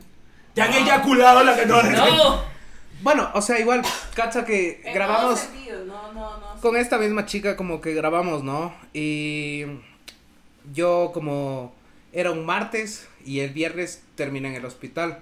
Te 0.53 0.61
han 0.61 0.73
eyaculado 0.73 1.43
la 1.43 1.55
que 1.55 1.65
no. 1.65 1.81
No. 1.83 2.41
Bueno, 3.01 3.29
o 3.33 3.41
sea, 3.41 3.59
igual, 3.59 3.81
cacha 4.13 4.45
que 4.45 4.81
En 4.83 4.93
grabamos 4.93 5.39
sentido, 5.39 5.85
no, 5.85 6.11
no, 6.13 6.37
no. 6.37 6.61
con 6.61 6.75
esta 6.77 6.97
misma 6.99 7.25
chica 7.25 7.55
como 7.55 7.81
que 7.81 7.93
grabamos, 7.95 8.43
¿no? 8.43 8.75
Y 8.93 9.63
yo 10.73 11.11
como 11.13 11.73
era 12.13 12.31
un 12.31 12.45
martes 12.45 13.07
y 13.25 13.39
el 13.39 13.51
viernes 13.51 14.03
terminé 14.15 14.49
en 14.49 14.55
el 14.55 14.65
hospital 14.65 15.21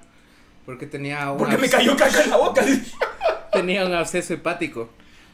porque 0.66 0.86
tenía 0.86 1.32
un, 1.32 1.40
Porque 1.40 1.58
me 1.58 1.68
cayó 1.68 1.98
caca 1.98 2.24
en 2.24 2.30
la 2.30 2.38
boca. 2.38 2.64
tenía 3.52 3.86
un 3.86 3.94
absceso 3.94 4.36
hepático. 4.36 4.90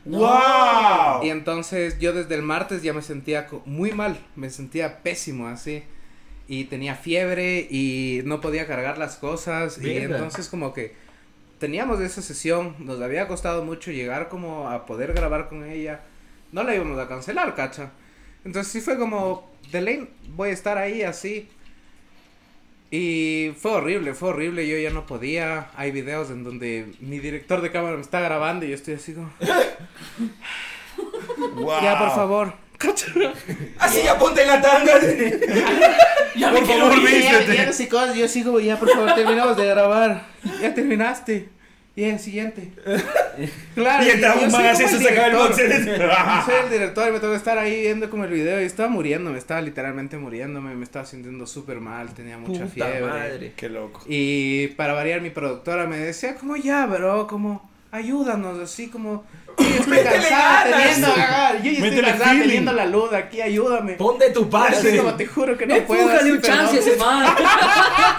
¡Wow! 0.06 1.24
Y 1.24 1.30
entonces 1.30 2.00
yo 2.00 2.14
desde 2.14 2.36
el 2.36 2.42
martes 2.42 2.84
ya 2.84 2.94
me 2.94 3.02
sentía 3.02 3.48
muy 3.66 3.92
mal, 3.92 4.18
me 4.38 4.50
sentía 4.50 5.04
pésimo 5.04 5.50
así. 5.50 5.84
Y 6.48 6.66
tenía 6.66 6.96
fiebre 6.96 7.68
y 7.70 8.22
no 8.24 8.40
podía 8.40 8.66
cargar 8.66 8.98
las 8.98 9.18
cosas. 9.18 9.78
Y 9.82 9.98
entonces 9.98 10.48
como 10.48 10.74
que 10.74 10.94
teníamos 11.60 12.00
esa 12.00 12.22
sesión, 12.22 12.76
nos 12.80 13.02
había 13.02 13.28
costado 13.28 13.66
mucho 13.66 13.92
llegar 13.92 14.30
como 14.30 14.70
a 14.70 14.86
poder 14.86 15.12
grabar 15.12 15.50
con 15.50 15.70
ella. 15.70 16.00
No 16.54 16.64
la 16.64 16.76
íbamos 16.76 16.98
a 16.98 17.10
cancelar, 17.10 17.56
cacha. 17.56 17.92
Entonces 18.46 18.72
sí 18.72 18.82
fue 18.82 18.98
como, 18.98 19.50
de 19.72 19.82
ley 19.82 20.10
voy 20.36 20.50
a 20.50 20.54
estar 20.54 20.78
ahí 20.78 21.02
así. 21.02 21.50
Y 22.92 23.52
fue 23.60 23.72
horrible, 23.72 24.14
fue 24.14 24.30
horrible, 24.30 24.68
yo 24.68 24.78
ya 24.78 24.92
no 24.92 25.06
podía. 25.06 25.70
Hay 25.76 25.92
videos 25.92 26.30
en 26.30 26.44
donde 26.44 26.94
mi 27.02 27.20
director 27.20 27.62
de 27.62 27.72
cámara 27.72 27.96
me 27.96 28.02
está 28.02 28.20
grabando 28.22 28.66
y 28.66 28.70
yo 28.70 28.76
estoy 28.76 28.94
así 28.94 29.14
como... 29.14 29.32
Wow. 31.56 31.82
Ya, 31.82 32.00
por 32.00 32.12
favor. 32.12 32.54
Así 33.80 34.04
ya 34.04 34.18
ponte 34.18 34.42
en 34.42 34.48
la 34.48 34.62
tanga. 34.62 34.94
Ya 36.36 36.52
me 36.52 36.60
Por 36.60 36.68
quiero 36.68 36.90
favor. 36.90 37.10
Ya, 37.10 37.42
ya, 37.46 37.90
cosas, 37.90 38.16
yo 38.16 38.28
sigo, 38.28 38.60
ya 38.60 38.78
por 38.78 38.90
favor, 38.90 39.16
terminamos 39.16 39.56
de 39.56 39.68
grabar. 39.68 40.26
Ya 40.62 40.74
terminaste. 40.74 41.48
Y 41.96 42.04
el 42.04 42.20
siguiente. 42.20 42.72
Claro, 43.74 44.06
Y 44.06 44.10
entraba 44.12 44.40
un 44.42 44.50
man 44.50 44.66
así, 44.68 44.88
se 44.88 44.98
sacaba 44.98 45.28
el 45.28 45.36
boxer. 45.36 45.86
Yo 45.86 45.96
soy 46.46 46.56
el 46.64 46.70
director 46.72 47.10
y 47.10 47.12
me 47.12 47.20
tengo 47.20 47.34
que 47.34 47.38
estar 47.38 47.58
ahí 47.58 47.82
viendo 47.82 48.10
como 48.10 48.24
el 48.24 48.32
video 48.32 48.62
y 48.62 48.64
estaba 48.64 48.88
muriendo, 48.88 49.30
me 49.30 49.38
estaba 49.38 49.60
literalmente 49.62 50.18
muriéndome, 50.18 50.74
me 50.74 50.86
estaba 50.86 51.06
sintiendo 51.06 51.46
súper 51.46 51.82
mal, 51.82 52.14
tenía 52.14 52.38
mucha 52.38 52.62
Puta 52.62 52.68
fiebre. 52.74 53.02
madre. 53.02 53.54
Qué 53.58 53.68
loco. 53.68 54.02
Y 54.08 54.68
para 54.78 54.94
variar 54.94 55.20
mi 55.20 55.32
productora 55.32 55.86
me 55.86 55.98
decía 55.98 56.36
como 56.36 56.56
ya, 56.56 56.86
bro, 56.86 57.28
como 57.28 57.70
ayúdanos, 57.92 58.58
así 58.60 58.88
como 58.88 59.26
yo 59.58 59.66
estoy 59.66 60.04
cansada 60.04 60.64
teniendo, 60.64 61.08
ah, 61.18 61.54
yo 61.62 61.72
ya 61.72 61.88
estoy 61.88 62.02
cansada 62.02 62.32
teniendo 62.32 62.74
la 62.74 62.86
luz 62.86 63.14
aquí, 63.14 63.42
ayúdame. 63.42 63.94
Pon 63.94 64.18
de 64.18 64.30
tu 64.32 64.50
parte. 64.50 64.98
como 64.98 65.16
te 65.16 65.26
juro 65.26 65.58
que 65.58 65.66
no 65.66 65.76
puedo. 65.86 66.02
Empújale 66.02 66.32
un 66.34 66.42
chance 66.42 66.80
ese 66.80 66.96
man. 66.98 67.36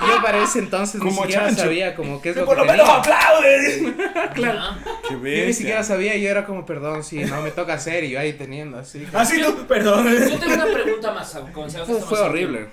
Yo 0.09 0.23
para 0.23 0.43
ese 0.43 0.61
entonces 0.61 1.03
ni 1.03 1.11
siquiera 1.11 1.51
sabía 1.55 1.95
como 1.95 2.21
qué 2.21 2.31
es 2.31 2.37
lo 2.37 2.45
Por 2.45 2.57
que 2.57 2.65
lo 2.65 2.73
menos 2.73 2.89
aplaude. 2.89 3.95
Ya. 4.37 4.79
Qué 5.09 5.15
Yo 5.15 5.47
ni 5.47 5.53
siquiera 5.53 5.83
sabía, 5.85 6.17
yo 6.17 6.29
era 6.29 6.45
como, 6.45 6.67
perdón, 6.67 7.05
sí, 7.05 7.25
no, 7.25 7.41
me 7.43 7.51
toca 7.51 7.75
hacer 7.75 8.05
y 8.05 8.11
yo 8.11 8.21
ahí 8.21 8.33
teniendo 8.33 8.79
así. 8.79 9.07
Así 9.13 9.41
tú, 9.41 9.67
perdón. 9.67 10.07
Yo 10.07 10.39
tengo 10.39 10.55
una 10.55 10.67
pregunta 10.67 11.13
más, 11.13 11.31
Sebas, 11.31 12.05
Fue, 12.05 12.19
horrible. 12.19 12.69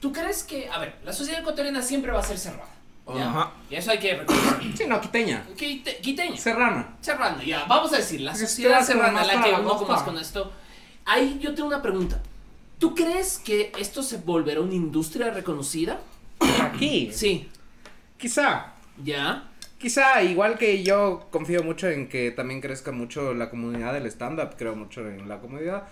¿Tú 0.00 0.12
crees 0.12 0.42
que, 0.42 0.68
a 0.68 0.78
ver, 0.78 0.94
la 1.04 1.12
sociedad 1.12 1.40
ecuatoriana 1.40 1.82
siempre 1.82 2.10
va 2.10 2.20
a 2.20 2.22
ser 2.22 2.38
cerrada? 2.38 2.79
¿Ya? 3.16 3.28
Ajá. 3.28 3.52
Y 3.70 3.74
eso 3.76 3.90
hay 3.90 3.98
que 3.98 4.14
reconocer. 4.16 4.60
Sí, 4.76 4.84
no, 4.86 5.00
quiteña. 5.00 5.44
Quite- 5.56 5.98
Quiteña. 6.00 6.36
Serrana. 6.36 6.96
Serrano, 7.00 7.42
ya, 7.42 7.64
vamos 7.64 7.92
a 7.92 7.96
decir, 7.96 8.20
la 8.20 8.34
sociedad 8.34 8.82
serrana, 8.82 9.12
más 9.12 9.26
la 9.26 9.42
que 9.42 9.52
un 9.52 9.64
poco 9.66 9.86
más 9.86 10.02
con 10.02 10.16
esto. 10.18 10.52
Ahí 11.04 11.38
yo 11.42 11.54
tengo 11.54 11.68
una 11.68 11.82
pregunta. 11.82 12.20
¿Tú 12.78 12.94
crees 12.94 13.38
que 13.38 13.72
esto 13.78 14.02
se 14.02 14.16
volverá 14.18 14.60
una 14.60 14.74
industria 14.74 15.30
reconocida? 15.30 16.00
Aquí. 16.62 17.10
Sí. 17.12 17.48
Quizá. 18.16 18.72
¿Ya? 19.02 19.44
Quizá, 19.78 20.22
igual 20.22 20.58
que 20.58 20.82
yo 20.82 21.28
confío 21.30 21.62
mucho 21.62 21.88
en 21.88 22.08
que 22.08 22.30
también 22.30 22.60
crezca 22.60 22.92
mucho 22.92 23.32
la 23.32 23.48
comunidad 23.48 23.94
del 23.94 24.06
stand-up, 24.06 24.50
creo 24.58 24.76
mucho 24.76 25.00
en 25.08 25.26
la 25.28 25.38
comunidad. 25.40 25.84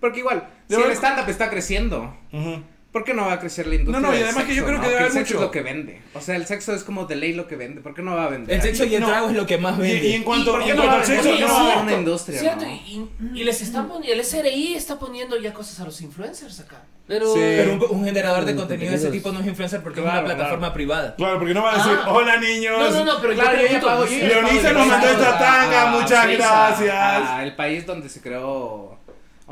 Porque 0.00 0.20
igual, 0.20 0.48
si 0.68 0.76
el 0.76 0.90
stand-up 0.92 1.28
está 1.28 1.50
creciendo, 1.50 2.16
Ujú. 2.32 2.62
¿Por 2.92 3.04
qué 3.04 3.14
no 3.14 3.26
va 3.26 3.32
a 3.34 3.40
crecer 3.40 3.66
la 3.66 3.74
industria? 3.76 4.00
No, 4.00 4.08
no, 4.12 4.14
y 4.18 4.22
además 4.22 4.44
que 4.44 4.54
yo 4.54 4.62
sexo, 4.62 4.66
creo 4.66 4.76
no? 4.76 4.82
que 4.82 4.88
debe 4.88 4.98
el 4.98 5.04
haber 5.06 5.12
sexo 5.12 5.34
mucho- 5.34 5.38
es 5.38 5.46
lo 5.46 5.50
que 5.50 5.62
vende. 5.62 6.02
O 6.14 6.20
sea, 6.20 6.36
el 6.36 6.46
sexo 6.46 6.74
es 6.74 6.84
como 6.84 7.06
de 7.06 7.16
ley 7.16 7.32
lo 7.32 7.46
que 7.48 7.56
vende. 7.56 7.80
¿Por 7.80 7.94
qué 7.94 8.02
no 8.02 8.14
va 8.14 8.24
a 8.26 8.28
vender? 8.28 8.54
El 8.54 8.62
sexo 8.62 8.84
y 8.84 8.94
el 8.94 9.00
No. 9.00 9.08
trago 9.08 9.30
es 9.30 9.36
lo 9.36 9.46
que 9.46 9.58
más 9.58 9.78
vende. 9.78 10.06
y 10.08 10.12
en 10.12 10.22
cuanto, 10.24 10.52
¿por 10.52 10.62
y 10.62 10.70
en 10.70 10.76
cuanto 10.76 10.94
al 10.96 11.04
sexo, 11.04 11.34
no 11.40 11.46
va 11.46 11.72
a 11.74 11.80
una 11.82 11.92
industria, 11.94 12.38
Cierto, 12.40 12.64
¿no? 12.66 12.70
y, 12.70 13.08
y 13.34 13.44
les 13.44 13.60
están 13.62 13.88
poniendo, 13.88 14.12
el 14.12 14.20
SRI 14.24 14.74
está 14.74 14.98
poniendo 14.98 15.36
ya 15.38 15.52
cosas 15.52 15.80
a 15.80 15.84
los 15.84 16.00
influencers 16.02 16.60
acá. 16.60 16.82
Pero. 17.08 17.26
Sí. 17.34 17.40
Pero 17.40 17.72
un, 17.72 17.96
un 17.98 18.04
generador 18.04 18.44
de 18.44 18.54
contenido 18.54 18.90
de 18.92 18.96
ese 18.96 19.10
tipo 19.10 19.32
no 19.32 19.40
es 19.40 19.46
influencer 19.46 19.82
porque 19.82 20.00
Claro, 20.00 20.18
es 20.18 20.24
una 20.24 20.34
plataforma 20.34 20.58
claro. 20.66 20.74
privada. 20.74 21.16
Claro, 21.16 21.38
porque 21.38 21.52
no 21.54 21.62
va 21.64 21.72
a 21.74 21.76
decir, 21.78 21.98
Ah. 22.04 22.12
hola 22.12 22.36
niños. 22.36 22.78
No, 22.78 22.90
no, 22.90 23.04
no, 23.04 23.20
pero 23.20 23.34
Claro, 23.34 23.50
yo 23.56 23.56
yo 23.56 23.62
ya 23.62 23.80
pregunto, 23.80 23.86
pago, 23.88 24.04
Leonisa 24.04 24.72
nos 24.72 24.86
mandó 24.86 25.08
esta 25.08 25.38
tanga, 25.38 25.82
a 25.82 26.00
muchas 26.00 26.26
gracias. 26.30 26.94
a 26.94 27.42
el 27.42 27.56
país 27.56 27.84
donde 27.86 28.08
se 28.08 28.20
creó 28.20 28.98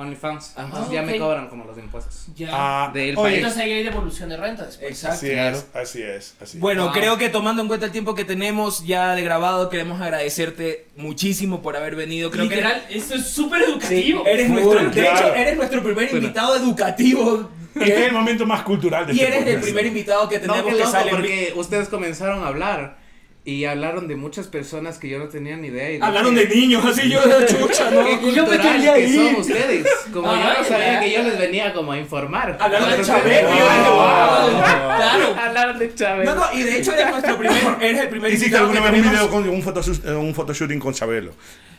OnlyFans. 0.01 0.53
Ajá. 0.57 0.67
Entonces 0.67 0.93
ya 0.93 1.03
me 1.03 1.19
cobran 1.19 1.49
como 1.49 1.65
los 1.65 1.79
impuestos. 1.79 2.27
Ya. 2.35 2.49
Ah, 2.53 2.91
Del 2.93 3.17
oye, 3.19 3.37
Entonces 3.37 3.61
ahí 3.61 3.73
hay 3.73 3.83
devolución 3.85 4.29
de 4.29 4.37
renta 4.37 4.67
después. 4.67 4.91
Exacto. 4.91 5.17
así 5.17 5.31
es, 5.31 5.67
así 5.75 6.03
es, 6.03 6.35
así 6.41 6.57
es. 6.57 6.61
Bueno, 6.61 6.85
Wow. 6.85 6.93
creo 6.93 7.19
que 7.19 7.29
tomando 7.29 7.63
en 7.63 7.69
cuenta 7.69 7.87
el 7.87 7.93
tiempo 7.93 8.15
que 8.15 8.25
tenemos 8.25 8.85
ya 8.87 9.15
de 9.15 9.23
grabado, 9.23 9.69
queremos 9.71 10.01
agradecerte 10.01 10.87
muchísimo 10.97 11.63
por 11.63 11.77
haber 11.77 11.97
venido. 11.97 12.31
Creo 12.31 12.45
Literal, 12.45 12.85
esto 12.91 13.15
es 13.15 13.27
súper 13.27 13.63
sí, 13.65 13.71
educativo. 13.71 14.27
eres 14.27 14.49
nuestro, 14.51 14.91
de 14.91 15.03
hecho, 15.03 15.35
eres 15.35 15.57
nuestro 15.57 15.83
primer 15.83 16.05
Bueno. 16.11 16.19
invitado 16.19 16.57
educativo. 16.57 17.51
Este 17.75 17.95
es 18.01 18.07
el 18.09 18.13
momento 18.13 18.47
más 18.47 18.63
cultural 18.63 19.07
de 19.07 19.13
y 19.15 19.21
este 19.21 19.37
eres 19.43 19.55
el 19.55 19.61
primer 19.61 19.87
invitado 19.87 20.29
que 20.29 20.41
No, 20.41 20.53
tenemos 20.55 20.65
qué 20.65 20.73
que 20.73 20.79
loco, 20.81 20.91
sale 20.91 21.11
en 21.11 21.17
vi- 21.17 21.23
porque 21.23 21.53
ustedes 21.57 21.89
comenzaron 21.89 22.43
a 22.43 22.49
hablar 22.49 22.99
y 23.44 23.64
hablaron 23.64 24.07
de 24.07 24.16
muchas 24.16 24.46
personas 24.48 24.98
que 24.98 25.09
yo 25.09 25.18
no 25.18 25.29
tenía 25.29 25.57
ni 25.57 25.68
idea. 25.68 25.90
y 25.92 25.98
Hablaron 26.00 26.35
de 26.35 26.46
niños, 26.46 26.85
así 26.85 27.09
yo 27.09 27.20
de 27.26 27.46
chucha, 27.46 27.90
¿no? 27.90 28.05
Qué 28.05 28.18
Y 28.29 28.33
yo 28.35 28.46
me 28.46 28.59
quería 28.59 28.94
que 28.94 29.07
ir. 29.09 29.14
son 29.14 29.35
ustedes. 29.40 29.87
Como 30.12 30.26
yo 30.26 30.42
Ay, 30.42 30.57
no 30.59 30.64
sabía 30.64 31.00
que 31.00 31.11
yo 31.12 31.22
les 31.22 31.38
venía 31.38 31.72
como 31.72 31.92
a 31.92 31.98
informar. 31.98 32.59
Hablaron 32.61 32.90
de 32.90 32.96
yo 32.98 33.03
dije, 33.14 33.42
wow. 33.44 34.61
Claro. 34.61 35.37
Hablaron 35.40 35.79
de 35.79 35.94
Chabelo. 35.94 36.35
No, 36.35 36.40
no, 36.53 36.59
y 36.59 36.62
de 36.64 36.79
hecho 36.79 36.92
eres 36.92 37.11
nuestro 37.11 37.38
primer, 37.38 37.57
eres 37.81 38.00
el 38.03 38.09
primer 38.09 38.31
Hiciste 38.31 38.46
invitado 38.48 38.70
alguna 38.70 38.90
vez 38.90 39.03
un 39.05 39.11
video 39.11 39.31
con 39.31 39.48
un, 39.48 39.62
photoshoot- 39.62 40.05
eh, 40.09 40.14
un 40.14 40.35
photoshooting 40.35 40.79
con 40.79 40.92
Chabelo. 40.92 41.33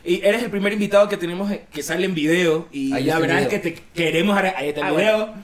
Y 0.04 0.20
eres 0.24 0.42
el 0.42 0.50
primer 0.50 0.72
invitado 0.72 1.08
que 1.08 1.16
tenemos 1.16 1.50
eh, 1.52 1.64
que 1.72 1.82
sale 1.82 2.04
en 2.06 2.14
video. 2.14 2.66
Y 2.72 2.92
Ahí 2.92 3.04
la 3.04 3.20
verdad 3.20 3.40
es 3.42 3.48
que 3.48 3.58
te 3.60 3.74
queremos. 3.94 4.36
Ahí 4.36 4.70
está 4.70 4.80
el 4.80 4.86
Ah, 4.86 4.90
video. 4.90 5.34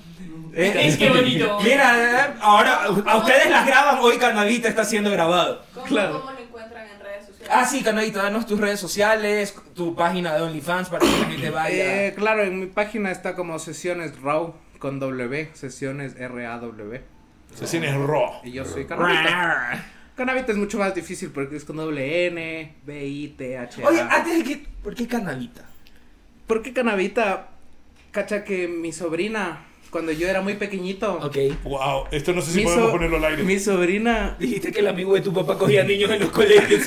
Es 0.58 0.96
que 0.96 1.08
bonito. 1.08 1.58
Mira, 1.62 2.36
ahora 2.40 2.84
a 2.84 3.16
ustedes 3.18 3.48
las 3.48 3.64
graban, 3.66 3.98
hoy 4.00 4.16
Canavita 4.18 4.68
está 4.68 4.84
siendo 4.84 5.10
grabado. 5.10 5.62
¿Cómo, 5.72 5.86
Claro. 5.86 6.20
¿Cómo 6.20 6.32
lo 6.32 6.38
encuentran 6.40 6.88
en 6.88 7.00
redes 7.00 7.26
sociales? 7.26 7.48
Ah, 7.52 7.64
sí, 7.64 7.82
Canavita, 7.82 8.22
danos 8.24 8.44
tus 8.46 8.58
redes 8.58 8.80
sociales, 8.80 9.54
tu 9.74 9.94
página 9.94 10.34
de 10.34 10.42
OnlyFans 10.42 10.88
para 10.88 11.06
que 11.06 11.12
la 11.18 11.26
gente 11.26 11.50
vaya. 11.50 12.06
Eh, 12.06 12.14
claro, 12.14 12.42
en 12.42 12.58
mi 12.58 12.66
página 12.66 13.12
está 13.12 13.36
como 13.36 13.58
sesiones 13.60 14.20
RAW 14.20 14.54
con 14.80 14.98
W, 14.98 15.50
sesiones 15.54 16.16
R-A-W. 16.16 17.02
Sesiones 17.54 17.94
raw. 17.94 18.40
Y 18.42 18.52
yo 18.52 18.64
soy 18.64 18.84
Canavita. 18.84 19.84
Canavita 20.16 20.50
es 20.50 20.58
mucho 20.58 20.78
más 20.78 20.92
difícil 20.94 21.30
porque 21.30 21.54
es 21.56 21.64
con 21.64 21.76
doble 21.76 22.26
N, 22.26 22.74
B, 22.84 23.06
I, 23.06 23.28
T, 23.28 23.56
H, 23.56 23.84
A. 23.84 23.88
Oye, 23.88 24.00
antes 24.00 24.38
de 24.38 24.44
que. 24.44 24.66
¿Por 24.82 24.96
qué 24.96 25.06
Canavita? 25.06 25.64
¿Por 26.48 26.62
qué 26.62 26.72
Canavita? 26.72 27.50
Cacha 28.10 28.42
que 28.42 28.66
mi 28.66 28.90
sobrina, 28.92 29.66
cuando 29.90 30.12
yo 30.12 30.28
era 30.28 30.40
muy 30.42 30.54
pequeñito, 30.54 31.14
Ok. 31.22 31.36
Wow, 31.64 32.04
esto 32.10 32.32
no 32.32 32.42
sé 32.42 32.50
si 32.52 32.58
mi, 32.58 32.64
podemos 32.64 32.86
so- 32.86 32.92
ponerlo 32.92 33.16
al 33.18 33.24
aire. 33.24 33.42
mi 33.42 33.58
sobrina 33.58 34.36
Dijiste 34.38 34.70
que 34.72 34.80
el 34.80 34.88
amigo 34.88 35.14
de 35.14 35.20
tu 35.22 35.32
papá 35.32 35.56
cogía 35.58 35.84
niños 35.84 36.10
en 36.10 36.20
los 36.20 36.30
colegios. 36.30 36.86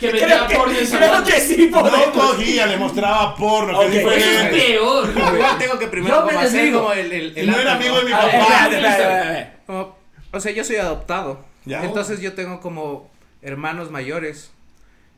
Que 0.00 0.08
creo 0.12 0.20
vendía 0.28 0.46
que, 0.46 0.54
porno 0.56 0.78
en 0.78 0.86
creo 0.86 1.10
San 1.12 1.24
que 1.24 1.40
sí 1.40 1.70
No 1.70 2.12
cogía, 2.12 2.66
le 2.66 2.76
mostraba 2.78 3.34
porno, 3.36 3.80
que 3.80 3.86
Ok. 3.86 3.92
es 3.92 3.96
Eso 3.98 4.10
es 4.10 4.16
diferente. 4.16 4.56
peor. 4.66 5.10
Igual 5.34 5.58
tengo 5.58 5.78
que 5.78 5.86
primero 5.88 6.16
Yo 6.16 6.22
me 6.24 6.28
como 6.32 6.40
hacer 6.40 6.52
desdigo. 6.60 6.78
como 6.80 6.92
el, 6.94 7.12
el, 7.12 7.38
el 7.38 7.44
Y 7.44 7.50
no 7.50 7.58
era 7.58 7.74
amigo 7.74 7.98
de 7.98 8.04
mi 8.06 8.12
A 8.12 8.24
ver, 8.24 8.40
papá. 8.40 9.52
Como- 9.66 9.96
o 10.32 10.40
sea, 10.40 10.52
yo 10.52 10.64
soy 10.64 10.76
adoptado. 10.76 11.44
Ya. 11.66 11.84
Entonces 11.84 12.20
yo 12.20 12.32
tengo 12.32 12.60
como 12.60 13.10
hermanos 13.42 13.90
mayores 13.90 14.50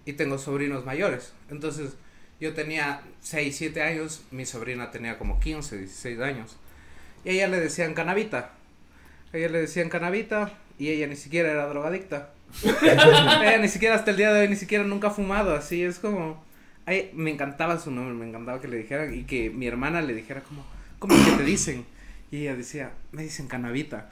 y 0.04 0.14
tengo 0.14 0.38
sobrinos 0.38 0.84
mayores. 0.84 1.32
Entonces 1.50 1.90
yo 2.40 2.52
tenía 2.54 3.02
6, 3.20 3.54
7 3.56 3.82
años, 3.82 4.22
mi 4.32 4.46
sobrina 4.46 4.90
tenía 4.90 5.16
como 5.16 5.38
15, 5.38 5.76
16 5.78 6.18
años. 6.20 6.56
Y 7.24 7.28
a 7.28 7.32
ella 7.32 7.48
le 7.48 7.60
decían 7.60 7.94
canavita. 7.94 8.50
A 9.32 9.36
ella 9.36 9.48
le 9.48 9.60
decían 9.60 9.88
canavita 9.88 10.52
y 10.78 10.88
ella 10.88 11.06
ni 11.06 11.16
siquiera 11.16 11.50
era 11.50 11.66
drogadicta. 11.66 12.30
ella 12.82 13.58
ni 13.58 13.68
siquiera 13.68 13.94
hasta 13.94 14.10
el 14.10 14.16
día 14.16 14.32
de 14.32 14.42
hoy 14.42 14.48
ni 14.48 14.56
siquiera 14.56 14.84
nunca 14.84 15.08
ha 15.08 15.10
fumado, 15.10 15.54
así 15.54 15.82
es 15.82 15.98
como 15.98 16.44
ay, 16.86 17.10
me 17.14 17.30
encantaba 17.30 17.78
su 17.78 17.90
nombre, 17.90 18.14
me 18.14 18.28
encantaba 18.28 18.60
que 18.60 18.68
le 18.68 18.78
dijeran 18.78 19.14
y 19.14 19.24
que 19.24 19.50
mi 19.50 19.66
hermana 19.66 20.02
le 20.02 20.14
dijera 20.14 20.40
como 20.42 20.64
¿cómo 20.98 21.14
es 21.14 21.24
que 21.24 21.32
te 21.32 21.44
dicen? 21.44 21.84
Y 22.30 22.42
ella 22.42 22.56
decía, 22.56 22.92
me 23.10 23.22
dicen 23.22 23.48
canavita. 23.48 24.10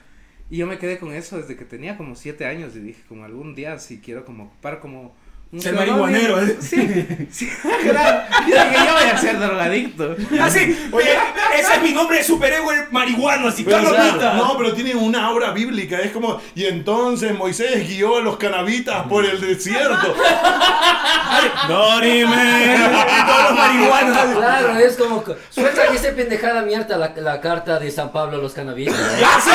Y 0.50 0.56
yo 0.56 0.66
me 0.66 0.78
quedé 0.78 0.98
con 0.98 1.12
eso 1.12 1.38
desde 1.38 1.56
que 1.56 1.64
tenía 1.64 1.96
como 1.96 2.16
siete 2.16 2.46
años 2.46 2.74
y 2.74 2.80
dije 2.80 3.02
como 3.08 3.24
algún 3.24 3.54
día 3.54 3.78
si 3.78 4.00
quiero 4.00 4.24
como 4.24 4.44
ocupar 4.44 4.80
como 4.80 5.14
Ser 5.59 5.74
marihuanero. 5.74 6.40
¿eh? 6.40 6.57
Sí, 6.61 7.26
sí, 7.32 7.51
claro. 7.82 8.22
Dice 8.46 8.59
que 8.70 8.74
yo 8.86 8.92
voy 8.92 9.11
a 9.12 9.18
ser 9.18 9.38
drogadicto. 9.40 10.16
Así, 10.40 10.88
oye, 10.92 11.11
ese 11.59 11.74
es 11.74 11.82
mi 11.82 11.90
nombre 11.92 12.18
de 12.18 12.24
superhéroe 12.24 12.86
marihuano, 12.92 13.48
así, 13.48 13.64
Pero, 13.64 13.90
canabita. 13.92 14.34
no, 14.34 14.57
pero 14.57 14.72
tiene 14.74 14.94
una 14.94 15.26
aura 15.26 15.51
bíblica. 15.51 15.98
Es 15.98 16.12
como, 16.12 16.40
y 16.55 16.66
entonces 16.66 17.36
Moisés 17.36 17.88
guió 17.88 18.18
a 18.18 18.20
los 18.20 18.36
canabitas 18.36 19.07
por 19.09 19.24
el 19.24 19.40
desierto. 19.40 20.14
Dorime. 21.68 22.76
Todos 23.26 23.42
los 23.51 23.59
marihuanos. 23.59 24.36
Claro, 24.36 24.78
es 24.78 24.96
como. 24.96 25.24
Suelta 25.51 25.88
que 25.88 25.96
ese 25.96 26.12
pendejada 26.12 26.62
mierda 26.62 26.96
la, 26.96 27.12
la 27.16 27.40
carta 27.40 27.80
de 27.80 27.90
San 27.90 28.12
Pablo 28.12 28.38
a 28.38 28.40
los 28.40 28.53
cannabistas. 28.53 29.18
Ya, 29.18 29.40
sí. 29.42 29.51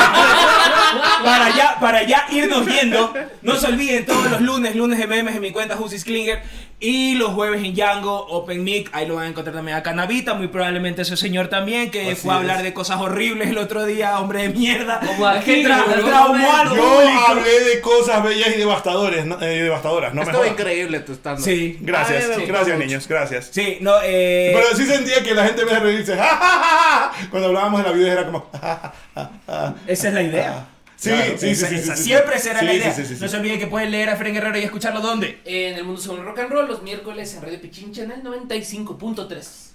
para 1.23 1.49
ya, 1.55 1.79
para 1.79 2.03
ya 2.03 2.25
irnos 2.31 2.65
viendo, 2.65 3.13
no 3.41 3.55
se 3.55 3.67
olviden 3.67 4.05
todos 4.05 4.29
los 4.29 4.41
lunes, 4.41 4.75
lunes 4.75 4.99
de 4.99 5.07
memes 5.07 5.35
en 5.35 5.41
mi 5.41 5.51
cuenta 5.51 5.75
Klinger 6.03 6.41
y 6.79 7.15
los 7.15 7.29
jueves 7.33 7.63
en 7.63 7.73
Django, 7.73 8.27
Open 8.27 8.63
Mic, 8.63 8.89
ahí 8.91 9.07
lo 9.07 9.15
van 9.15 9.25
a 9.25 9.27
encontrar 9.29 9.55
también 9.55 9.77
a 9.77 9.81
Canavita, 9.83 10.33
muy 10.33 10.47
probablemente 10.49 11.03
ese 11.03 11.15
señor 11.15 11.47
también 11.47 11.89
que 11.89 12.11
Así 12.11 12.15
fue 12.15 12.33
a 12.33 12.37
hablar 12.37 12.57
es. 12.57 12.63
de 12.63 12.73
cosas 12.73 12.99
horribles 12.99 13.49
el 13.49 13.57
otro 13.57 13.85
día, 13.85 14.19
hombre 14.19 14.41
de 14.43 14.49
mierda, 14.49 14.99
Como 15.05 15.25
que 15.43 15.65
tra- 15.65 15.85
traumó 16.05 16.51
al. 16.53 16.67
Yo 16.69 16.75
público. 16.75 17.25
hablé 17.27 17.59
de 17.61 17.81
cosas 17.81 18.23
bellas 18.23 18.49
y 18.55 18.59
devastadores, 18.59 19.25
no- 19.25 19.41
eh, 19.41 19.63
devastadoras. 19.63 20.13
No 20.13 20.23
me 20.25 20.47
increíble 20.49 20.99
tu 20.99 21.13
stand 21.13 21.39
Sí, 21.39 21.77
Gracias, 21.81 22.27
me 22.37 22.45
gracias 22.45 22.75
mucho. 22.75 22.85
niños, 22.87 23.07
gracias. 23.07 23.49
sí, 23.51 23.77
no, 23.81 23.93
eh, 24.03 24.51
Pero 24.53 24.75
sí 24.77 24.85
sentía 24.85 25.23
que 25.23 25.33
la 25.33 25.45
gente 25.45 25.61
en 25.61 25.67
vez 25.67 25.75
de 25.75 25.79
reírse, 25.81 26.15
"Ja, 26.17 26.23
ja, 26.23 26.35
ja, 26.37 27.11
ja", 27.21 27.27
cuando 27.31 27.47
hablábamos 27.47 27.81
de 27.83 27.89
la 27.89 27.95
vida 27.95 28.11
era 28.11 28.25
como, 28.25 28.49
"Ja, 28.51 28.59
ja, 28.61 28.93
ja, 29.15 29.31
ja". 29.47 29.75
esa 29.87 30.07
es 30.09 30.13
la 30.13 30.21
idea. 30.23 30.65
Sí, 31.05 31.09
Claro, 31.11 31.31
sí, 31.37 31.37
sí, 31.37 31.47
esa- 31.51 31.67
sí, 31.67 31.75
sí, 31.75 31.81
esa 31.83 31.95
sí, 31.95 32.03
siempre 32.03 32.39
será 32.39 32.59
Sí, 32.59 32.65
la 32.65 32.73
idea. 32.73 32.93
sí, 32.93 33.05
sí, 33.05 33.15
sí. 33.15 33.21
No 33.21 33.27
se 33.27 33.37
olviden 33.37 33.59
que 33.59 33.67
pueden 33.67 33.91
leer 33.91 34.09
a 34.09 34.15
Fren 34.15 34.33
Guerrero 34.33 34.57
y 34.59 34.63
escucharlo 34.63 35.01
¿dónde? 35.01 35.39
En 35.45 35.75
el 35.75 35.83
mundo 35.83 36.01
según 36.01 36.23
rock 36.25 36.39
and 36.39 36.49
roll, 36.51 36.67
los 36.67 36.81
miércoles 36.83 37.33
en 37.35 37.41
Radio 37.41 37.61
Pichincha 37.61 38.03
en 38.03 38.11
el 38.11 38.23
95.3. 38.23 39.71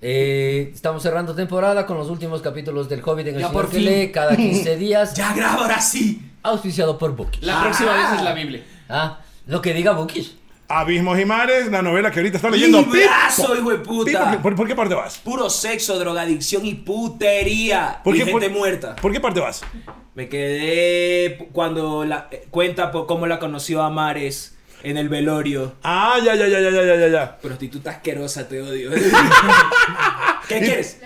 Eh, 0.00 0.70
estamos 0.72 1.02
cerrando 1.02 1.34
temporada 1.34 1.84
con 1.84 1.96
los 1.98 2.08
últimos 2.08 2.40
capítulos 2.40 2.88
del 2.88 3.02
Hobbit 3.04 3.26
en 3.28 3.34
el 3.36 3.40
Ya 3.40 3.50
por 3.50 3.68
que 3.68 3.80
lee 3.80 4.12
cada 4.12 4.36
15 4.36 4.76
días. 4.76 5.14
Ya 5.14 5.34
graba 5.34 5.62
ahora 5.62 5.80
sí. 5.80 6.22
Auspiciado 6.42 6.96
por 6.98 7.16
Bookish. 7.16 7.42
La 7.42 7.60
próxima 7.62 7.94
vez 7.94 8.06
es 8.18 8.22
la 8.22 8.32
Biblia. 8.32 8.62
Ah, 8.88 9.20
lo 9.46 9.60
que 9.60 9.74
diga 9.74 9.92
Bookish. 9.92 10.36
Abismos 10.70 11.18
y 11.18 11.24
Mares, 11.24 11.70
la 11.70 11.80
novela 11.80 12.10
que 12.10 12.20
ahorita 12.20 12.36
está 12.36 12.50
leyendo. 12.50 12.82
¡Librazo, 12.82 13.56
hijo 13.56 13.70
de 13.70 13.78
puta! 13.78 14.42
¿Por, 14.42 14.68
qué 14.68 14.74
parte 14.74 14.94
vas? 14.94 15.16
Puro 15.16 15.48
sexo, 15.48 15.98
drogadicción 15.98 16.66
y 16.66 16.74
putería. 16.74 18.00
¿Por 18.04 18.14
y 18.14 18.20
gente 18.20 18.50
muerta. 18.50 18.94
¿Por 18.96 19.10
qué 19.10 19.18
parte 19.18 19.40
vas? 19.40 19.62
Me 20.14 20.28
quedé 20.28 21.48
cuando 21.52 22.04
la, 22.04 22.28
eh, 22.30 22.46
cuenta 22.50 22.90
por 22.90 23.06
cómo 23.06 23.26
la 23.26 23.38
conoció 23.38 23.82
a 23.82 23.88
Mares 23.88 24.58
en 24.82 24.98
el 24.98 25.08
velorio. 25.08 25.72
Ah, 25.82 26.18
ya, 26.22 26.34
ya, 26.34 26.46
ya, 26.46 26.60
ya, 26.60 26.70
ya, 26.70 26.96
ya, 26.96 27.08
ya. 27.08 27.38
Prostituta 27.38 27.92
asquerosa, 27.92 28.46
te 28.46 28.60
odio. 28.60 28.90
¿Qué 30.48 30.60
quieres? 30.60 31.00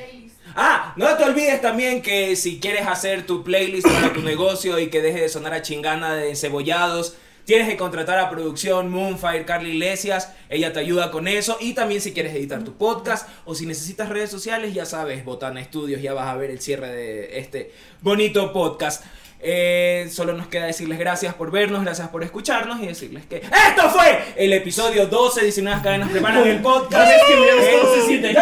Ah, 0.57 0.93
no 0.97 1.07
te 1.17 1.23
olvides 1.23 1.61
también 1.61 2.03
que 2.03 2.35
si 2.35 2.59
quieres 2.59 2.89
hacer 2.89 3.27
tu 3.27 3.45
playlist 3.45 3.87
para 3.87 4.13
tu 4.13 4.23
negocio 4.23 4.81
y 4.81 4.89
que 4.89 5.01
deje 5.01 5.21
de 5.21 5.29
sonar 5.29 5.55
a 5.55 5.63
chingana 5.63 6.15
de 6.15 6.35
cebollados 6.35 7.17
tienes 7.45 7.69
que 7.69 7.77
contratar 7.77 8.19
a 8.19 8.31
producción 8.31 8.91
Moonfire 8.91 9.45
Carly 9.45 9.71
Iglesias, 9.71 10.33
ella 10.49 10.73
te 10.73 10.81
ayuda 10.81 11.11
con 11.11 11.29
eso 11.29 11.57
y 11.61 11.75
también 11.75 12.01
si 12.01 12.13
quieres 12.13 12.35
editar 12.35 12.63
tu 12.65 12.75
podcast 12.75 13.29
o 13.45 13.55
si 13.55 13.67
necesitas 13.67 14.09
redes 14.09 14.31
sociales, 14.31 14.75
ya 14.75 14.85
sabes, 14.85 15.25
Botana 15.25 15.63
Studios, 15.65 16.03
ya 16.03 16.15
vas 16.15 16.29
a 16.29 16.37
ver 16.37 16.51
el 16.51 16.61
cierre 16.61 16.89
de 16.89 17.39
este 17.39 17.73
bonito 18.01 18.53
podcast. 18.53 19.05
Eh, 19.45 20.09
solo 20.13 20.35
nos 20.35 20.47
queda 20.47 20.67
decirles 20.67 21.01
gracias 21.01 21.35
por 21.35 21.51
vernos, 21.51 21.83
gracias 21.83 22.09
por 22.11 22.23
escucharnos 22.23 22.81
y 22.81 22.87
decirles 22.87 23.27
que 23.27 23.39
esto 23.39 23.91
fue 23.91 24.21
el 24.37 24.53
episodio 24.53 25.07
12, 25.07 25.43
19 25.43 25.83
cadenas 25.83 26.11
preparan 26.11 26.47
el 26.47 26.61
podcast. 26.63 27.11
Cómo 27.27 27.95
se 27.95 28.07
siente. 28.07 28.37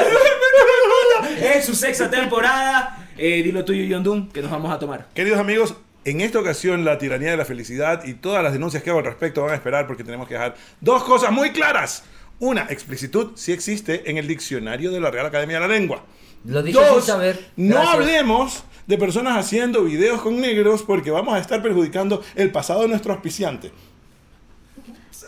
en 1.40 1.62
su 1.62 1.74
sexta 1.74 2.10
temporada. 2.10 3.08
Eh, 3.16 3.42
dilo 3.42 3.64
tuyo, 3.64 3.86
John 3.90 4.02
Doom, 4.02 4.30
que 4.30 4.42
nos 4.42 4.50
vamos 4.50 4.70
a 4.72 4.78
tomar. 4.78 5.06
Queridos 5.14 5.38
amigos, 5.38 5.74
en 6.04 6.20
esta 6.20 6.38
ocasión 6.38 6.84
la 6.84 6.98
tiranía 6.98 7.30
de 7.30 7.36
la 7.36 7.44
felicidad 7.44 8.04
y 8.04 8.14
todas 8.14 8.42
las 8.42 8.52
denuncias 8.52 8.82
que 8.82 8.90
hago 8.90 9.00
al 9.00 9.04
respecto 9.04 9.42
van 9.42 9.52
a 9.52 9.54
esperar 9.54 9.86
porque 9.86 10.04
tenemos 10.04 10.26
que 10.26 10.34
dejar 10.34 10.54
dos 10.80 11.04
cosas 11.04 11.30
muy 11.32 11.50
claras. 11.50 12.04
Una, 12.38 12.62
explicitud 12.70 13.32
sí 13.34 13.52
existe 13.52 14.10
en 14.10 14.16
el 14.16 14.26
diccionario 14.26 14.90
de 14.90 15.00
la 15.00 15.10
Real 15.10 15.26
Academia 15.26 15.60
de 15.60 15.68
la 15.68 15.74
Lengua. 15.74 16.04
Lo 16.44 16.62
dije 16.62 16.78
sin 16.78 16.88
Dos, 16.88 17.04
saber. 17.04 17.50
no 17.56 17.78
hablemos 17.78 18.64
de 18.86 18.96
personas 18.96 19.36
haciendo 19.36 19.84
videos 19.84 20.22
con 20.22 20.40
negros 20.40 20.82
porque 20.82 21.10
vamos 21.10 21.34
a 21.34 21.38
estar 21.38 21.62
perjudicando 21.62 22.22
el 22.34 22.50
pasado 22.50 22.82
de 22.82 22.88
nuestro 22.88 23.12
auspiciante. 23.12 23.70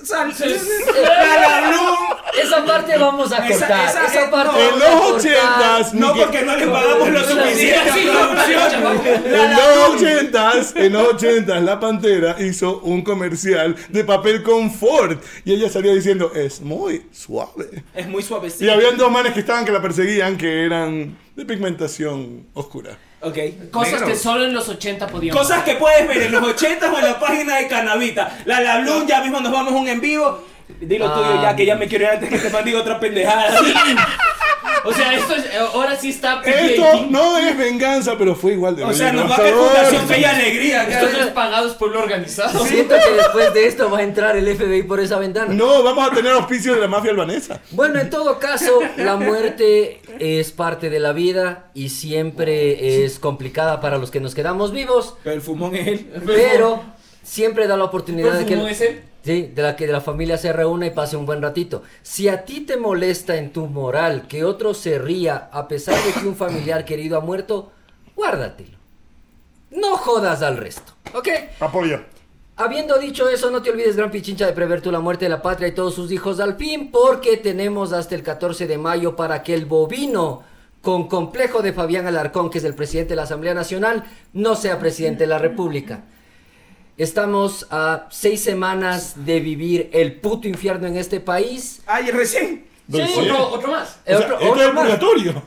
Sal, 0.04 0.30
Esa 2.42 2.64
parte 2.64 2.98
vamos 2.98 3.30
a 3.32 3.46
Esa- 3.46 3.66
cortar. 3.66 3.88
esa- 3.88 4.06
Esa, 4.06 4.24
eh, 4.24 4.28
parte 4.30 4.58
no. 4.58 4.60
En 4.60 4.78
los 4.78 5.10
ochentas, 5.12 5.94
No, 5.94 6.14
porque 6.14 6.42
no 6.42 6.56
le 6.56 6.66
pagamos 6.66 7.08
lo 7.10 7.24
suficiente 7.24 7.90
a 7.90 7.94
Sí, 7.94 8.08
producción. 8.10 8.96
En 9.26 9.50
los 9.52 9.88
ochentas, 9.90 10.72
en 10.76 10.92
los 10.92 11.08
ochentas, 11.14 11.62
la 11.62 11.78
Pantera 11.78 12.36
hizo 12.40 12.80
un 12.80 13.02
comercial 13.02 13.76
de 13.90 14.04
papel 14.04 14.42
confort 14.42 15.22
y 15.44 15.52
ella 15.52 15.68
salía 15.68 15.92
diciendo, 15.94 16.32
es 16.34 16.60
muy 16.60 17.06
suave. 17.12 17.84
Es 17.94 18.06
muy 18.08 18.22
Y 18.22 18.26
suavecito. 18.26 18.72
habían 18.72 18.96
dos 18.96 19.10
manes 19.10 19.34
que 19.34 19.40
estaban 19.40 19.64
que 19.64 19.72
la 19.72 19.82
perseguían 19.82 20.36
que 20.36 20.64
eran 20.64 21.16
de 21.36 21.44
pigmentación 21.44 22.46
oscura. 22.54 22.98
Ok. 23.22 23.38
Cosas 23.70 23.92
Negro. 23.92 24.06
que 24.08 24.16
solo 24.16 24.44
en 24.44 24.52
los 24.54 24.68
80 24.68 25.06
podíamos. 25.06 25.40
Cosas 25.40 25.62
que 25.64 25.74
puedes 25.76 26.06
ver 26.08 26.22
en 26.22 26.32
los 26.32 26.42
80 26.42 26.92
o 26.92 26.98
en 26.98 27.04
la 27.04 27.18
página 27.20 27.56
de 27.56 27.68
Canavita. 27.68 28.38
La 28.46 28.60
La 28.60 28.78
Bloom, 28.80 29.06
ya 29.06 29.20
mismo 29.20 29.40
nos 29.40 29.52
vamos 29.52 29.72
a 29.72 29.76
un 29.76 29.88
en 29.88 30.00
vivo. 30.00 30.44
Dilo 30.80 31.06
Ah. 31.08 31.14
tuyo 31.14 31.42
ya, 31.42 31.54
que 31.54 31.66
ya 31.66 31.76
me 31.76 31.86
quiero 31.86 32.04
ir 32.04 32.10
antes 32.10 32.28
que 32.28 32.38
te 32.38 32.50
mande 32.50 32.74
otra 32.74 32.98
pendejada. 32.98 33.54
O 34.84 34.92
sea, 34.92 35.14
esto 35.14 35.34
es, 35.34 35.44
ahora 35.54 35.96
sí 35.96 36.10
está 36.10 36.42
Esto 36.44 37.06
no 37.10 37.38
es 37.38 37.56
venganza, 37.56 38.16
pero 38.18 38.34
fue 38.34 38.52
igual 38.52 38.76
de 38.76 38.84
O 38.84 38.92
sea, 38.92 39.12
nos 39.12 39.30
va 39.30 39.36
a 39.36 39.40
ver 39.40 39.54
devastador. 39.54 39.74
Fundación 39.74 40.08
Fe 40.08 40.20
y 40.20 40.24
Alegría. 40.24 40.82
Esto 40.88 41.18
no 41.18 41.24
es 41.24 41.30
pagados 41.32 41.74
por 41.74 41.90
lo 41.90 42.00
organizado. 42.00 42.64
Siento 42.64 42.94
que 42.94 43.12
después 43.14 43.54
de 43.54 43.66
esto 43.66 43.90
va 43.90 43.98
a 43.98 44.02
entrar 44.02 44.36
el 44.36 44.46
FBI 44.56 44.82
por 44.82 45.00
esa 45.00 45.18
ventana. 45.18 45.52
No, 45.52 45.82
vamos 45.82 46.10
a 46.10 46.14
tener 46.14 46.32
auspicio 46.32 46.74
de 46.74 46.80
la 46.80 46.88
mafia 46.88 47.10
albanesa. 47.10 47.60
Bueno, 47.70 48.00
en 48.00 48.10
todo 48.10 48.38
caso, 48.38 48.80
la 48.96 49.16
muerte 49.16 50.00
es 50.18 50.50
parte 50.52 50.90
de 50.90 51.00
la 51.00 51.12
vida 51.12 51.70
y 51.74 51.90
siempre 51.90 53.04
es 53.04 53.18
complicada 53.18 53.80
para 53.80 53.98
los 53.98 54.10
que 54.10 54.20
nos 54.20 54.34
quedamos 54.34 54.72
vivos, 54.72 55.14
Pero 55.22 55.36
el 55.36 55.42
fumón 55.42 55.74
es 55.74 55.86
él. 55.88 56.10
pero 56.26 56.82
siempre 57.22 57.66
da 57.66 57.76
la 57.76 57.84
oportunidad 57.84 58.32
de 58.34 58.44
que, 58.44 58.50
¿Perfumo 58.56 58.68
ese? 58.68 59.11
Sí, 59.22 59.52
de 59.54 59.62
la 59.62 59.76
que 59.76 59.86
la 59.86 60.00
familia 60.00 60.38
se 60.38 60.52
reúna 60.52 60.86
y 60.86 60.90
pase 60.90 61.16
un 61.16 61.26
buen 61.26 61.42
ratito. 61.42 61.82
Si 62.02 62.28
a 62.28 62.44
ti 62.44 62.60
te 62.60 62.76
molesta 62.76 63.36
en 63.36 63.52
tu 63.52 63.66
moral 63.66 64.26
que 64.28 64.44
otro 64.44 64.74
se 64.74 64.98
ría 64.98 65.48
a 65.52 65.68
pesar 65.68 65.94
de 66.02 66.12
que 66.12 66.26
un 66.26 66.36
familiar 66.36 66.84
querido 66.86 67.16
ha 67.16 67.20
muerto, 67.20 67.72
guárdatelo. 68.14 68.78
No 69.70 69.96
jodas 69.96 70.42
al 70.42 70.58
resto, 70.58 70.92
¿ok? 71.14 71.28
Apoyo. 71.60 72.00
Habiendo 72.56 72.98
dicho 72.98 73.28
eso, 73.28 73.50
no 73.50 73.62
te 73.62 73.70
olvides, 73.70 73.96
Gran 73.96 74.10
Pichincha, 74.10 74.46
de 74.46 74.52
prever 74.52 74.82
tú 74.82 74.92
la 74.92 75.00
muerte 75.00 75.24
de 75.24 75.30
la 75.30 75.40
patria 75.40 75.68
y 75.68 75.72
todos 75.72 75.94
sus 75.94 76.12
hijos 76.12 76.38
al 76.38 76.56
fin, 76.56 76.90
porque 76.90 77.38
tenemos 77.38 77.94
hasta 77.94 78.14
el 78.14 78.22
14 78.22 78.66
de 78.66 78.76
mayo 78.76 79.16
para 79.16 79.42
que 79.42 79.54
el 79.54 79.64
bovino 79.64 80.42
con 80.82 81.08
complejo 81.08 81.62
de 81.62 81.72
Fabián 81.72 82.06
Alarcón, 82.06 82.50
que 82.50 82.58
es 82.58 82.64
el 82.64 82.74
presidente 82.74 83.10
de 83.10 83.16
la 83.16 83.22
Asamblea 83.22 83.54
Nacional, 83.54 84.04
no 84.34 84.54
sea 84.54 84.78
presidente 84.78 85.20
de 85.24 85.28
la 85.28 85.38
República. 85.38 86.02
Estamos 86.98 87.66
a 87.70 88.06
seis 88.10 88.42
semanas 88.42 89.24
de 89.24 89.40
vivir 89.40 89.88
el 89.92 90.14
puto 90.20 90.46
infierno 90.46 90.86
en 90.86 90.96
este 90.96 91.20
país. 91.20 91.80
Ay, 91.86 92.10
recién. 92.10 92.66
Sí, 92.90 93.00
Sí. 93.06 93.20
otro, 93.20 93.48
otro 93.48 93.70
más. 93.70 93.98
O 94.04 94.08
sea, 94.08 94.16
Otro- 94.18 94.34
esto 94.38 94.50
otro 94.52 94.62
es 94.68 94.74
más. 94.74 94.84
purgatorio. 94.84 95.42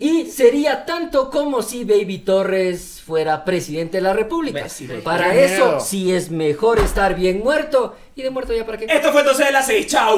Y 0.00 0.26
sería 0.26 0.84
tanto 0.86 1.28
como 1.28 1.60
si 1.60 1.82
Baby 1.84 2.18
Torres 2.18 3.02
fuera 3.04 3.44
presidente 3.44 3.96
de 3.98 4.02
la 4.02 4.12
República. 4.12 4.66
Para 5.02 5.34
eso 5.34 5.64
miedo. 5.64 5.80
sí 5.80 6.12
es 6.12 6.30
mejor 6.30 6.78
estar 6.78 7.16
bien 7.16 7.40
muerto. 7.40 7.96
Y 8.14 8.22
de 8.22 8.30
muerto 8.30 8.52
ya 8.54 8.64
para 8.64 8.78
qué. 8.78 8.84
Esto 8.88 9.10
fue 9.12 9.20
entonces 9.22 9.46
de 9.46 9.52
las 9.52 9.66
6. 9.66 9.86
Chau. 9.88 10.16